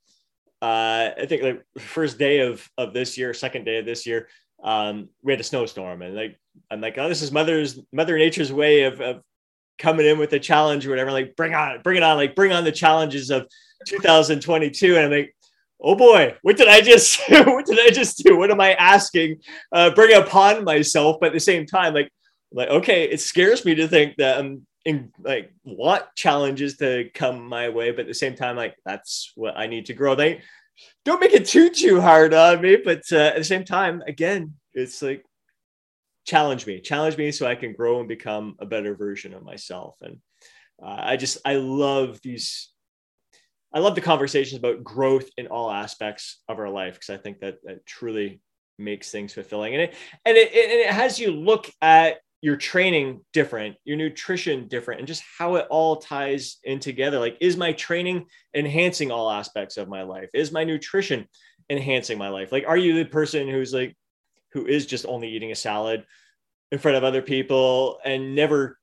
Uh, 0.60 1.10
I 1.18 1.26
think 1.26 1.42
like 1.42 1.62
first 1.78 2.18
day 2.18 2.40
of 2.40 2.68
of 2.78 2.94
this 2.94 3.18
year, 3.18 3.34
second 3.34 3.64
day 3.64 3.78
of 3.78 3.84
this 3.84 4.06
year, 4.06 4.28
um, 4.62 5.08
we 5.22 5.32
had 5.32 5.40
a 5.40 5.44
snowstorm, 5.44 6.02
and 6.02 6.14
like 6.14 6.38
I'm 6.70 6.80
like, 6.80 6.96
oh, 6.98 7.08
this 7.08 7.22
is 7.22 7.30
mother's 7.30 7.78
Mother 7.92 8.16
Nature's 8.16 8.52
way 8.52 8.84
of, 8.84 9.00
of 9.00 9.22
coming 9.78 10.06
in 10.06 10.18
with 10.18 10.32
a 10.32 10.38
challenge 10.38 10.86
or 10.86 10.90
whatever. 10.90 11.12
Like, 11.12 11.36
bring 11.36 11.54
on, 11.54 11.82
bring 11.82 11.98
it 11.98 12.02
on, 12.02 12.16
like 12.16 12.34
bring 12.34 12.52
on 12.52 12.64
the 12.64 12.72
challenges 12.72 13.30
of 13.30 13.46
2022 13.86 14.96
and 14.96 15.06
i'm 15.06 15.10
like 15.10 15.34
oh 15.80 15.94
boy 15.94 16.34
what 16.42 16.56
did 16.56 16.68
i 16.68 16.80
just 16.80 17.20
what 17.28 17.66
did 17.66 17.78
i 17.80 17.90
just 17.90 18.18
do 18.18 18.36
what 18.36 18.50
am 18.50 18.60
i 18.60 18.74
asking 18.74 19.38
uh, 19.72 19.90
bring 19.90 20.16
upon 20.16 20.64
myself 20.64 21.16
but 21.20 21.28
at 21.28 21.32
the 21.32 21.40
same 21.40 21.66
time 21.66 21.94
like 21.94 22.10
like 22.52 22.68
okay 22.68 23.04
it 23.04 23.20
scares 23.20 23.64
me 23.64 23.74
to 23.74 23.88
think 23.88 24.16
that 24.16 24.38
i'm 24.38 24.66
in 24.84 25.12
like 25.20 25.52
want 25.64 26.02
challenges 26.16 26.76
to 26.76 27.08
come 27.14 27.48
my 27.48 27.68
way 27.68 27.90
but 27.90 28.00
at 28.00 28.06
the 28.06 28.14
same 28.14 28.34
time 28.34 28.56
like 28.56 28.74
that's 28.84 29.32
what 29.36 29.56
i 29.56 29.66
need 29.66 29.86
to 29.86 29.94
grow 29.94 30.14
they 30.14 30.40
don't 31.04 31.20
make 31.20 31.32
it 31.32 31.46
too 31.46 31.70
too 31.70 32.00
hard 32.00 32.34
on 32.34 32.60
me 32.60 32.76
but 32.76 33.02
uh, 33.12 33.16
at 33.16 33.36
the 33.36 33.44
same 33.44 33.64
time 33.64 34.02
again 34.06 34.54
it's 34.74 35.02
like 35.02 35.24
challenge 36.24 36.66
me 36.66 36.80
challenge 36.80 37.16
me 37.16 37.30
so 37.30 37.46
i 37.46 37.54
can 37.54 37.72
grow 37.72 38.00
and 38.00 38.08
become 38.08 38.56
a 38.60 38.66
better 38.66 38.94
version 38.94 39.34
of 39.34 39.42
myself 39.42 39.96
and 40.02 40.18
uh, 40.82 40.96
i 40.98 41.16
just 41.16 41.38
i 41.44 41.54
love 41.54 42.20
these 42.22 42.72
I 43.74 43.78
love 43.78 43.94
the 43.94 44.02
conversations 44.02 44.58
about 44.58 44.84
growth 44.84 45.30
in 45.38 45.46
all 45.46 45.70
aspects 45.70 46.42
of 46.48 46.58
our 46.58 46.68
life 46.68 46.94
because 46.94 47.10
I 47.10 47.16
think 47.16 47.40
that 47.40 47.56
that 47.64 47.86
truly 47.86 48.40
makes 48.78 49.10
things 49.10 49.32
fulfilling. 49.32 49.74
And 49.74 49.82
it 49.82 49.94
and 50.24 50.36
it, 50.36 50.52
and 50.52 50.80
it 50.80 50.90
has 50.90 51.18
you 51.18 51.30
look 51.30 51.70
at 51.80 52.18
your 52.42 52.56
training 52.56 53.20
different, 53.32 53.76
your 53.84 53.96
nutrition 53.96 54.68
different, 54.68 55.00
and 55.00 55.08
just 55.08 55.22
how 55.38 55.54
it 55.54 55.66
all 55.70 55.96
ties 55.96 56.58
in 56.64 56.78
together. 56.78 57.18
Like, 57.18 57.38
is 57.40 57.56
my 57.56 57.72
training 57.72 58.26
enhancing 58.54 59.10
all 59.10 59.30
aspects 59.30 59.78
of 59.78 59.88
my 59.88 60.02
life? 60.02 60.28
Is 60.34 60.52
my 60.52 60.64
nutrition 60.64 61.26
enhancing 61.70 62.18
my 62.18 62.28
life? 62.28 62.52
Like, 62.52 62.64
are 62.66 62.76
you 62.76 62.94
the 62.94 63.04
person 63.08 63.48
who's 63.48 63.72
like, 63.72 63.96
who 64.52 64.66
is 64.66 64.84
just 64.84 65.06
only 65.06 65.28
eating 65.28 65.52
a 65.52 65.56
salad 65.56 66.04
in 66.70 66.78
front 66.78 66.98
of 66.98 67.04
other 67.04 67.22
people 67.22 67.98
and 68.04 68.34
never 68.34 68.78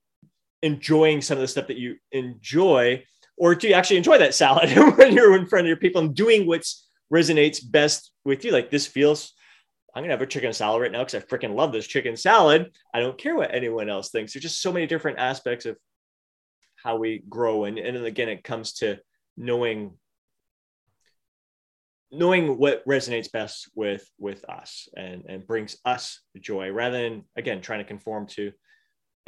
enjoying 0.62 1.20
some 1.20 1.38
of 1.38 1.42
the 1.42 1.48
stuff 1.48 1.68
that 1.68 1.76
you 1.76 1.96
enjoy? 2.10 3.04
or 3.40 3.54
do 3.54 3.66
you 3.66 3.74
actually 3.74 3.96
enjoy 3.96 4.18
that 4.18 4.34
salad 4.34 4.70
when 4.96 5.14
you're 5.14 5.34
in 5.34 5.46
front 5.46 5.64
of 5.64 5.68
your 5.68 5.76
people 5.78 6.02
and 6.02 6.14
doing 6.14 6.46
what 6.46 6.62
resonates 7.12 7.58
best 7.68 8.12
with 8.24 8.44
you? 8.44 8.52
Like 8.52 8.70
this 8.70 8.86
feels, 8.86 9.32
I'm 9.94 10.02
gonna 10.02 10.12
have 10.12 10.22
a 10.22 10.26
chicken 10.26 10.52
salad 10.52 10.82
right 10.82 10.92
now 10.92 11.04
because 11.04 11.14
I 11.14 11.20
freaking 11.20 11.54
love 11.54 11.72
this 11.72 11.86
chicken 11.86 12.16
salad. 12.16 12.70
I 12.94 13.00
don't 13.00 13.18
care 13.18 13.34
what 13.34 13.54
anyone 13.54 13.88
else 13.88 14.10
thinks. 14.10 14.32
There's 14.32 14.42
just 14.42 14.62
so 14.62 14.72
many 14.72 14.86
different 14.86 15.18
aspects 15.18 15.66
of 15.66 15.76
how 16.76 16.96
we 16.96 17.22
grow. 17.28 17.64
And, 17.64 17.78
and 17.78 17.96
again, 18.04 18.28
it 18.28 18.44
comes 18.44 18.74
to 18.74 18.98
knowing 19.36 19.92
knowing 22.12 22.58
what 22.58 22.84
resonates 22.86 23.30
best 23.30 23.70
with 23.74 24.08
with 24.18 24.44
us 24.48 24.88
and 24.96 25.24
and 25.28 25.46
brings 25.46 25.76
us 25.84 26.20
joy 26.40 26.70
rather 26.70 27.00
than 27.00 27.22
again 27.36 27.60
trying 27.60 27.78
to 27.78 27.84
conform 27.84 28.26
to 28.26 28.50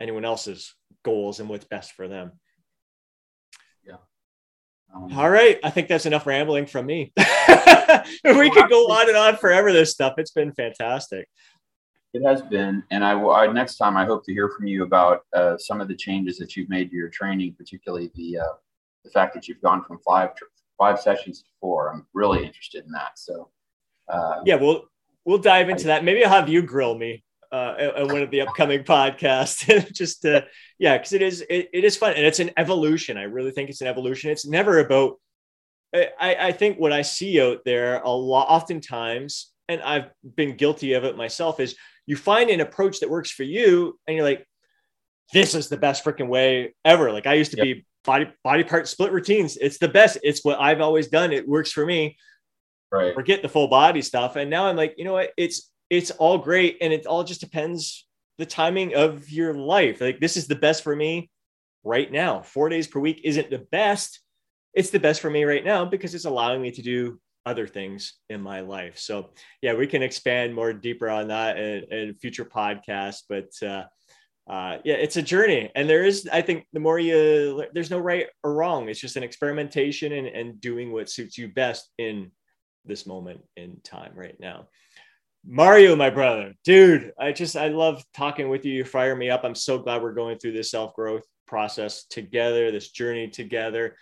anyone 0.00 0.24
else's 0.24 0.74
goals 1.04 1.38
and 1.38 1.48
what's 1.48 1.64
best 1.64 1.92
for 1.92 2.08
them 2.08 2.32
um, 4.94 5.12
all 5.16 5.30
right 5.30 5.58
i 5.64 5.70
think 5.70 5.88
that's 5.88 6.06
enough 6.06 6.26
rambling 6.26 6.66
from 6.66 6.86
me 6.86 7.12
we 8.24 8.50
could 8.50 8.68
go 8.68 8.86
on 8.90 9.08
and 9.08 9.16
on 9.16 9.36
forever 9.36 9.72
this 9.72 9.90
stuff 9.90 10.14
it's 10.18 10.30
been 10.30 10.52
fantastic 10.52 11.28
it 12.14 12.22
has 12.26 12.42
been 12.42 12.82
and 12.90 13.04
i 13.04 13.14
will 13.14 13.32
I, 13.32 13.46
next 13.46 13.76
time 13.76 13.96
i 13.96 14.04
hope 14.04 14.24
to 14.26 14.32
hear 14.32 14.48
from 14.48 14.66
you 14.66 14.82
about 14.82 15.22
uh, 15.34 15.56
some 15.58 15.80
of 15.80 15.88
the 15.88 15.96
changes 15.96 16.38
that 16.38 16.56
you've 16.56 16.68
made 16.68 16.90
to 16.90 16.96
your 16.96 17.08
training 17.08 17.54
particularly 17.56 18.10
the 18.14 18.38
uh, 18.38 18.54
the 19.04 19.10
fact 19.10 19.34
that 19.34 19.48
you've 19.48 19.60
gone 19.60 19.84
from 19.84 19.98
five 20.06 20.30
five 20.78 21.00
sessions 21.00 21.42
to 21.42 21.48
four. 21.60 21.92
I'm 21.92 22.06
really 22.12 22.44
interested 22.44 22.84
in 22.84 22.92
that. 22.92 23.18
So 23.18 23.50
uh, 24.08 24.40
yeah, 24.44 24.56
we'll 24.56 24.84
we'll 25.24 25.38
dive 25.38 25.68
into 25.68 25.84
I, 25.84 25.86
that. 25.88 26.04
Maybe 26.04 26.24
I'll 26.24 26.30
have 26.30 26.48
you 26.48 26.62
grill 26.62 26.96
me 26.96 27.22
uh, 27.52 28.06
one 28.06 28.22
of 28.22 28.30
the 28.30 28.40
upcoming 28.40 28.82
podcasts. 28.82 29.92
Just 29.92 30.22
to, 30.22 30.46
yeah, 30.78 30.96
because 30.96 31.12
it 31.12 31.22
is 31.22 31.42
it, 31.42 31.68
it 31.72 31.84
is 31.84 31.96
fun 31.96 32.14
and 32.14 32.24
it's 32.24 32.40
an 32.40 32.50
evolution. 32.56 33.16
I 33.16 33.24
really 33.24 33.50
think 33.50 33.70
it's 33.70 33.80
an 33.80 33.86
evolution. 33.86 34.30
It's 34.30 34.46
never 34.46 34.78
about. 34.78 35.20
I, 35.94 36.36
I 36.40 36.52
think 36.52 36.78
what 36.78 36.90
I 36.92 37.02
see 37.02 37.38
out 37.38 37.58
there 37.66 38.00
a 38.00 38.08
lot, 38.08 38.48
oftentimes, 38.48 39.50
and 39.68 39.82
I've 39.82 40.08
been 40.36 40.56
guilty 40.56 40.94
of 40.94 41.04
it 41.04 41.18
myself, 41.18 41.60
is 41.60 41.76
you 42.06 42.16
find 42.16 42.48
an 42.48 42.62
approach 42.62 43.00
that 43.00 43.10
works 43.10 43.30
for 43.30 43.42
you, 43.42 43.98
and 44.06 44.16
you're 44.16 44.24
like, 44.24 44.46
"This 45.34 45.54
is 45.54 45.68
the 45.68 45.76
best 45.76 46.02
freaking 46.02 46.28
way 46.28 46.74
ever." 46.82 47.12
Like 47.12 47.26
I 47.26 47.34
used 47.34 47.50
to 47.50 47.58
yep. 47.58 47.64
be 47.64 47.86
body 48.04 48.32
body 48.42 48.64
part 48.64 48.88
split 48.88 49.12
routines. 49.12 49.58
It's 49.58 49.76
the 49.76 49.88
best. 49.88 50.18
It's 50.22 50.42
what 50.42 50.58
I've 50.58 50.80
always 50.80 51.08
done. 51.08 51.30
It 51.32 51.46
works 51.46 51.72
for 51.72 51.84
me. 51.84 52.16
Right. 52.90 53.14
Forget 53.14 53.42
the 53.42 53.48
full 53.48 53.68
body 53.68 54.02
stuff. 54.02 54.36
And 54.36 54.50
now 54.50 54.66
I'm 54.66 54.76
like, 54.76 54.94
you 54.98 55.04
know 55.04 55.14
what? 55.14 55.30
It's 55.36 55.70
it's 55.92 56.10
all 56.10 56.38
great, 56.38 56.78
and 56.80 56.90
it 56.90 57.04
all 57.04 57.22
just 57.22 57.42
depends 57.42 58.06
the 58.38 58.46
timing 58.46 58.94
of 58.94 59.28
your 59.28 59.52
life. 59.52 60.00
Like 60.00 60.20
this 60.20 60.38
is 60.38 60.46
the 60.46 60.56
best 60.56 60.82
for 60.82 60.96
me 60.96 61.30
right 61.84 62.10
now. 62.10 62.40
Four 62.40 62.70
days 62.70 62.86
per 62.86 62.98
week 62.98 63.20
isn't 63.24 63.50
the 63.50 63.66
best. 63.70 64.20
It's 64.72 64.88
the 64.88 64.98
best 64.98 65.20
for 65.20 65.28
me 65.28 65.44
right 65.44 65.62
now 65.62 65.84
because 65.84 66.14
it's 66.14 66.24
allowing 66.24 66.62
me 66.62 66.70
to 66.70 66.80
do 66.80 67.20
other 67.44 67.66
things 67.66 68.14
in 68.30 68.40
my 68.40 68.60
life. 68.60 68.96
So 68.98 69.32
yeah, 69.60 69.74
we 69.74 69.86
can 69.86 70.02
expand 70.02 70.54
more 70.54 70.72
deeper 70.72 71.10
on 71.10 71.28
that 71.28 71.58
in, 71.58 71.84
in 71.92 72.14
future 72.14 72.46
podcasts. 72.46 73.24
But 73.28 73.50
uh, 73.62 73.84
uh, 74.50 74.78
yeah, 74.84 74.94
it's 74.94 75.18
a 75.18 75.22
journey. 75.22 75.70
And 75.74 75.90
there 75.90 76.04
is, 76.04 76.26
I 76.32 76.40
think, 76.40 76.64
the 76.72 76.80
more 76.80 77.00
you, 77.00 77.66
there's 77.74 77.90
no 77.90 77.98
right 77.98 78.28
or 78.42 78.54
wrong. 78.54 78.88
It's 78.88 78.98
just 79.00 79.16
an 79.16 79.24
experimentation 79.24 80.12
and, 80.12 80.26
and 80.26 80.58
doing 80.58 80.90
what 80.90 81.10
suits 81.10 81.36
you 81.36 81.48
best 81.48 81.90
in 81.98 82.30
this 82.86 83.06
moment 83.06 83.42
in 83.58 83.76
time 83.84 84.12
right 84.14 84.36
now. 84.40 84.68
Mario, 85.44 85.96
my 85.96 86.10
brother, 86.10 86.54
dude, 86.64 87.12
I 87.18 87.32
just, 87.32 87.56
I 87.56 87.68
love 87.68 88.04
talking 88.14 88.48
with 88.48 88.64
you. 88.64 88.72
You 88.72 88.84
fire 88.84 89.16
me 89.16 89.28
up. 89.28 89.42
I'm 89.44 89.54
so 89.54 89.78
glad 89.78 90.02
we're 90.02 90.12
going 90.12 90.38
through 90.38 90.52
this 90.52 90.70
self 90.70 90.94
growth 90.94 91.24
process 91.46 92.04
together, 92.04 92.70
this 92.70 92.90
journey 92.90 93.28
together 93.28 93.96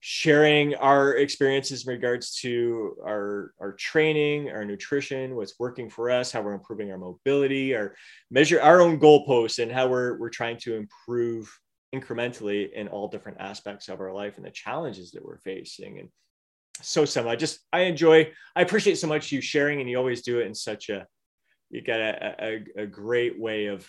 sharing 0.00 0.74
our 0.76 1.16
experiences 1.16 1.86
in 1.86 1.92
regards 1.92 2.34
to 2.34 2.96
our 3.04 3.52
our 3.60 3.72
training 3.72 4.50
our 4.50 4.64
nutrition 4.64 5.36
what's 5.36 5.58
working 5.58 5.90
for 5.90 6.10
us 6.10 6.32
how 6.32 6.40
we're 6.40 6.54
improving 6.54 6.90
our 6.90 6.96
mobility 6.96 7.74
our 7.74 7.94
measure 8.30 8.60
our 8.62 8.80
own 8.80 8.98
goalposts 8.98 9.62
and 9.62 9.70
how 9.70 9.86
we're 9.86 10.18
we're 10.18 10.30
trying 10.30 10.56
to 10.56 10.74
improve 10.74 11.54
incrementally 11.94 12.72
in 12.72 12.88
all 12.88 13.08
different 13.08 13.38
aspects 13.40 13.88
of 13.88 14.00
our 14.00 14.12
life 14.12 14.38
and 14.38 14.46
the 14.46 14.50
challenges 14.50 15.10
that 15.10 15.24
we're 15.24 15.38
facing 15.38 15.98
and 15.98 16.08
so 16.82 17.28
i 17.28 17.36
just 17.36 17.60
i 17.72 17.80
enjoy 17.80 18.30
i 18.56 18.62
appreciate 18.62 18.96
so 18.96 19.06
much 19.06 19.32
you 19.32 19.40
sharing 19.40 19.80
and 19.80 19.88
you 19.88 19.96
always 19.98 20.22
do 20.22 20.40
it 20.40 20.46
in 20.46 20.54
such 20.54 20.88
a 20.88 21.06
you 21.70 21.80
got 21.80 22.00
a, 22.00 22.34
a, 22.76 22.82
a 22.82 22.86
great 22.86 23.38
way 23.38 23.66
of 23.66 23.88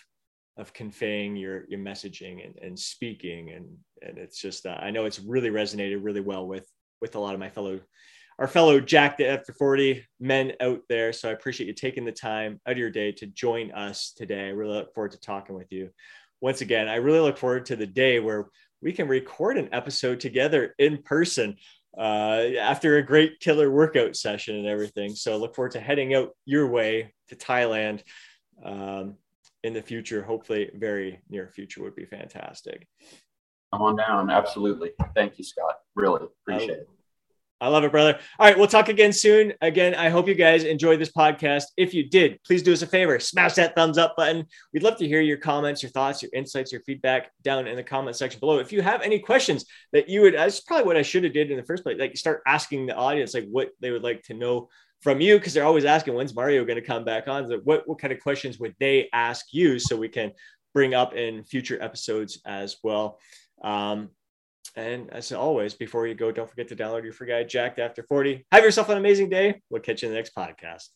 of 0.58 0.74
conveying 0.74 1.36
your 1.36 1.66
your 1.68 1.80
messaging 1.80 2.46
and, 2.46 2.56
and 2.62 2.80
speaking. 2.80 3.52
And 3.52 3.66
and 4.02 4.18
it's 4.18 4.40
just 4.40 4.66
uh, 4.66 4.78
I 4.80 4.92
know 4.92 5.06
it's 5.06 5.20
really 5.20 5.50
resonated 5.50 6.04
really 6.04 6.22
well 6.22 6.48
with 6.48 6.68
with 7.02 7.16
a 7.16 7.20
lot 7.20 7.34
of 7.34 7.40
my 7.40 7.50
fellow 7.50 7.80
our 8.40 8.48
fellow 8.48 8.80
Jack 8.80 9.18
the 9.18 9.28
after 9.28 9.54
40 9.54 10.04
men 10.20 10.54
out 10.62 10.82
there. 10.90 11.14
So 11.14 11.30
I 11.30 11.34
appreciate 11.34 11.68
you 11.68 11.74
taking 11.74 12.06
the 12.06 12.12
time 12.12 12.60
out 12.66 12.72
of 12.72 12.78
your 12.78 12.90
day 12.90 13.12
to 13.14 13.28
join 13.28 13.72
us 13.72 14.14
today. 14.16 14.48
I 14.48 14.50
really 14.50 14.76
look 14.76 14.96
forward 14.96 15.12
to 15.12 15.20
talking 15.20 15.56
with 15.56 15.72
you 15.72 15.90
once 16.40 16.62
again. 16.62 16.88
I 16.88 16.96
really 16.96 17.20
look 17.20 17.38
forward 17.38 17.66
to 17.68 17.76
the 17.76 17.86
day 17.86 18.20
where 18.20 18.48
we 18.82 18.94
can 18.94 19.08
record 19.08 19.58
an 19.58 19.70
episode 19.72 20.20
together 20.20 20.74
in 20.80 21.04
person 21.04 21.58
uh, 21.98 22.48
after 22.60 22.98
a 22.98 23.04
great 23.04 23.40
killer 23.40 23.70
workout 23.70 24.16
session 24.16 24.56
and 24.56 24.68
everything 24.68 25.14
so 25.14 25.38
look 25.38 25.54
forward 25.56 25.72
to 25.72 25.80
heading 25.80 26.14
out 26.14 26.30
your 26.46 26.68
way 26.68 27.14
to 27.28 27.36
Thailand 27.36 28.02
um, 28.64 29.16
in 29.64 29.74
the 29.74 29.82
future, 29.82 30.24
hopefully 30.24 30.72
very 30.76 31.22
near 31.30 31.48
future 31.48 31.84
would 31.84 31.96
be 31.96 32.06
fantastic. 32.06 32.88
Come 33.74 33.82
on 33.82 33.96
down. 33.96 34.30
Absolutely. 34.30 34.92
Thank 35.16 35.38
you, 35.38 35.44
Scott. 35.44 35.76
Really 35.96 36.26
appreciate 36.26 36.70
it. 36.72 36.90
I 37.62 37.68
love 37.68 37.84
it, 37.84 37.92
brother. 37.92 38.20
All 38.40 38.48
right, 38.48 38.58
we'll 38.58 38.68
talk 38.68 38.90
again 38.90 39.14
soon. 39.14 39.54
Again, 39.62 39.94
I 39.94 40.10
hope 40.10 40.28
you 40.28 40.34
guys 40.34 40.64
enjoyed 40.64 41.00
this 41.00 41.12
podcast. 41.12 41.66
If 41.78 41.94
you 41.94 42.10
did, 42.10 42.40
please 42.44 42.64
do 42.64 42.74
us 42.74 42.82
a 42.82 42.88
favor, 42.88 43.20
smash 43.20 43.54
that 43.54 43.76
thumbs 43.76 44.00
up 44.00 44.16
button. 44.18 44.48
We'd 44.74 44.82
love 44.82 44.98
to 44.98 45.08
hear 45.08 45.22
your 45.22 45.38
comments, 45.38 45.84
your 45.84 45.92
thoughts, 45.92 46.24
your 46.24 46.32
insights, 46.34 46.72
your 46.72 46.82
feedback 46.82 47.30
down 47.44 47.68
in 47.68 47.76
the 47.76 47.84
comment 47.84 48.16
section 48.16 48.40
below. 48.40 48.58
If 48.58 48.72
you 48.72 48.82
have 48.82 49.04
any 49.04 49.20
questions 49.20 49.66
that 49.94 50.10
you 50.10 50.22
would, 50.22 50.34
that's 50.34 50.62
probably 50.62 50.88
what 50.88 50.98
I 50.98 51.04
should 51.04 51.24
have 51.24 51.34
did 51.34 51.52
in 51.52 51.58
the 51.58 51.64
first 51.64 51.84
place. 51.84 52.00
Like 52.00 52.18
start 52.18 52.42
asking 52.48 52.88
the 52.88 52.96
audience 52.96 53.36
like 53.36 53.48
what 53.48 53.70
they 53.80 53.92
would 53.92 54.04
like 54.04 54.24
to 54.24 54.34
know 54.34 54.68
from 55.02 55.22
you 55.22 55.38
because 55.38 55.54
they're 55.54 55.64
always 55.64 55.86
asking 55.86 56.16
when's 56.16 56.34
Mario 56.34 56.66
going 56.66 56.80
to 56.80 56.86
come 56.86 57.04
back 57.04 57.28
on. 57.28 57.48
So 57.48 57.60
what 57.64 57.88
what 57.88 58.00
kind 58.00 58.12
of 58.12 58.20
questions 58.20 58.58
would 58.60 58.76
they 58.80 59.08
ask 59.14 59.48
you 59.52 59.78
so 59.78 59.96
we 59.96 60.10
can 60.10 60.32
bring 60.74 60.96
up 60.96 61.14
in 61.14 61.44
future 61.44 61.82
episodes 61.82 62.40
as 62.46 62.78
well. 62.84 63.20
Um, 63.64 64.10
and 64.76 65.10
as 65.12 65.32
always, 65.32 65.74
before 65.74 66.08
you 66.08 66.16
go, 66.16 66.32
don't 66.32 66.50
forget 66.50 66.68
to 66.70 66.76
download 66.76 67.04
your 67.04 67.14
free 67.14 67.28
guide, 67.28 67.50
Jacked 67.50 67.80
After 67.80 68.04
40. 68.04 68.46
Have 68.52 68.64
yourself 68.64 68.90
an 68.90 68.98
amazing 68.98 69.30
day. 69.30 69.62
We'll 69.70 69.82
catch 69.82 70.02
you 70.02 70.08
in 70.08 70.14
the 70.14 70.20
next 70.20 70.36
podcast. 70.36 70.90